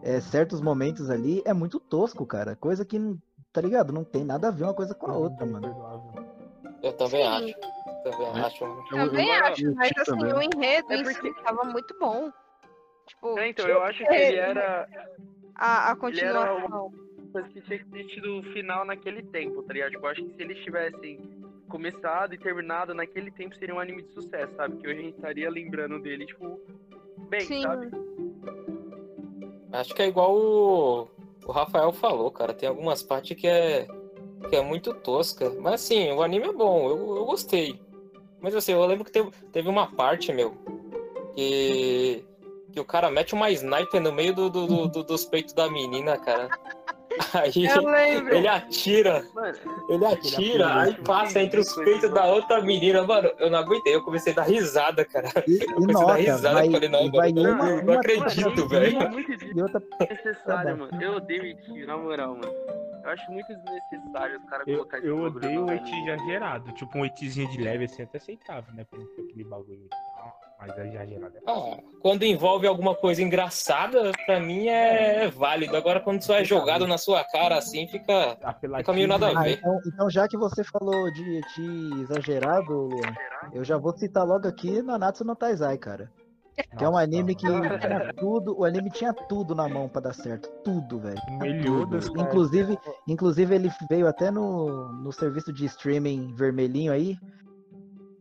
é, 0.02 0.21
certos 0.21 0.62
momentos 0.62 1.10
ali, 1.10 1.41
é 1.45 1.54
muito 1.54 1.80
tosco, 1.80 2.26
cara. 2.26 2.56
Coisa 2.56 2.86
que, 2.86 2.97
não- 2.97 3.17
tá 3.52 3.60
ligado? 3.60 3.91
Não 3.91 4.06
tem 4.06 4.24
nada 4.24 4.47
a 4.47 4.52
ver 4.52 4.63
uma 4.63 4.74
coisa 4.74 4.95
com 4.95 5.12
a 5.12 5.17
outra, 5.17 5.45
mano. 5.45 5.67
Eu 6.82 6.93
também 6.93 7.21
Sim. 7.24 7.28
acho. 7.54 7.60
Também 8.04 8.28
É. 8.28 8.45
acho. 8.45 8.63
Eu- 8.63 9.10
Também 9.10 9.28
eu- 9.30 9.45
acho, 9.45 9.76
mas 9.76 9.91
assim, 9.97 10.17
também. 10.17 10.34
o 10.34 10.41
enredo 10.41 10.91
É 10.93 10.95
em 10.97 11.04
porque- 11.04 11.28
si 11.34 11.43
tava 11.43 11.63
muito 11.65 11.95
bom. 12.00 12.32
Tipo, 13.12 13.38
É, 13.39 13.50
então, 13.50 13.67
eu 13.67 13.84
acho 13.84 14.04
que 14.06 14.13
ele 14.13 14.38
era 14.38 14.88
a, 15.56 15.91
a 15.91 16.08
ele 16.08 16.19
era 16.21 16.45
continuação. 16.47 16.93
coisa 17.32 17.47
que 17.50 17.62
tinha 17.62 17.80
que 17.80 17.86
ter 17.86 18.04
tido 18.06 18.39
o 18.39 18.43
final 18.54 18.86
naquele 18.86 19.21
tempo, 19.24 19.62
tá 19.63 19.74
ligado? 19.74 19.91
Tipo, 19.91 20.06
eu 20.06 20.10
acho 20.12 20.24
que 20.24 20.34
se 20.36 20.41
eles 20.41 20.58
tivessem 20.63 21.19
começado 21.69 22.34
e 22.34 22.38
terminado 22.38 22.93
naquele 22.93 23.32
tempo, 23.32 23.56
seria 23.56 23.76
um 23.76 23.80
anime 23.80 24.02
de 24.04 24.13
sucesso, 24.13 24.54
sabe? 24.56 24.78
Que 24.78 24.88
hoje 24.88 25.00
a 25.00 25.04
gente 25.04 25.15
estaria 25.15 25.50
lembrando 25.50 26.00
dele, 26.00 26.26
tipo, 26.26 26.60
bem, 27.30 27.41
Sim. 27.41 27.62
sabe? 27.62 27.89
Acho 29.71 29.93
que 29.95 30.02
é 30.02 30.08
igual 30.08 30.36
o, 30.36 31.08
o 31.45 31.52
Rafael 31.52 31.91
falou, 31.93 32.30
cara. 32.32 32.54
Tem 32.54 32.67
algumas 32.67 33.02
partes 33.04 33.38
que 33.39 33.47
é, 33.47 33.88
que 34.50 34.56
é 34.56 34.62
muito 34.62 34.93
tosca. 34.93 35.50
Mas 35.62 35.76
assim, 35.76 36.12
o 36.12 36.21
anime 36.21 36.47
é 36.47 36.54
bom, 36.54 36.89
eu, 36.89 37.15
eu 37.17 37.26
gostei. 37.26 37.80
Mas 38.41 38.54
assim, 38.56 38.74
eu 38.74 38.86
lembro 38.86 39.06
que 39.06 39.12
teve, 39.12 39.32
teve 39.52 39.69
uma 39.69 39.88
parte, 39.88 40.34
meu, 40.34 40.54
que, 41.36 42.26
que 42.71 42.79
o 42.79 42.86
cara 42.86 43.10
mete 43.12 43.34
uma 43.34 43.49
sniper 43.51 44.01
no 44.01 44.12
meio 44.12 44.34
do, 44.34 44.49
do- 44.49 44.67
do- 44.67 44.88
do- 44.88 45.03
dos 45.03 45.25
peitos 45.25 45.53
da 45.53 45.69
menina, 45.69 46.17
cara. 46.17 46.49
Aí 47.34 47.51
Eu 47.65 48.29
ele 48.34 48.47
atira, 48.47 49.21
Mano, 49.36 49.57
ele 49.89 50.05
atira, 50.05 50.81
aí 50.81 50.93
passa 51.03 51.41
entre 51.41 51.60
os 51.60 51.73
peitos 51.75 52.10
da 52.10 52.25
outra 52.25 52.62
menina. 52.62 53.03
Mano, 53.03 53.29
eu 53.38 53.49
não 53.49 53.60
aguentei, 53.60 53.93
eu 53.93 54.01
comecei 54.01 54.31
a 54.31 54.38
dar 54.38 54.43
risada, 54.43 55.03
cara. 55.03 55.27
E, 55.45 55.55
e 55.62 55.65
comecei 55.73 56.01
a 56.01 56.05
dar 56.05 56.07
nota, 56.07 56.15
risada, 56.15 56.53
vai, 56.55 56.67
eu 56.67 56.71
falei, 56.71 56.89
não, 56.89 57.12
vai 57.12 57.34
mano, 57.34 57.53
uma, 57.53 57.69
eu 57.69 57.75
não 57.84 57.84
uma 57.84 57.95
acredito, 57.99 58.65
velho. 58.67 59.01
é 59.01 59.10
muito 59.10 59.38
desnecessário, 59.38 60.77
mano. 60.77 61.03
Eu 61.03 61.15
odeio 61.15 61.45
Eti, 61.47 61.86
na 61.86 61.97
moral, 61.97 62.29
mano. 62.36 62.53
Eu 63.03 63.10
acho 63.10 63.31
muito 63.31 63.47
desnecessário 63.47 64.39
os 64.39 64.45
caras 64.49 64.67
Eu, 64.67 64.77
colocarem 64.77 65.05
eu 65.07 65.17
bagulho 65.17 65.36
odeio 65.38 65.65
o 65.65 65.71
eti 65.73 65.95
exagerado. 66.07 66.71
Tipo, 66.75 66.97
um 66.97 67.05
etizinho 67.05 67.49
de 67.49 67.62
leve 67.62 67.86
assim, 67.86 68.03
até 68.03 68.19
aceitável, 68.19 68.73
né? 68.73 68.86
Não 68.91 69.03
aquele 69.25 69.43
bagulho. 69.43 69.89
Mas 70.62 70.78
é 70.78 70.88
exagerado. 70.88 71.34
Ah, 71.47 71.78
quando 72.02 72.24
envolve 72.24 72.67
alguma 72.67 72.93
coisa 72.93 73.21
engraçada, 73.21 74.12
pra 74.28 74.39
mim 74.39 74.67
é, 74.67 75.24
é 75.26 75.28
válido. 75.28 75.76
Agora, 75.76 76.00
quando 76.00 76.21
só 76.21 76.36
é 76.36 76.43
jogado 76.45 76.86
na 76.86 77.00
sua 77.00 77.24
cara 77.24 77.58
assim, 77.58 77.88
fica. 77.88 78.38
Fica 78.78 78.93
meio 78.93 79.08
nada 79.08 79.28
a 79.30 79.39
Ah, 79.39 79.43
ver. 79.43 79.58
então, 79.58 79.80
então 79.88 80.10
já 80.10 80.28
que 80.28 80.38
você 80.38 80.63
falou 80.63 81.12
de 81.12 81.38
Eti 81.39 82.02
exagerado, 82.02 82.74
Luan, 82.74 83.13
eu 83.54 83.63
já 83.63 83.78
vou 83.78 83.97
citar 83.97 84.24
logo 84.26 84.47
aqui 84.47 84.84
Nanatsu 84.84 85.24
no 85.24 85.36
Taizai, 85.36 85.78
cara. 85.80 86.12
Que 86.78 86.84
é 86.84 86.88
um 86.89 86.97
anime 86.97 87.34
que 87.34 87.47
tinha 87.47 88.13
tudo, 88.19 88.56
o 88.60 88.63
anime 88.63 88.91
tinha 88.91 89.13
tudo 89.13 89.56
na 89.56 89.67
mão 89.67 89.89
pra 89.89 90.02
dar 90.02 90.13
certo, 90.13 90.47
tudo, 90.63 91.00
velho. 91.00 91.19
Inclusive, 92.17 92.78
inclusive 93.08 93.56
ele 93.56 93.71
veio 93.89 94.06
até 94.08 94.30
no, 94.30 94.91
no 94.91 95.12
serviço 95.12 95.52
de 95.52 95.65
streaming 95.65 96.36
vermelhinho 96.36 96.91
aí, 96.93 97.17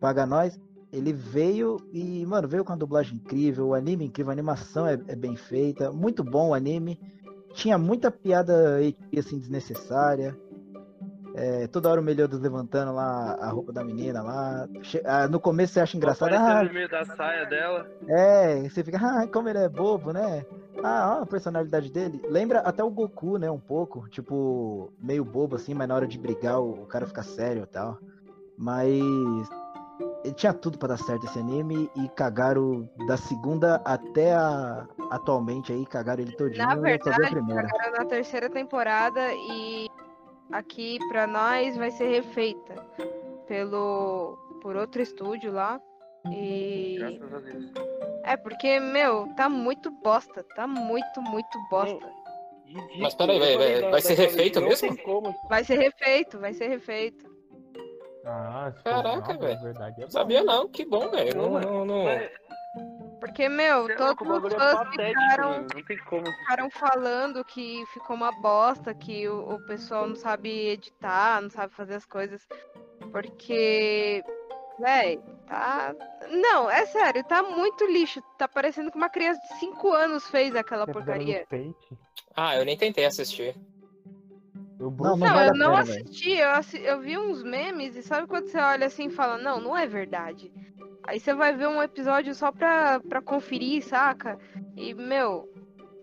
paga 0.00 0.24
nós. 0.24 0.58
Ele 0.92 1.12
veio 1.12 1.76
e, 1.92 2.26
mano, 2.26 2.48
veio 2.48 2.64
com 2.64 2.72
a 2.72 2.76
dublagem 2.76 3.16
incrível, 3.16 3.68
o 3.68 3.74
anime 3.74 4.06
incrível, 4.06 4.30
a 4.30 4.32
animação 4.32 4.86
é, 4.86 4.94
é 5.06 5.14
bem 5.14 5.36
feita, 5.36 5.92
muito 5.92 6.24
bom 6.24 6.48
o 6.48 6.54
anime. 6.54 6.98
Tinha 7.54 7.78
muita 7.78 8.10
piada 8.10 8.78
assim 9.16 9.38
desnecessária. 9.38 10.36
É, 11.34 11.66
toda 11.68 11.88
hora 11.88 12.00
o 12.00 12.04
Meliodas 12.04 12.40
levantando 12.40 12.92
lá 12.92 13.36
a 13.40 13.48
roupa 13.50 13.72
da 13.72 13.84
menina 13.84 14.22
lá. 14.22 14.68
Ah, 15.04 15.28
no 15.28 15.38
começo 15.38 15.72
você 15.72 15.80
acha 15.80 15.96
engraçado. 15.96 16.34
Ah, 16.34 16.64
no 16.64 16.72
meio 16.72 16.88
da 16.88 17.04
saia 17.04 17.46
dela. 17.46 17.86
é, 18.08 18.68
você 18.68 18.82
fica, 18.82 18.98
ah, 18.98 19.26
como 19.28 19.48
ele 19.48 19.58
é 19.58 19.68
bobo, 19.68 20.12
né? 20.12 20.44
Ah, 20.82 21.20
a 21.22 21.26
personalidade 21.26 21.90
dele. 21.90 22.20
Lembra 22.28 22.60
até 22.60 22.82
o 22.82 22.90
Goku, 22.90 23.38
né? 23.38 23.50
Um 23.50 23.60
pouco. 23.60 24.08
Tipo, 24.08 24.92
meio 25.00 25.24
bobo 25.24 25.56
assim, 25.56 25.72
mas 25.74 25.88
na 25.88 25.94
hora 25.94 26.06
de 26.06 26.18
brigar 26.18 26.60
o, 26.60 26.82
o 26.82 26.86
cara 26.86 27.06
fica 27.06 27.22
sério 27.22 27.62
e 27.62 27.66
tal. 27.66 27.98
Mas. 28.58 29.48
Ele 30.24 30.34
tinha 30.34 30.52
tudo 30.52 30.76
pra 30.78 30.88
dar 30.88 30.98
certo 30.98 31.24
esse 31.26 31.38
anime 31.38 31.90
e 31.96 32.08
cagaram 32.10 32.88
da 33.06 33.16
segunda 33.16 33.76
até 33.84 34.34
a 34.34 34.86
atualmente 35.10 35.72
aí, 35.72 35.86
cagaram 35.86 36.22
ele 36.22 36.32
todinho. 36.36 36.66
Na 36.66 36.74
verdade, 36.74 37.30
primeira. 37.30 37.66
cagaram 37.66 37.92
na 37.98 38.04
terceira 38.04 38.50
temporada 38.50 39.32
e 39.32 39.88
aqui 40.52 40.98
pra 41.08 41.26
nós 41.26 41.76
vai 41.76 41.90
ser 41.90 42.08
refeita 42.08 42.74
pelo 43.48 44.36
por 44.62 44.76
outro 44.76 45.00
estúdio 45.00 45.52
lá. 45.52 45.80
E 46.30 46.96
Graças 46.98 47.32
a 47.34 47.38
Deus. 47.40 47.72
é 48.24 48.36
porque, 48.36 48.78
meu, 48.78 49.26
tá 49.36 49.48
muito 49.48 49.90
bosta, 49.90 50.44
tá 50.54 50.66
muito, 50.66 51.22
muito 51.22 51.58
bosta. 51.70 52.12
Mas 53.00 53.14
peraí, 53.14 53.36
Eu 53.36 53.40
vai- 53.58 53.80
vai- 53.80 53.90
vai 53.90 54.00
ser 54.02 54.14
refeito 54.14 54.60
mesmo? 54.60 54.96
Vai 55.48 55.64
ser 55.64 55.78
refeito, 55.78 56.38
vai 56.38 56.52
ser 56.52 56.68
refeito. 56.68 57.29
Ah, 58.24 58.72
Caraca, 58.84 59.36
velho. 59.36 59.60
verdade 59.60 60.02
é 60.02 60.04
bom. 60.04 60.10
Sabia 60.10 60.42
não, 60.42 60.68
que 60.68 60.84
bom, 60.84 61.10
velho. 61.10 61.36
Não, 61.36 61.60
não, 61.60 61.84
não. 61.84 62.04
Porque, 63.18 63.48
meu, 63.48 63.86
Cê 63.86 63.92
é 63.92 63.96
todos 63.96 64.44
os 64.44 64.52
é 64.52 64.58
fãs 64.58 64.88
ficaram, 64.90 65.66
ficaram 66.40 66.70
falando 66.70 67.44
que 67.44 67.84
ficou 67.92 68.16
uma 68.16 68.32
bosta, 68.40 68.94
que 68.94 69.28
o, 69.28 69.54
o 69.54 69.66
pessoal 69.66 70.06
não 70.06 70.16
sabe 70.16 70.68
editar, 70.68 71.40
não 71.42 71.50
sabe 71.50 71.74
fazer 71.74 71.94
as 71.96 72.06
coisas. 72.06 72.46
Porque, 73.12 74.22
véi, 74.78 75.20
tá. 75.46 75.94
Não, 76.30 76.70
é 76.70 76.86
sério, 76.86 77.22
tá 77.24 77.42
muito 77.42 77.84
lixo. 77.86 78.22
Tá 78.38 78.48
parecendo 78.48 78.90
que 78.90 78.96
uma 78.96 79.10
criança 79.10 79.40
de 79.40 79.60
5 79.60 79.92
anos 79.92 80.28
fez 80.28 80.54
aquela 80.54 80.86
Você 80.86 80.92
fizeram 80.94 81.24
porcaria. 81.24 81.46
Ah, 82.34 82.56
eu 82.56 82.64
nem 82.64 82.76
tentei 82.76 83.04
assistir. 83.04 83.54
Eu 84.80 84.90
Não, 84.90 85.16
Não, 85.16 85.34
vale 85.34 85.50
eu 85.50 85.54
não 85.54 85.70
pena, 85.72 85.80
assisti, 85.82 86.30
eu, 86.30 86.50
assi- 86.52 86.82
eu 86.82 87.00
vi 87.00 87.18
uns 87.18 87.42
memes 87.42 87.94
e 87.96 88.02
sabe 88.02 88.26
quando 88.26 88.46
você 88.48 88.58
olha 88.58 88.86
assim 88.86 89.08
e 89.08 89.10
fala, 89.10 89.36
não, 89.36 89.60
não 89.60 89.76
é 89.76 89.86
verdade. 89.86 90.50
Aí 91.04 91.20
você 91.20 91.34
vai 91.34 91.54
ver 91.54 91.68
um 91.68 91.82
episódio 91.82 92.34
só 92.34 92.50
pra, 92.50 92.98
pra 93.00 93.20
conferir, 93.20 93.82
saca? 93.84 94.38
E, 94.76 94.94
meu, 94.94 95.46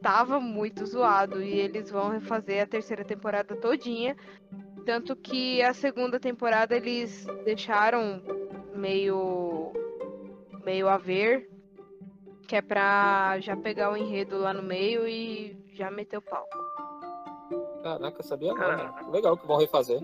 tava 0.01 0.39
muito 0.39 0.85
zoado. 0.85 1.41
E 1.41 1.53
eles 1.59 1.89
vão 1.89 2.09
refazer 2.09 2.61
a 2.61 2.67
terceira 2.67 3.03
temporada 3.03 3.55
todinha. 3.55 4.15
Tanto 4.85 5.15
que 5.15 5.61
a 5.63 5.73
segunda 5.73 6.19
temporada 6.19 6.75
eles 6.75 7.25
deixaram 7.45 8.21
meio. 8.75 9.71
meio 10.63 10.87
a 10.87 10.97
ver. 10.97 11.49
Que 12.47 12.57
é 12.57 12.61
pra 12.61 13.39
já 13.39 13.55
pegar 13.57 13.91
o 13.91 13.97
enredo 13.97 14.37
lá 14.37 14.53
no 14.53 14.63
meio 14.63 15.07
e 15.07 15.57
já 15.73 15.89
meter 15.91 16.17
o 16.17 16.21
pau. 16.21 16.47
Caraca, 17.83 18.23
sabia 18.23 18.49
não. 18.53 18.57
Cara. 18.57 18.91
mano. 18.91 19.11
Legal 19.11 19.37
que 19.37 19.47
vão 19.47 19.57
refazer. 19.57 20.01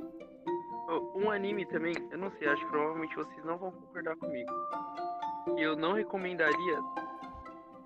Um 1.15 1.29
anime 1.31 1.65
também, 1.67 1.93
eu 2.11 2.17
não 2.17 2.31
sei, 2.37 2.47
acho 2.47 2.63
que 2.63 2.69
provavelmente 2.71 3.15
vocês 3.15 3.45
não 3.45 3.57
vão 3.57 3.71
concordar 3.71 4.15
comigo. 4.17 4.51
Que 5.55 5.61
eu 5.61 5.75
não 5.75 5.93
recomendaria 5.93 6.79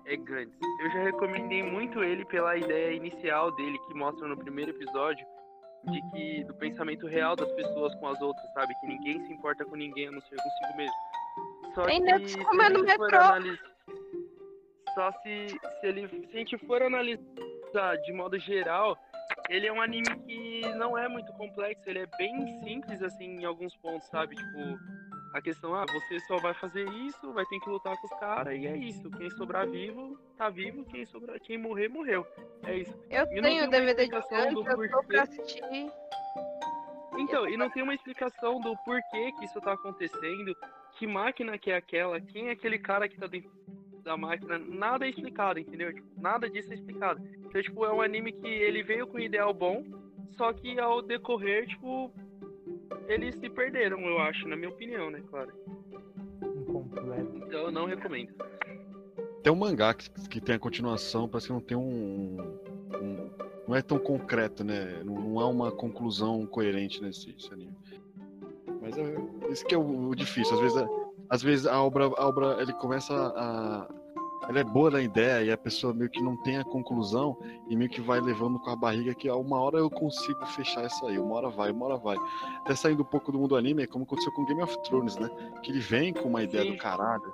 é 0.06 0.16
Gantz. 0.16 0.52
Eu 0.80 0.90
já 0.90 1.02
recomendei 1.04 1.62
muito 1.62 2.02
ele 2.02 2.24
pela 2.24 2.56
ideia 2.56 2.92
inicial 2.96 3.50
dele, 3.52 3.78
que 3.86 3.94
mostra 3.94 4.26
no 4.26 4.36
primeiro 4.36 4.70
episódio, 4.70 5.24
de 5.84 6.00
que 6.10 6.44
do 6.44 6.54
pensamento 6.54 7.06
real 7.06 7.36
das 7.36 7.50
pessoas 7.52 7.94
com 7.96 8.08
as 8.08 8.20
outras, 8.20 8.52
sabe? 8.54 8.72
Que 8.80 8.86
ninguém 8.86 9.24
se 9.26 9.32
importa 9.32 9.64
com 9.64 9.76
ninguém 9.76 10.08
a 10.08 10.12
não 10.12 10.20
ser 10.22 10.36
consigo 10.36 10.76
mesmo. 10.76 10.94
Só 11.74 11.82
Tem 11.84 12.02
que 12.04 12.12
se 12.28 12.28
gente 12.34 12.44
for 12.44 12.54
metrô. 12.56 13.18
analis- 13.18 13.60
Só 14.94 15.12
se, 15.22 15.48
se, 15.48 15.86
ele, 15.86 16.08
se 16.08 16.36
a 16.36 16.38
gente 16.38 16.58
for 16.66 16.82
analisar 16.82 17.96
de 18.04 18.12
modo 18.12 18.38
geral, 18.38 18.96
ele 19.48 19.66
é 19.66 19.72
um 19.72 19.80
anime 19.80 20.18
que 20.26 20.60
não 20.76 20.96
é 20.96 21.08
muito 21.08 21.32
complexo, 21.32 21.88
ele 21.88 22.00
é 22.00 22.06
bem 22.18 22.60
simples, 22.62 23.02
assim, 23.02 23.40
em 23.40 23.44
alguns 23.44 23.74
pontos, 23.76 24.06
sabe? 24.08 24.36
Tipo, 24.36 24.78
a 25.34 25.40
questão, 25.40 25.74
ah, 25.74 25.84
você 25.86 26.20
só 26.20 26.36
vai 26.36 26.54
fazer 26.54 26.88
isso, 26.90 27.32
vai 27.32 27.44
ter 27.46 27.58
que 27.60 27.68
lutar 27.68 27.96
com 28.00 28.06
os 28.06 28.20
caras, 28.20 28.58
e 28.58 28.66
é 28.66 28.76
isso. 28.76 29.10
Quem 29.10 29.30
sobrar 29.30 29.68
vivo, 29.68 30.18
tá 30.36 30.48
vivo, 30.48 30.84
quem, 30.84 31.04
sobrar, 31.06 31.38
quem 31.40 31.58
morrer, 31.58 31.88
morreu. 31.88 32.26
É 32.64 32.76
isso. 32.76 32.94
Eu 33.10 33.24
E 33.32 33.42
tenho 33.42 33.64
o 33.64 33.70
DVD 33.70 34.04
de 34.04 34.10
Gantz, 34.10 34.30
eu 34.30 34.90
tô 34.90 35.04
pra 35.04 35.22
assistir. 35.22 35.92
Então, 37.18 37.48
e 37.48 37.56
não 37.56 37.68
tem 37.70 37.82
uma 37.82 37.94
explicação 37.94 38.60
do 38.60 38.76
porquê 38.84 39.32
que 39.32 39.44
isso 39.44 39.60
tá 39.60 39.72
acontecendo, 39.72 40.54
que 40.98 41.06
máquina 41.06 41.58
que 41.58 41.70
é 41.70 41.76
aquela, 41.76 42.20
quem 42.20 42.48
é 42.48 42.52
aquele 42.52 42.78
cara 42.78 43.08
que 43.08 43.18
tá 43.18 43.26
dentro 43.26 43.50
da 44.08 44.16
máquina, 44.16 44.58
nada 44.58 45.06
é 45.06 45.10
explicado, 45.10 45.58
entendeu? 45.60 45.92
Tipo, 45.92 46.08
nada 46.20 46.48
disso 46.48 46.72
é 46.72 46.74
explicado. 46.74 47.20
Então, 47.46 47.62
tipo, 47.62 47.84
é 47.84 47.92
um 47.92 48.00
anime 48.00 48.32
que 48.32 48.46
ele 48.48 48.82
veio 48.82 49.06
com 49.06 49.18
um 49.18 49.20
ideal 49.20 49.52
bom, 49.52 49.84
só 50.36 50.52
que 50.52 50.78
ao 50.80 51.02
decorrer, 51.02 51.66
tipo, 51.68 52.10
eles 53.06 53.34
se 53.36 53.50
perderam, 53.50 54.00
eu 54.00 54.18
acho, 54.18 54.48
na 54.48 54.56
minha 54.56 54.70
opinião, 54.70 55.10
né, 55.10 55.22
claro. 55.28 55.52
Incompleto. 56.42 57.36
Então 57.36 57.60
eu 57.60 57.70
não 57.70 57.84
recomendo. 57.86 58.32
Tem 59.42 59.52
um 59.52 59.56
mangá 59.56 59.92
que, 59.94 60.10
que 60.28 60.40
tem 60.40 60.54
a 60.54 60.58
continuação, 60.58 61.28
parece 61.28 61.46
que 61.48 61.52
não 61.52 61.60
tem 61.60 61.76
um. 61.76 62.40
um- 63.00 63.30
não 63.68 63.76
é 63.76 63.82
tão 63.82 63.98
concreto, 63.98 64.64
né? 64.64 65.02
Não, 65.04 65.14
não 65.14 65.40
há 65.40 65.46
uma 65.46 65.70
conclusão 65.70 66.46
coerente 66.46 67.02
nesse 67.02 67.30
esse 67.36 67.52
anime. 67.52 67.76
Mas 68.80 68.96
é, 68.96 69.14
isso 69.50 69.64
que 69.66 69.74
é 69.74 69.78
o, 69.78 70.08
o 70.08 70.14
difícil. 70.16 70.54
Às 70.54 70.60
vezes, 70.60 70.76
a- 70.78 70.88
às 71.28 71.42
vezes 71.42 71.66
a 71.66 71.82
obra, 71.82 72.06
a 72.06 72.26
obra 72.26 72.56
ele 72.62 72.72
começa 72.72 73.12
a. 73.14 73.86
Ela 74.48 74.60
é 74.60 74.64
boa 74.64 74.90
na 74.90 75.00
ideia 75.00 75.44
e 75.44 75.52
a 75.52 75.58
pessoa 75.58 75.92
meio 75.92 76.10
que 76.10 76.22
não 76.22 76.36
tem 76.36 76.56
a 76.56 76.64
conclusão 76.64 77.36
e 77.68 77.76
meio 77.76 77.90
que 77.90 78.00
vai 78.00 78.20
levando 78.20 78.58
com 78.58 78.70
a 78.70 78.76
barriga 78.76 79.14
que 79.14 79.28
ó, 79.28 79.38
uma 79.38 79.60
hora 79.60 79.78
eu 79.78 79.90
consigo 79.90 80.44
fechar 80.46 80.86
isso 80.86 81.06
aí, 81.06 81.18
uma 81.18 81.34
hora 81.34 81.50
vai, 81.50 81.70
uma 81.70 81.86
hora 81.86 81.96
vai. 81.96 82.16
Até 82.60 82.74
saindo 82.74 83.02
um 83.02 83.06
pouco 83.06 83.30
do 83.30 83.38
mundo 83.38 83.56
anime, 83.56 83.82
é 83.82 83.86
como 83.86 84.04
aconteceu 84.04 84.32
com 84.32 84.46
Game 84.46 84.62
of 84.62 84.82
Thrones, 84.84 85.16
né? 85.16 85.28
Que 85.62 85.70
ele 85.70 85.80
vem 85.80 86.14
com 86.14 86.28
uma 86.28 86.42
ideia 86.42 86.64
Sim. 86.64 86.72
do 86.72 86.78
caralho, 86.78 87.32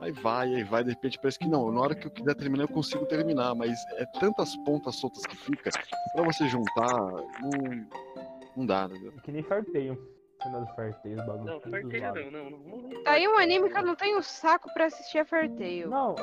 Aí 0.00 0.12
vai, 0.12 0.54
aí 0.54 0.64
vai, 0.64 0.84
de 0.84 0.90
repente 0.90 1.18
parece 1.18 1.38
que 1.38 1.48
não. 1.48 1.72
Na 1.72 1.80
hora 1.80 1.94
que 1.94 2.06
eu 2.06 2.10
quiser 2.10 2.34
terminar, 2.34 2.64
eu 2.64 2.68
consigo 2.68 3.04
terminar, 3.06 3.54
mas 3.54 3.76
é 3.96 4.06
tantas 4.20 4.54
pontas 4.58 4.96
soltas 4.96 5.24
que 5.26 5.36
fica, 5.36 5.70
pra 6.14 6.24
você 6.24 6.46
juntar, 6.48 7.10
não, 7.40 7.86
não 8.56 8.66
dá, 8.66 8.84
entendeu? 8.84 9.12
É 9.16 9.20
que 9.20 9.32
nem 9.32 9.42
farteio. 9.42 10.17
Cena 10.42 10.60
do 10.60 10.66
farteio, 10.74 11.18
os 11.18 11.26
bagulhos. 11.26 11.46
Não, 11.46 11.60
farteio 11.60 12.30
não, 12.30 12.44
não, 12.44 12.50
não. 12.50 12.88
não 12.88 13.02
Tá 13.02 13.12
aí 13.12 13.26
um 13.26 13.36
anime 13.36 13.70
que 13.70 13.78
eu 13.78 13.82
não 13.82 13.96
tenho 13.96 14.22
saco 14.22 14.72
pra 14.72 14.84
assistir 14.86 15.18
a 15.18 15.24
Farteio. 15.24 15.90
Não, 15.90 16.14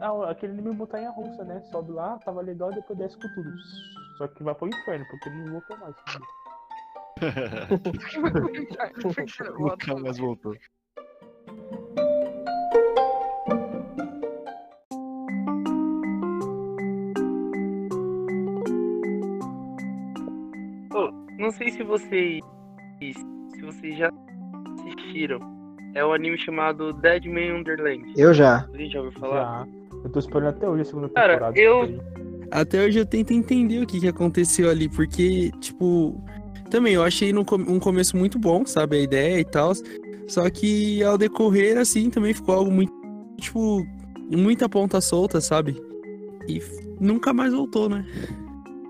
não, 0.00 0.22
aquele 0.22 0.54
anime 0.54 0.70
montanha 0.70 1.10
russa, 1.10 1.44
né? 1.44 1.60
Sobe 1.70 1.92
lá, 1.92 2.18
tava 2.24 2.40
legal, 2.40 2.72
depois 2.72 2.98
desce 2.98 3.16
com 3.16 3.28
tudo. 3.34 3.50
Só 4.16 4.26
que 4.28 4.42
vai 4.42 4.54
pro 4.54 4.68
inferno, 4.68 5.04
porque 5.10 5.28
ele 5.28 5.44
não 5.44 5.52
voltou 5.52 5.76
mais. 5.78 5.94
Nunca 9.58 9.96
mais 9.96 10.18
voltou. 10.18 10.54
Não 21.38 21.50
sei 21.52 21.70
se 21.70 21.82
vocês. 21.82 22.42
Se 23.72 23.80
vocês 23.80 23.98
já 23.98 24.10
assistiram. 24.78 25.38
É 25.94 26.04
o 26.04 26.12
anime 26.12 26.38
chamado 26.38 26.92
Dead 26.92 27.24
Man 27.26 27.58
Underland. 27.60 28.12
Eu 28.16 28.32
já. 28.34 28.68
Gente 28.74 28.92
já 28.92 29.00
ouviu 29.02 29.18
falar? 29.18 29.64
Já. 29.64 29.68
Eu 30.04 30.10
tô 30.10 30.18
esperando 30.18 30.48
até 30.50 30.68
hoje 30.68 30.82
a 30.82 30.84
segunda 30.84 31.08
Cara, 31.08 31.32
temporada. 31.34 31.58
eu- 31.58 31.86
disso 31.86 32.02
Até 32.50 32.84
hoje 32.84 32.98
eu 32.98 33.06
tento 33.06 33.32
entender 33.32 33.82
o 33.82 33.86
que, 33.86 34.00
que 34.00 34.08
aconteceu 34.08 34.70
ali, 34.70 34.88
porque, 34.88 35.50
tipo, 35.60 36.22
também 36.70 36.94
eu 36.94 37.02
achei 37.02 37.32
no 37.32 37.40
um 37.40 37.78
começo 37.78 38.16
muito 38.16 38.38
bom, 38.38 38.64
sabe, 38.64 38.96
a 38.96 39.00
ideia 39.00 39.38
e 39.40 39.44
tal. 39.44 39.72
Só 40.26 40.48
que 40.48 41.02
ao 41.02 41.18
decorrer, 41.18 41.76
assim, 41.78 42.08
também 42.10 42.32
ficou 42.32 42.54
algo 42.54 42.70
muito, 42.70 42.92
tipo, 43.38 43.84
muita 44.30 44.68
ponta 44.68 45.00
solta, 45.00 45.40
sabe? 45.40 45.76
E 46.48 46.60
nunca 47.00 47.32
mais 47.34 47.52
voltou, 47.52 47.88
né? 47.88 48.06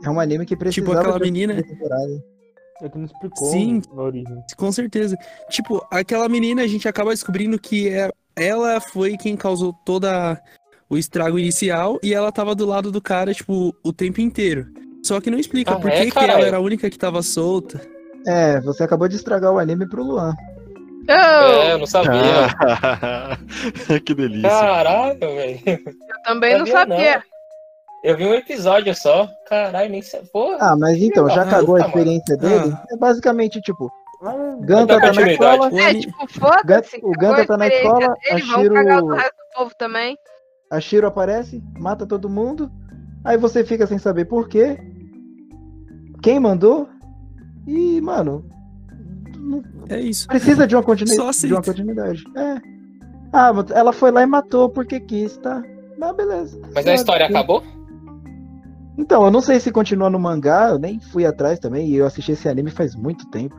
É 0.04 0.10
um 0.10 0.20
anime 0.20 0.44
que 0.46 0.56
precisava 0.56 0.90
Tipo, 0.92 0.98
aquela 1.00 1.18
menina- 1.18 1.60
temporada. 1.62 2.24
É 2.80 2.88
que 2.88 2.96
não 2.96 3.06
explicou 3.06 3.50
Sim. 3.50 3.82
a 3.96 4.02
origem. 4.02 4.44
Com 4.56 4.70
certeza. 4.70 5.16
Tipo, 5.50 5.84
aquela 5.90 6.28
menina, 6.28 6.62
a 6.62 6.66
gente 6.66 6.86
acaba 6.88 7.10
descobrindo 7.10 7.58
que 7.58 7.88
é, 7.88 8.10
ela 8.36 8.80
foi 8.80 9.16
quem 9.16 9.36
causou 9.36 9.72
toda 9.84 10.40
o 10.88 10.96
estrago 10.96 11.38
inicial 11.38 11.98
e 12.02 12.14
ela 12.14 12.30
tava 12.32 12.54
do 12.54 12.64
lado 12.64 12.90
do 12.90 13.00
cara, 13.00 13.34
tipo, 13.34 13.74
o 13.82 13.92
tempo 13.92 14.20
inteiro. 14.20 14.66
Só 15.04 15.20
que 15.20 15.30
não 15.30 15.38
explica 15.38 15.72
Ah, 15.72 15.80
por 15.80 15.90
é, 15.90 16.04
que, 16.04 16.10
que 16.10 16.18
ela 16.18 16.40
era 16.40 16.56
a 16.56 16.60
única 16.60 16.88
que 16.88 16.98
tava 16.98 17.22
solta. 17.22 17.80
É, 18.26 18.60
você 18.60 18.84
acabou 18.84 19.08
de 19.08 19.16
estragar 19.16 19.52
o 19.52 19.58
anime 19.58 19.88
pro 19.88 20.02
Luan. 20.02 20.34
É, 21.08 21.72
eu 21.72 21.78
não 21.78 21.86
sabia. 21.86 22.48
que 24.04 24.14
delícia. 24.14 24.50
Caralho, 24.50 25.18
velho. 25.18 25.60
eu 25.66 26.22
também 26.24 26.58
não 26.58 26.66
sabia 26.66 26.96
sabia. 26.96 27.22
Eu 28.04 28.16
vi 28.16 28.24
um 28.26 28.34
episódio 28.34 28.94
só. 28.94 29.28
Caralho, 29.48 29.90
nem 29.90 30.02
sei. 30.02 30.20
Porra. 30.32 30.56
Ah, 30.60 30.76
mas 30.76 30.96
então, 31.02 31.28
já 31.28 31.44
cagou 31.44 31.76
a 31.76 31.80
tá, 31.80 31.84
mano. 31.88 31.98
experiência 31.98 32.36
dele? 32.36 32.72
Ah. 32.74 32.84
É 32.92 32.96
basicamente 32.96 33.60
tipo, 33.60 33.90
Ganta 34.60 34.94
tá 35.00 35.00
na 35.00 35.06
continuidade. 35.08 35.32
escola, 35.32 35.80
É, 35.82 35.94
tipo, 35.94 36.26
foda-se. 36.40 37.00
O 37.02 37.10
Ganta 37.12 37.46
tá 37.46 37.56
na 37.56 37.66
escola, 37.68 37.98
dele, 37.98 38.16
a 38.30 38.30
vamos 38.30 38.46
Shiro- 38.62 38.74
cagar 38.74 39.02
o 39.02 39.08
resto 39.08 39.30
do 39.36 39.58
povo 39.58 39.70
também. 39.78 40.16
a 40.70 40.80
Shiro 40.80 41.06
aparece, 41.06 41.62
mata 41.78 42.06
todo 42.06 42.28
mundo, 42.28 42.70
aí 43.24 43.36
você 43.36 43.64
fica 43.64 43.86
sem 43.86 43.98
saber 43.98 44.26
por 44.26 44.48
quê, 44.48 44.78
quem 46.22 46.38
mandou, 46.40 46.88
e, 47.66 48.00
mano, 48.00 48.44
É 49.88 50.00
isso. 50.00 50.26
precisa 50.28 50.66
de 50.66 50.74
uma, 50.76 50.82
continu... 50.82 51.14
Só 51.14 51.30
de 51.30 51.52
uma 51.52 51.62
continuidade. 51.62 52.22
É. 52.36 52.56
Ah, 53.32 53.52
ela 53.74 53.92
foi 53.92 54.10
lá 54.10 54.22
e 54.22 54.26
matou 54.26 54.68
porque 54.68 55.00
quis, 55.00 55.36
tá? 55.38 55.62
Mas 55.98 56.16
beleza. 56.16 56.60
Mas 56.74 56.86
a 56.86 56.94
história 56.94 57.26
acabou? 57.26 57.62
Então, 58.98 59.24
eu 59.24 59.30
não 59.30 59.40
sei 59.40 59.60
se 59.60 59.70
continua 59.70 60.10
no 60.10 60.18
mangá, 60.18 60.70
eu 60.70 60.78
nem 60.78 60.98
fui 60.98 61.24
atrás 61.24 61.58
também, 61.60 61.88
e 61.88 61.94
eu 61.96 62.04
assisti 62.06 62.32
esse 62.32 62.48
anime 62.48 62.70
faz 62.70 62.96
muito 62.96 63.24
tempo. 63.30 63.54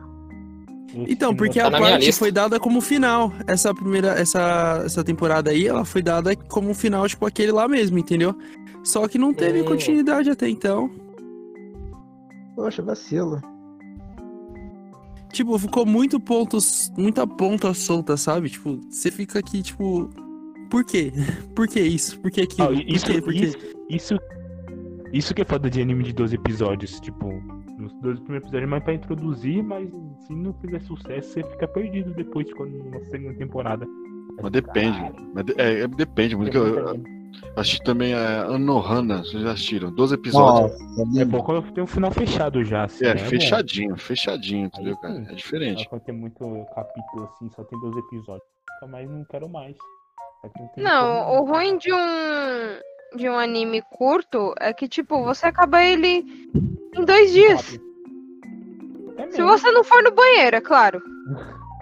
Então, 0.92 1.34
porque 1.34 1.58
Tá 1.60 1.68
a 1.68 1.70
parte 1.70 2.12
foi 2.12 2.30
dada 2.32 2.58
como 2.60 2.80
final. 2.80 3.32
Essa 3.46 3.72
primeira, 3.72 4.08
essa, 4.08 4.82
essa 4.84 5.02
temporada 5.04 5.50
aí, 5.50 5.66
ela 5.66 5.84
foi 5.84 6.02
dada 6.02 6.34
como 6.36 6.74
final, 6.74 7.08
tipo, 7.08 7.24
aquele 7.24 7.52
lá 7.52 7.66
mesmo, 7.68 7.96
entendeu? 7.98 8.36
Só 8.84 9.06
que 9.08 9.16
não 9.16 9.32
teve 9.32 9.62
Hum. 9.62 9.66
continuidade 9.66 10.28
até 10.30 10.48
então. 10.48 10.90
Poxa, 12.56 12.82
vacilo. 12.82 13.40
Tipo, 15.32 15.56
ficou 15.58 15.86
muito 15.86 16.18
pontos, 16.18 16.92
muita 16.98 17.24
ponta 17.26 17.72
solta, 17.72 18.16
sabe? 18.16 18.50
Tipo, 18.50 18.80
você 18.90 19.10
fica 19.12 19.38
aqui, 19.38 19.62
tipo, 19.62 20.10
por 20.68 20.84
quê? 20.84 21.12
Por 21.54 21.68
que 21.68 21.80
isso? 21.80 22.18
Por 22.20 22.30
que 22.32 22.40
aquilo? 22.42 22.68
Ah, 22.68 22.72
Por 22.72 22.88
isso, 22.88 23.06
quê? 23.06 23.22
Por 23.22 23.32
quê? 23.32 23.44
isso, 23.46 23.58
isso, 23.88 24.16
isso 25.12 25.34
que 25.34 25.42
é 25.42 25.44
foda 25.44 25.68
de 25.70 25.80
anime 25.80 26.04
de 26.04 26.12
12 26.12 26.34
episódios. 26.36 27.00
Tipo, 27.00 27.26
nos 27.78 27.92
12 28.00 28.20
primeiros 28.22 28.46
episódios 28.48 28.62
é 28.62 28.66
mais 28.66 28.82
pra 28.84 28.94
introduzir, 28.94 29.62
mas 29.62 29.88
se 30.26 30.34
não 30.34 30.52
fizer 30.54 30.80
sucesso, 30.82 31.28
você 31.32 31.42
fica 31.42 31.66
perdido 31.68 32.12
depois, 32.14 32.52
quando 32.54 32.84
na 32.90 33.00
segunda 33.06 33.34
temporada. 33.34 33.86
Mas 34.42 34.52
depende. 34.52 35.12
Mas 35.34 35.44
de- 35.44 35.54
é, 35.60 35.80
é- 35.80 35.88
depende 35.88 36.36
muito. 36.36 36.50
que 36.52 36.56
eu, 36.56 36.78
eu 36.78 37.02
assisti 37.56 37.82
também 37.82 38.14
a 38.14 38.44
Anohana, 38.44 39.18
vocês 39.18 39.42
já 39.42 39.52
assistiram? 39.52 39.92
12 39.92 40.14
episódios. 40.14 40.78
Nossa, 40.96 41.20
É 41.20 41.24
bom 41.24 41.42
quando 41.42 41.72
tem 41.72 41.82
um 41.84 41.86
final 41.86 42.10
fechado 42.10 42.64
já, 42.64 42.84
assim. 42.84 43.04
é, 43.04 43.14
né? 43.14 43.18
fechadinho, 43.20 43.96
fechadinho, 43.96 44.66
entendeu, 44.66 44.96
cara? 44.98 45.26
É 45.28 45.34
diferente. 45.34 45.88
Quando 45.88 46.02
tem 46.02 46.14
muito 46.14 46.38
capítulo 46.74 47.24
assim, 47.24 47.50
só 47.50 47.64
tem 47.64 47.78
12 47.80 47.98
episódios. 47.98 48.46
Mas 48.88 49.10
não 49.10 49.24
quero 49.24 49.48
mais. 49.48 49.76
Não, 50.78 51.24
como- 51.26 51.40
o 51.42 51.44
ruim 51.52 51.76
de 51.76 51.92
um 51.92 51.98
de 53.16 53.28
um 53.28 53.38
anime 53.38 53.82
curto 53.90 54.54
é 54.58 54.72
que, 54.72 54.88
tipo, 54.88 55.22
você 55.24 55.46
acaba 55.46 55.82
ele 55.82 56.24
em 56.96 57.04
dois 57.04 57.32
dias. 57.32 57.78
É 59.18 59.30
Se 59.30 59.42
você 59.42 59.70
não 59.70 59.84
for 59.84 60.02
no 60.02 60.12
banheiro, 60.12 60.56
é 60.56 60.60
claro. 60.60 61.02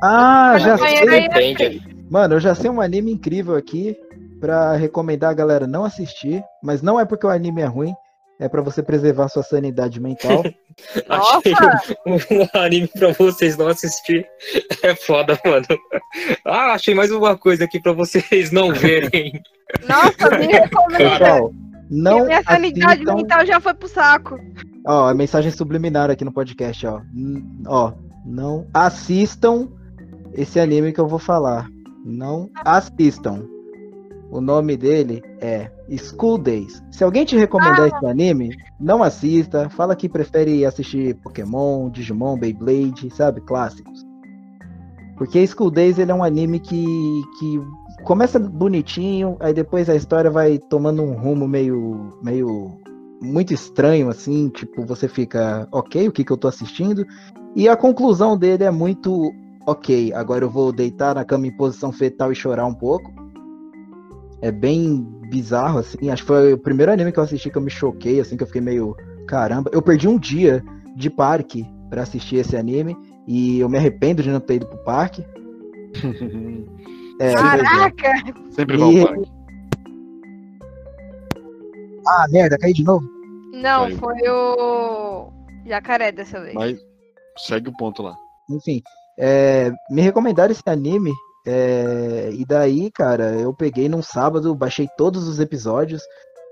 Ah, 0.03 0.57
já 0.59 0.79
sei. 0.79 1.81
Mano, 2.11 2.35
eu 2.35 2.41
já 2.41 2.55
sei 2.55 2.71
um 2.71 2.81
anime 2.81 3.12
incrível 3.12 3.55
aqui 3.55 3.97
pra 4.41 4.75
recomendar 4.77 5.31
a 5.31 5.35
galera 5.35 5.67
não 5.67 5.85
assistir, 5.85 6.43
mas 6.62 6.81
não 6.81 6.99
é 6.99 7.05
porque 7.05 7.27
o 7.27 7.31
anime 7.31 7.61
é 7.61 7.67
ruim, 7.67 7.93
é 8.41 8.49
pra 8.49 8.62
você 8.62 8.83
preservar 8.83 9.29
sua 9.29 9.43
sanidade 9.43 10.01
mental. 10.01 10.43
Achei 11.09 11.53
um 12.07 12.59
anime 12.59 12.88
pra 12.88 13.12
vocês 13.12 13.57
não 13.57 13.67
assistir. 13.67 14.27
É 14.83 14.95
foda, 14.95 15.38
mano. 15.45 15.67
Ah, 16.45 16.75
achei 16.75 16.95
mais 16.95 17.11
uma 17.11 17.37
coisa 17.37 17.64
aqui 17.64 17.81
pra 17.81 17.93
vocês 17.93 18.53
não 18.53 18.73
verem. 18.73 19.43
Nossa, 19.88 20.38
me 20.38 20.46
recomenda. 20.52 21.18
Pessoal, 21.18 21.52
não 21.90 22.26
Minha 22.26 22.42
sanidade 22.42 23.02
assistam... 23.02 23.14
mental 23.14 23.46
já 23.46 23.61
foi 23.61 23.74
pro 23.74 23.88
saco. 23.88 24.38
Ó, 24.87 25.09
a 25.09 25.14
mensagem 25.14 25.50
subliminar 25.50 26.11
aqui 26.11 26.24
no 26.24 26.33
podcast, 26.33 26.87
ó. 26.87 27.00
Ó, 27.66 27.92
não 28.24 28.66
assistam 28.72 29.68
esse 30.35 30.61
anime 30.61 30.92
que 30.92 31.00
eu 31.00 31.09
vou 31.09 31.18
falar. 31.18 31.68
Não 32.04 32.50
assistam. 32.64 33.44
O 34.31 34.40
nome 34.40 34.76
dele 34.76 35.22
é 35.40 35.70
School 35.96 36.37
Days. 36.37 36.83
Se 36.90 37.02
alguém 37.02 37.24
te 37.24 37.37
recomendar 37.37 37.88
esse 37.88 38.07
anime, 38.07 38.54
não 38.78 39.02
assista. 39.02 39.70
Fala 39.70 39.96
que 39.96 40.09
prefere 40.09 40.66
assistir 40.66 41.14
Pokémon, 41.16 41.88
Digimon, 41.88 42.38
Beyblade, 42.38 43.11
sabe? 43.11 43.40
Clássicos. 43.40 44.07
Porque 45.16 45.46
School 45.46 45.70
Days 45.70 45.98
ele 45.98 46.12
é 46.12 46.14
um 46.14 46.22
anime 46.22 46.61
que, 46.61 46.85
que 47.38 47.61
começa 48.09 48.38
bonitinho, 48.38 49.37
aí 49.38 49.53
depois 49.53 49.87
a 49.90 49.94
história 49.94 50.31
vai 50.31 50.59
tomando 50.59 51.03
um 51.03 51.12
rumo 51.12 51.47
meio, 51.47 52.14
meio 52.23 52.79
muito 53.21 53.53
estranho, 53.53 54.09
assim, 54.09 54.49
tipo, 54.49 54.83
você 54.87 55.07
fica, 55.07 55.68
ok, 55.71 56.09
o 56.09 56.12
que, 56.12 56.25
que 56.25 56.33
eu 56.33 56.37
tô 56.38 56.49
assistindo? 56.49 57.05
E 57.55 57.68
a 57.68 57.77
conclusão 57.77 58.35
dele 58.35 58.64
é 58.64 58.71
muito, 58.71 59.31
ok, 59.66 60.11
agora 60.14 60.42
eu 60.42 60.49
vou 60.49 60.73
deitar 60.73 61.16
na 61.16 61.23
cama 61.23 61.47
em 61.47 61.55
posição 61.55 61.92
fetal 61.92 62.33
e 62.33 62.35
chorar 62.35 62.64
um 62.64 62.73
pouco. 62.73 63.12
É 64.40 64.51
bem 64.51 65.07
bizarro, 65.29 65.81
assim, 65.81 66.09
acho 66.09 66.23
que 66.23 66.29
foi 66.29 66.55
o 66.55 66.59
primeiro 66.59 66.90
anime 66.90 67.12
que 67.12 67.18
eu 67.18 67.25
assisti 67.25 67.51
que 67.51 67.59
eu 67.59 67.62
me 67.62 67.71
choquei, 67.71 68.21
assim, 68.21 68.38
que 68.38 68.42
eu 68.42 68.47
fiquei 68.47 68.62
meio, 68.62 68.97
caramba, 69.27 69.71
eu 69.71 69.83
perdi 69.83 70.09
um 70.09 70.18
dia 70.18 70.64
de 70.97 71.11
parque 71.11 71.66
pra 71.90 72.05
assistir 72.05 72.37
esse 72.37 72.57
anime, 72.57 72.97
e 73.27 73.61
eu 73.61 73.68
me 73.68 73.77
arrependo 73.77 74.23
de 74.23 74.31
não 74.31 74.40
ter 74.40 74.55
ido 74.55 74.66
pro 74.66 74.83
parque. 74.83 75.27
É. 77.20 77.35
Caraca! 77.35 78.12
Sempre 78.50 78.76
vão 78.76 78.92
E- 78.92 79.00
ao 79.00 79.07
parque. 79.09 79.31
Ah, 82.07 82.26
merda, 82.31 82.57
caí 82.59 82.72
de 82.72 82.85
novo? 82.85 83.07
Não, 83.52 83.83
Caiu. 83.85 83.98
foi 83.98 84.28
o 84.28 85.31
jacaré 85.66 86.12
dessa 86.12 86.40
vez. 86.40 86.54
Mas 86.54 86.78
segue 87.37 87.68
o 87.68 87.76
ponto 87.76 88.02
lá. 88.02 88.14
Enfim, 88.50 88.81
é, 89.18 89.70
me 89.90 90.00
recomendaram 90.02 90.52
esse 90.52 90.62
anime. 90.66 91.12
é, 91.46 92.31
e 92.33 92.44
daí, 92.44 92.90
cara, 92.90 93.33
eu 93.35 93.54
peguei 93.54 93.88
num 93.88 94.02
sábado, 94.02 94.54
baixei 94.54 94.87
todos 94.98 95.26
os 95.26 95.40
episódios 95.40 96.02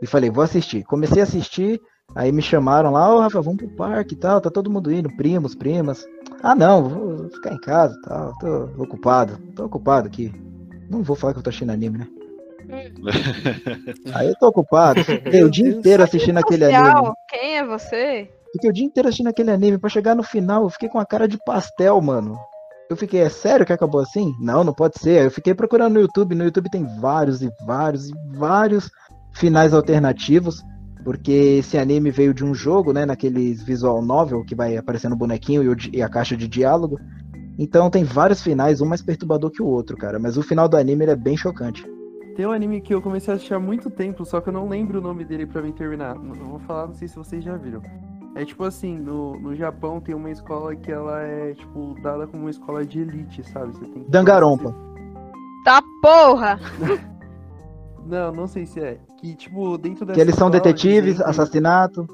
e 0.00 0.06
falei, 0.06 0.30
vou 0.30 0.42
assistir. 0.42 0.84
Comecei 0.84 1.20
a 1.20 1.24
assistir, 1.24 1.78
aí 2.14 2.32
me 2.32 2.40
chamaram 2.40 2.90
lá, 2.92 3.14
ô 3.14 3.20
Rafa, 3.20 3.42
vamos 3.42 3.58
pro 3.58 3.68
parque 3.76 4.14
e 4.14 4.16
tal, 4.18 4.40
tá 4.40 4.48
todo 4.50 4.70
mundo 4.70 4.90
indo, 4.92 5.14
primos, 5.16 5.54
primas. 5.54 6.04
Ah, 6.42 6.54
não, 6.54 6.88
vou 6.88 7.28
ficar 7.30 7.52
em 7.52 7.60
casa 7.60 7.94
e 7.94 8.00
tal, 8.08 8.32
tô 8.38 8.82
ocupado, 8.82 9.36
tô 9.54 9.64
ocupado 9.66 10.06
aqui. 10.06 10.32
Não 10.88 11.02
vou 11.02 11.16
falar 11.16 11.32
que 11.32 11.38
eu 11.38 11.42
tô 11.42 11.50
assistindo 11.50 11.70
anime, 11.70 11.98
né? 11.98 12.08
Aí 14.14 14.28
eu 14.28 14.34
tô 14.36 14.48
ocupado, 14.48 15.02
fiquei 15.04 15.44
o 15.44 15.50
dia 15.50 15.68
inteiro 15.68 16.02
assistindo 16.02 16.38
aquele 16.38 16.64
anime. 16.64 17.12
Quem 17.28 17.58
é 17.58 17.64
você? 17.64 18.30
Fiquei 18.52 18.70
o 18.70 18.72
dia 18.72 18.84
inteiro 18.84 19.08
assistindo 19.08 19.28
aquele 19.28 19.50
anime 19.50 19.78
pra 19.78 19.90
chegar 19.90 20.14
no 20.14 20.22
final, 20.22 20.64
eu 20.64 20.70
fiquei 20.70 20.88
com 20.88 20.98
a 20.98 21.06
cara 21.06 21.28
de 21.28 21.38
pastel, 21.44 22.00
mano. 22.00 22.36
Eu 22.88 22.96
fiquei, 22.96 23.20
é 23.20 23.28
sério 23.28 23.66
que 23.66 23.72
acabou 23.72 24.00
assim? 24.00 24.32
Não, 24.40 24.62
não 24.62 24.72
pode 24.72 24.98
ser. 25.00 25.24
Eu 25.24 25.30
fiquei 25.30 25.54
procurando 25.54 25.94
no 25.94 26.00
YouTube, 26.00 26.36
no 26.36 26.44
YouTube 26.44 26.70
tem 26.70 26.86
vários 27.00 27.42
e 27.42 27.50
vários 27.66 28.08
e 28.08 28.12
vários 28.36 28.90
finais 29.34 29.74
alternativos, 29.74 30.62
porque 31.04 31.32
esse 31.32 31.76
anime 31.76 32.10
veio 32.10 32.32
de 32.32 32.44
um 32.44 32.54
jogo, 32.54 32.92
né, 32.92 33.04
naqueles 33.04 33.62
visual 33.62 34.00
novel 34.00 34.44
que 34.44 34.54
vai 34.54 34.76
aparecendo 34.76 35.12
o 35.12 35.16
bonequinho 35.16 35.62
e, 35.62 35.68
o 35.68 35.76
e 35.92 36.02
a 36.02 36.08
caixa 36.08 36.36
de 36.36 36.46
diálogo. 36.46 36.98
Então 37.58 37.88
tem 37.90 38.04
vários 38.04 38.42
finais, 38.42 38.80
um 38.80 38.86
mais 38.86 39.02
perturbador 39.02 39.50
que 39.50 39.62
o 39.62 39.66
outro, 39.66 39.96
cara, 39.96 40.18
mas 40.18 40.36
o 40.36 40.42
final 40.42 40.68
do 40.68 40.76
anime 40.76 41.04
ele 41.04 41.12
é 41.12 41.16
bem 41.16 41.36
chocante. 41.36 41.86
Tem 42.36 42.46
um 42.46 42.52
anime 42.52 42.82
que 42.82 42.92
eu 42.92 43.00
comecei 43.00 43.32
a 43.32 43.36
assistir 43.36 43.54
há 43.54 43.58
muito 43.58 43.88
tempo, 43.88 44.24
só 44.26 44.40
que 44.42 44.50
eu 44.50 44.52
não 44.52 44.68
lembro 44.68 44.98
o 44.98 45.02
nome 45.02 45.24
dele 45.24 45.46
pra 45.46 45.62
mim 45.62 45.72
terminar. 45.72 46.16
Eu 46.16 46.34
vou 46.44 46.58
falar, 46.60 46.88
não 46.88 46.94
sei 46.94 47.08
se 47.08 47.16
vocês 47.16 47.42
já 47.42 47.56
viram. 47.56 47.80
É 48.34 48.44
tipo 48.44 48.62
assim, 48.64 48.98
no, 48.98 49.40
no 49.40 49.56
Japão 49.56 49.98
tem 49.98 50.14
uma 50.14 50.30
escola 50.30 50.76
que 50.76 50.92
ela 50.92 51.22
é, 51.22 51.54
tipo, 51.54 51.96
dada 52.02 52.26
como 52.26 52.42
uma 52.42 52.50
escola 52.50 52.84
de 52.84 53.00
elite, 53.00 53.42
sabe? 53.50 53.72
Você 53.72 53.86
tem 53.86 54.04
que- 54.04 54.10
Dangarompa. 54.10 54.74
Tá 55.64 55.82
porra! 56.02 56.60
Não, 58.06 58.30
não 58.30 58.46
sei 58.46 58.66
se 58.66 58.78
é. 58.78 58.98
Que, 59.16 59.34
tipo, 59.34 59.76
dentro 59.78 60.06
dessa 60.06 60.14
Que 60.14 60.20
eles 60.20 60.36
são 60.36 60.46
escola, 60.46 60.62
detetives, 60.62 61.20
assassinato, 61.20 62.06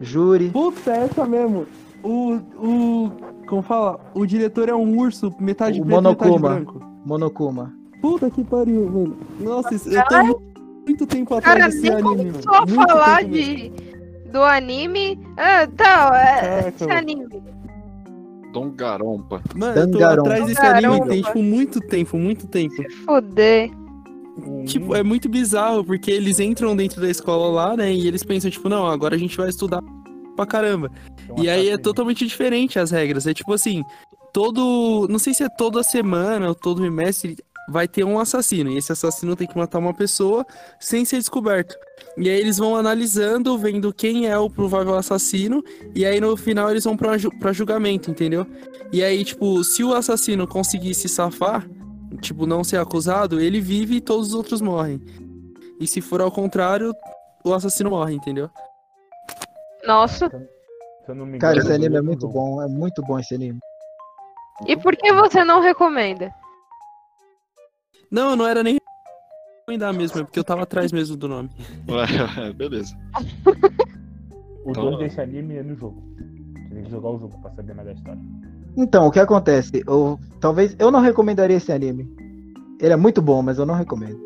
júri. 0.00 0.48
Puta, 0.48 0.90
é 0.90 1.04
essa 1.04 1.26
mesmo. 1.26 1.66
O, 2.02 2.36
o. 2.56 3.12
Como 3.48 3.62
fala? 3.62 3.98
O 4.14 4.26
diretor 4.26 4.68
é 4.68 4.74
um 4.74 4.98
urso, 4.98 5.32
metade 5.40 5.80
O 5.80 5.84
preto, 5.84 6.02
metade 6.02 6.18
Monokuma. 6.30 6.48
branco. 6.54 6.82
Monokuma. 7.04 7.72
Puta 8.02 8.30
que 8.30 8.44
pariu, 8.44 8.88
mano. 8.90 9.16
Nossa, 9.40 9.74
isso- 9.74 9.88
eu 9.88 10.04
tô 10.04 10.18
muito, 10.22 10.42
muito 10.86 11.06
tempo 11.06 11.34
atrás 11.34 11.58
Cara, 11.58 11.70
desse 11.70 11.82
nem 11.82 11.92
anime, 11.92 12.30
mano. 12.32 12.40
a 12.54 12.60
Muito 12.66 12.74
falar 12.74 13.24
de, 13.24 13.72
do 14.30 14.42
anime. 14.42 15.18
Ah, 15.36 15.64
então, 15.64 15.84
é, 16.14 16.40
Caraca, 16.40 16.68
esse 16.68 16.90
anime. 16.90 17.26
Dom 18.52 18.70
Garompa. 18.70 19.42
Mano, 19.54 19.78
eu 19.80 19.90
tô 19.90 19.98
Dangarompa. 19.98 20.30
atrás 20.30 20.46
desse 20.46 20.60
anime 20.66 21.06
tem, 21.08 21.22
tipo, 21.22 21.42
muito 21.42 21.80
tempo, 21.80 22.16
muito 22.18 22.46
tempo. 22.46 22.74
Foder. 23.04 23.70
Tipo, 24.66 24.94
é 24.94 25.02
muito 25.02 25.28
bizarro, 25.28 25.82
porque 25.84 26.10
eles 26.10 26.38
entram 26.38 26.76
dentro 26.76 27.00
da 27.00 27.10
escola 27.10 27.48
lá, 27.50 27.76
né? 27.76 27.92
E 27.92 28.06
eles 28.06 28.22
pensam, 28.22 28.48
tipo, 28.50 28.68
não, 28.68 28.86
agora 28.86 29.16
a 29.16 29.18
gente 29.18 29.36
vai 29.36 29.48
estudar 29.48 29.82
pra 30.38 30.46
caramba. 30.46 30.90
E 31.36 31.50
aí 31.50 31.68
é 31.68 31.76
totalmente 31.76 32.26
diferente 32.26 32.78
as 32.78 32.92
regras. 32.92 33.26
É 33.26 33.34
tipo 33.34 33.52
assim, 33.52 33.82
todo. 34.32 35.08
Não 35.10 35.18
sei 35.18 35.34
se 35.34 35.42
é 35.42 35.48
toda 35.48 35.82
semana 35.82 36.48
ou 36.48 36.54
todo 36.54 36.80
bimestre. 36.80 37.36
vai 37.68 37.88
ter 37.88 38.04
um 38.04 38.18
assassino. 38.18 38.70
E 38.70 38.78
esse 38.78 38.92
assassino 38.92 39.34
tem 39.34 39.48
que 39.48 39.58
matar 39.58 39.78
uma 39.78 39.92
pessoa 39.92 40.46
sem 40.78 41.04
ser 41.04 41.16
descoberto. 41.16 41.74
E 42.16 42.30
aí 42.30 42.38
eles 42.38 42.56
vão 42.56 42.76
analisando, 42.76 43.58
vendo 43.58 43.92
quem 43.92 44.26
é 44.26 44.38
o 44.38 44.48
provável 44.48 44.94
assassino. 44.94 45.62
E 45.94 46.06
aí 46.06 46.20
no 46.20 46.36
final 46.36 46.70
eles 46.70 46.84
vão 46.84 46.96
pra, 46.96 47.18
ju 47.18 47.30
pra 47.38 47.52
julgamento, 47.52 48.10
entendeu? 48.10 48.46
E 48.92 49.02
aí, 49.02 49.22
tipo, 49.24 49.62
se 49.64 49.84
o 49.84 49.92
assassino 49.92 50.46
conseguir 50.46 50.94
se 50.94 51.08
safar, 51.08 51.68
tipo, 52.22 52.46
não 52.46 52.64
ser 52.64 52.78
acusado, 52.78 53.38
ele 53.38 53.60
vive 53.60 53.96
e 53.96 54.00
todos 54.00 54.28
os 54.28 54.34
outros 54.34 54.60
morrem. 54.62 55.00
E 55.78 55.86
se 55.86 56.00
for 56.00 56.22
ao 56.22 56.30
contrário, 56.30 56.94
o 57.44 57.52
assassino 57.52 57.90
morre, 57.90 58.14
entendeu? 58.14 58.48
Nossa, 59.88 60.28
Se 60.28 61.10
eu 61.10 61.14
não 61.14 61.24
me 61.24 61.38
Cara, 61.38 61.54
engano, 61.54 61.70
esse 61.70 61.74
anime 61.74 61.96
é 61.96 62.02
muito 62.02 62.20
jogo. 62.20 62.34
bom, 62.34 62.62
é 62.62 62.68
muito 62.68 63.00
bom 63.02 63.18
esse 63.18 63.34
anime. 63.34 63.58
e 64.66 64.76
por 64.76 64.94
que 64.94 65.10
você 65.14 65.42
não 65.42 65.62
recomenda? 65.62 66.30
Não, 68.10 68.36
não 68.36 68.46
era 68.46 68.62
nem 68.62 68.78
recomendar 69.60 69.94
mesmo, 69.94 70.20
é 70.20 70.24
porque 70.24 70.38
eu 70.38 70.44
tava 70.44 70.64
atrás 70.64 70.92
mesmo 70.92 71.16
do 71.16 71.26
nome. 71.26 71.48
Beleza. 72.56 72.94
O 74.66 74.70
Então, 74.72 74.90
2 74.90 74.98
desse 74.98 75.20
anime 75.22 75.56
é 75.56 75.62
no 75.62 75.74
jogo. 75.74 76.02
Você 76.68 76.74
tem 76.74 76.84
que 76.84 76.90
jogar 76.90 77.08
o 77.08 77.18
jogo 77.18 77.40
pra 77.40 77.50
saber 77.52 77.74
mais 77.74 77.88
da 77.88 77.94
história. 77.94 78.20
Então, 78.76 79.06
o 79.06 79.10
que 79.10 79.18
acontece? 79.20 79.82
Eu, 79.88 80.20
talvez 80.38 80.76
eu 80.78 80.90
não 80.90 81.00
recomendaria 81.00 81.56
esse 81.56 81.72
anime. 81.72 82.06
Ele 82.78 82.92
é 82.92 82.96
muito 82.96 83.22
bom, 83.22 83.40
mas 83.40 83.58
eu 83.58 83.64
não 83.64 83.74
recomendo. 83.74 84.20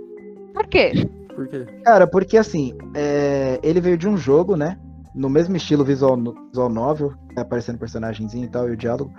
Por 0.52 0.66
quê? 0.66 0.92
Por 1.36 1.46
quê? 1.46 1.64
Cara, 1.84 2.04
porque 2.06 2.36
assim, 2.36 2.76
é, 2.96 3.60
ele 3.62 3.80
veio 3.80 3.96
de 3.96 4.08
um 4.08 4.16
jogo, 4.16 4.56
né? 4.56 4.76
No 5.14 5.28
mesmo 5.28 5.56
estilo 5.56 5.84
visual, 5.84 6.16
visual 6.48 6.68
novel, 6.68 7.12
aparecendo 7.36 7.78
personagemzinho 7.78 8.44
e 8.44 8.48
tal, 8.48 8.68
e 8.68 8.72
o 8.72 8.76
diálogo. 8.76 9.12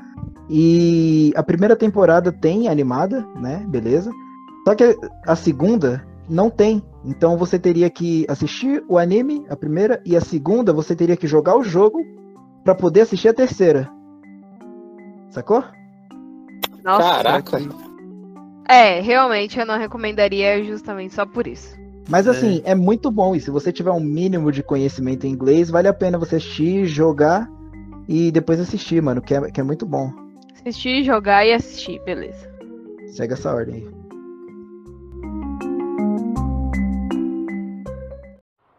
E 0.49 1.33
a 1.35 1.43
primeira 1.43 1.75
temporada 1.75 2.31
tem 2.31 2.67
animada, 2.67 3.25
né? 3.39 3.63
Beleza. 3.67 4.11
Só 4.67 4.73
que 4.75 4.97
a 5.27 5.35
segunda 5.35 6.05
não 6.29 6.49
tem. 6.49 6.81
Então 7.05 7.37
você 7.37 7.59
teria 7.59 7.89
que 7.89 8.25
assistir 8.29 8.83
o 8.87 8.97
anime, 8.97 9.45
a 9.49 9.55
primeira, 9.55 10.01
e 10.05 10.15
a 10.15 10.21
segunda 10.21 10.73
você 10.73 10.95
teria 10.95 11.17
que 11.17 11.27
jogar 11.27 11.57
o 11.57 11.63
jogo 11.63 11.99
pra 12.63 12.73
poder 12.73 13.01
assistir 13.01 13.27
a 13.27 13.33
terceira. 13.33 13.89
Sacou? 15.29 15.63
Nossa. 16.83 17.03
Caraca. 17.03 17.59
É, 18.67 19.01
realmente 19.01 19.59
eu 19.59 19.65
não 19.65 19.77
recomendaria 19.77 20.63
justamente 20.63 21.13
só 21.13 21.25
por 21.25 21.47
isso. 21.47 21.75
Mas 22.09 22.27
É. 22.27 22.31
assim, 22.31 22.61
é 22.65 22.75
muito 22.75 23.09
bom. 23.09 23.35
E 23.35 23.39
se 23.39 23.49
você 23.49 23.71
tiver 23.71 23.91
um 23.91 23.99
mínimo 23.99 24.51
de 24.51 24.61
conhecimento 24.61 25.25
em 25.25 25.31
inglês, 25.31 25.69
vale 25.69 25.87
a 25.87 25.93
pena 25.93 26.17
você 26.17 26.35
assistir, 26.35 26.85
jogar 26.85 27.49
e 28.07 28.31
depois 28.31 28.59
assistir, 28.59 29.01
mano, 29.01 29.21
que 29.21 29.33
é, 29.33 29.51
que 29.51 29.59
é 29.59 29.63
muito 29.63 29.85
bom. 29.85 30.11
Assistir, 30.59 31.03
jogar 31.03 31.45
e 31.45 31.53
assistir, 31.53 32.01
beleza. 32.03 32.51
Segue 33.07 33.33
essa 33.33 33.53
ordem 33.53 33.75
aí. 33.75 34.03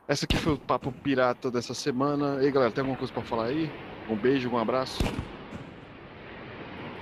Essa 0.07 0.27
aqui 0.27 0.37
foi 0.37 0.53
o 0.53 0.59
Papo 0.59 0.93
Pirata 0.93 1.51
dessa 1.51 1.73
semana. 1.73 2.37
E 2.43 2.47
aí, 2.47 2.53
galera, 2.53 2.71
tem 2.71 2.83
alguma 2.83 2.97
coisa 2.99 3.13
pra 3.13 3.23
falar 3.23 3.47
aí? 3.47 3.71
Um 4.09 4.15
beijo, 4.15 4.51
um 4.51 4.59
abraço. 4.59 5.03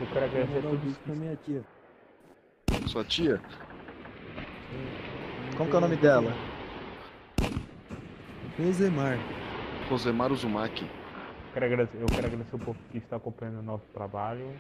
Eu 0.01 0.07
quero 0.13 0.25
agradecer 0.25 0.63
a 1.09 1.15
minha 1.15 1.37
tia. 1.45 1.63
Sua 2.87 3.05
tia? 3.05 3.41
Como 5.57 5.69
que 5.69 5.75
é 5.75 5.79
o 5.79 5.81
nome 5.81 5.97
dela? 5.97 6.33
Rosemar. 8.59 9.19
Rosemar 9.89 10.33
Uzumaki. 10.33 10.87
Quero 11.53 11.67
agradecer, 11.67 11.99
eu 12.01 12.07
quero 12.07 12.27
agradecer 12.27 12.57
o 12.57 12.59
povo 12.59 12.79
que 12.91 12.99
está 12.99 13.17
acompanhando 13.17 13.59
o 13.59 13.63
nosso 13.63 13.85
trabalho. 13.93 14.55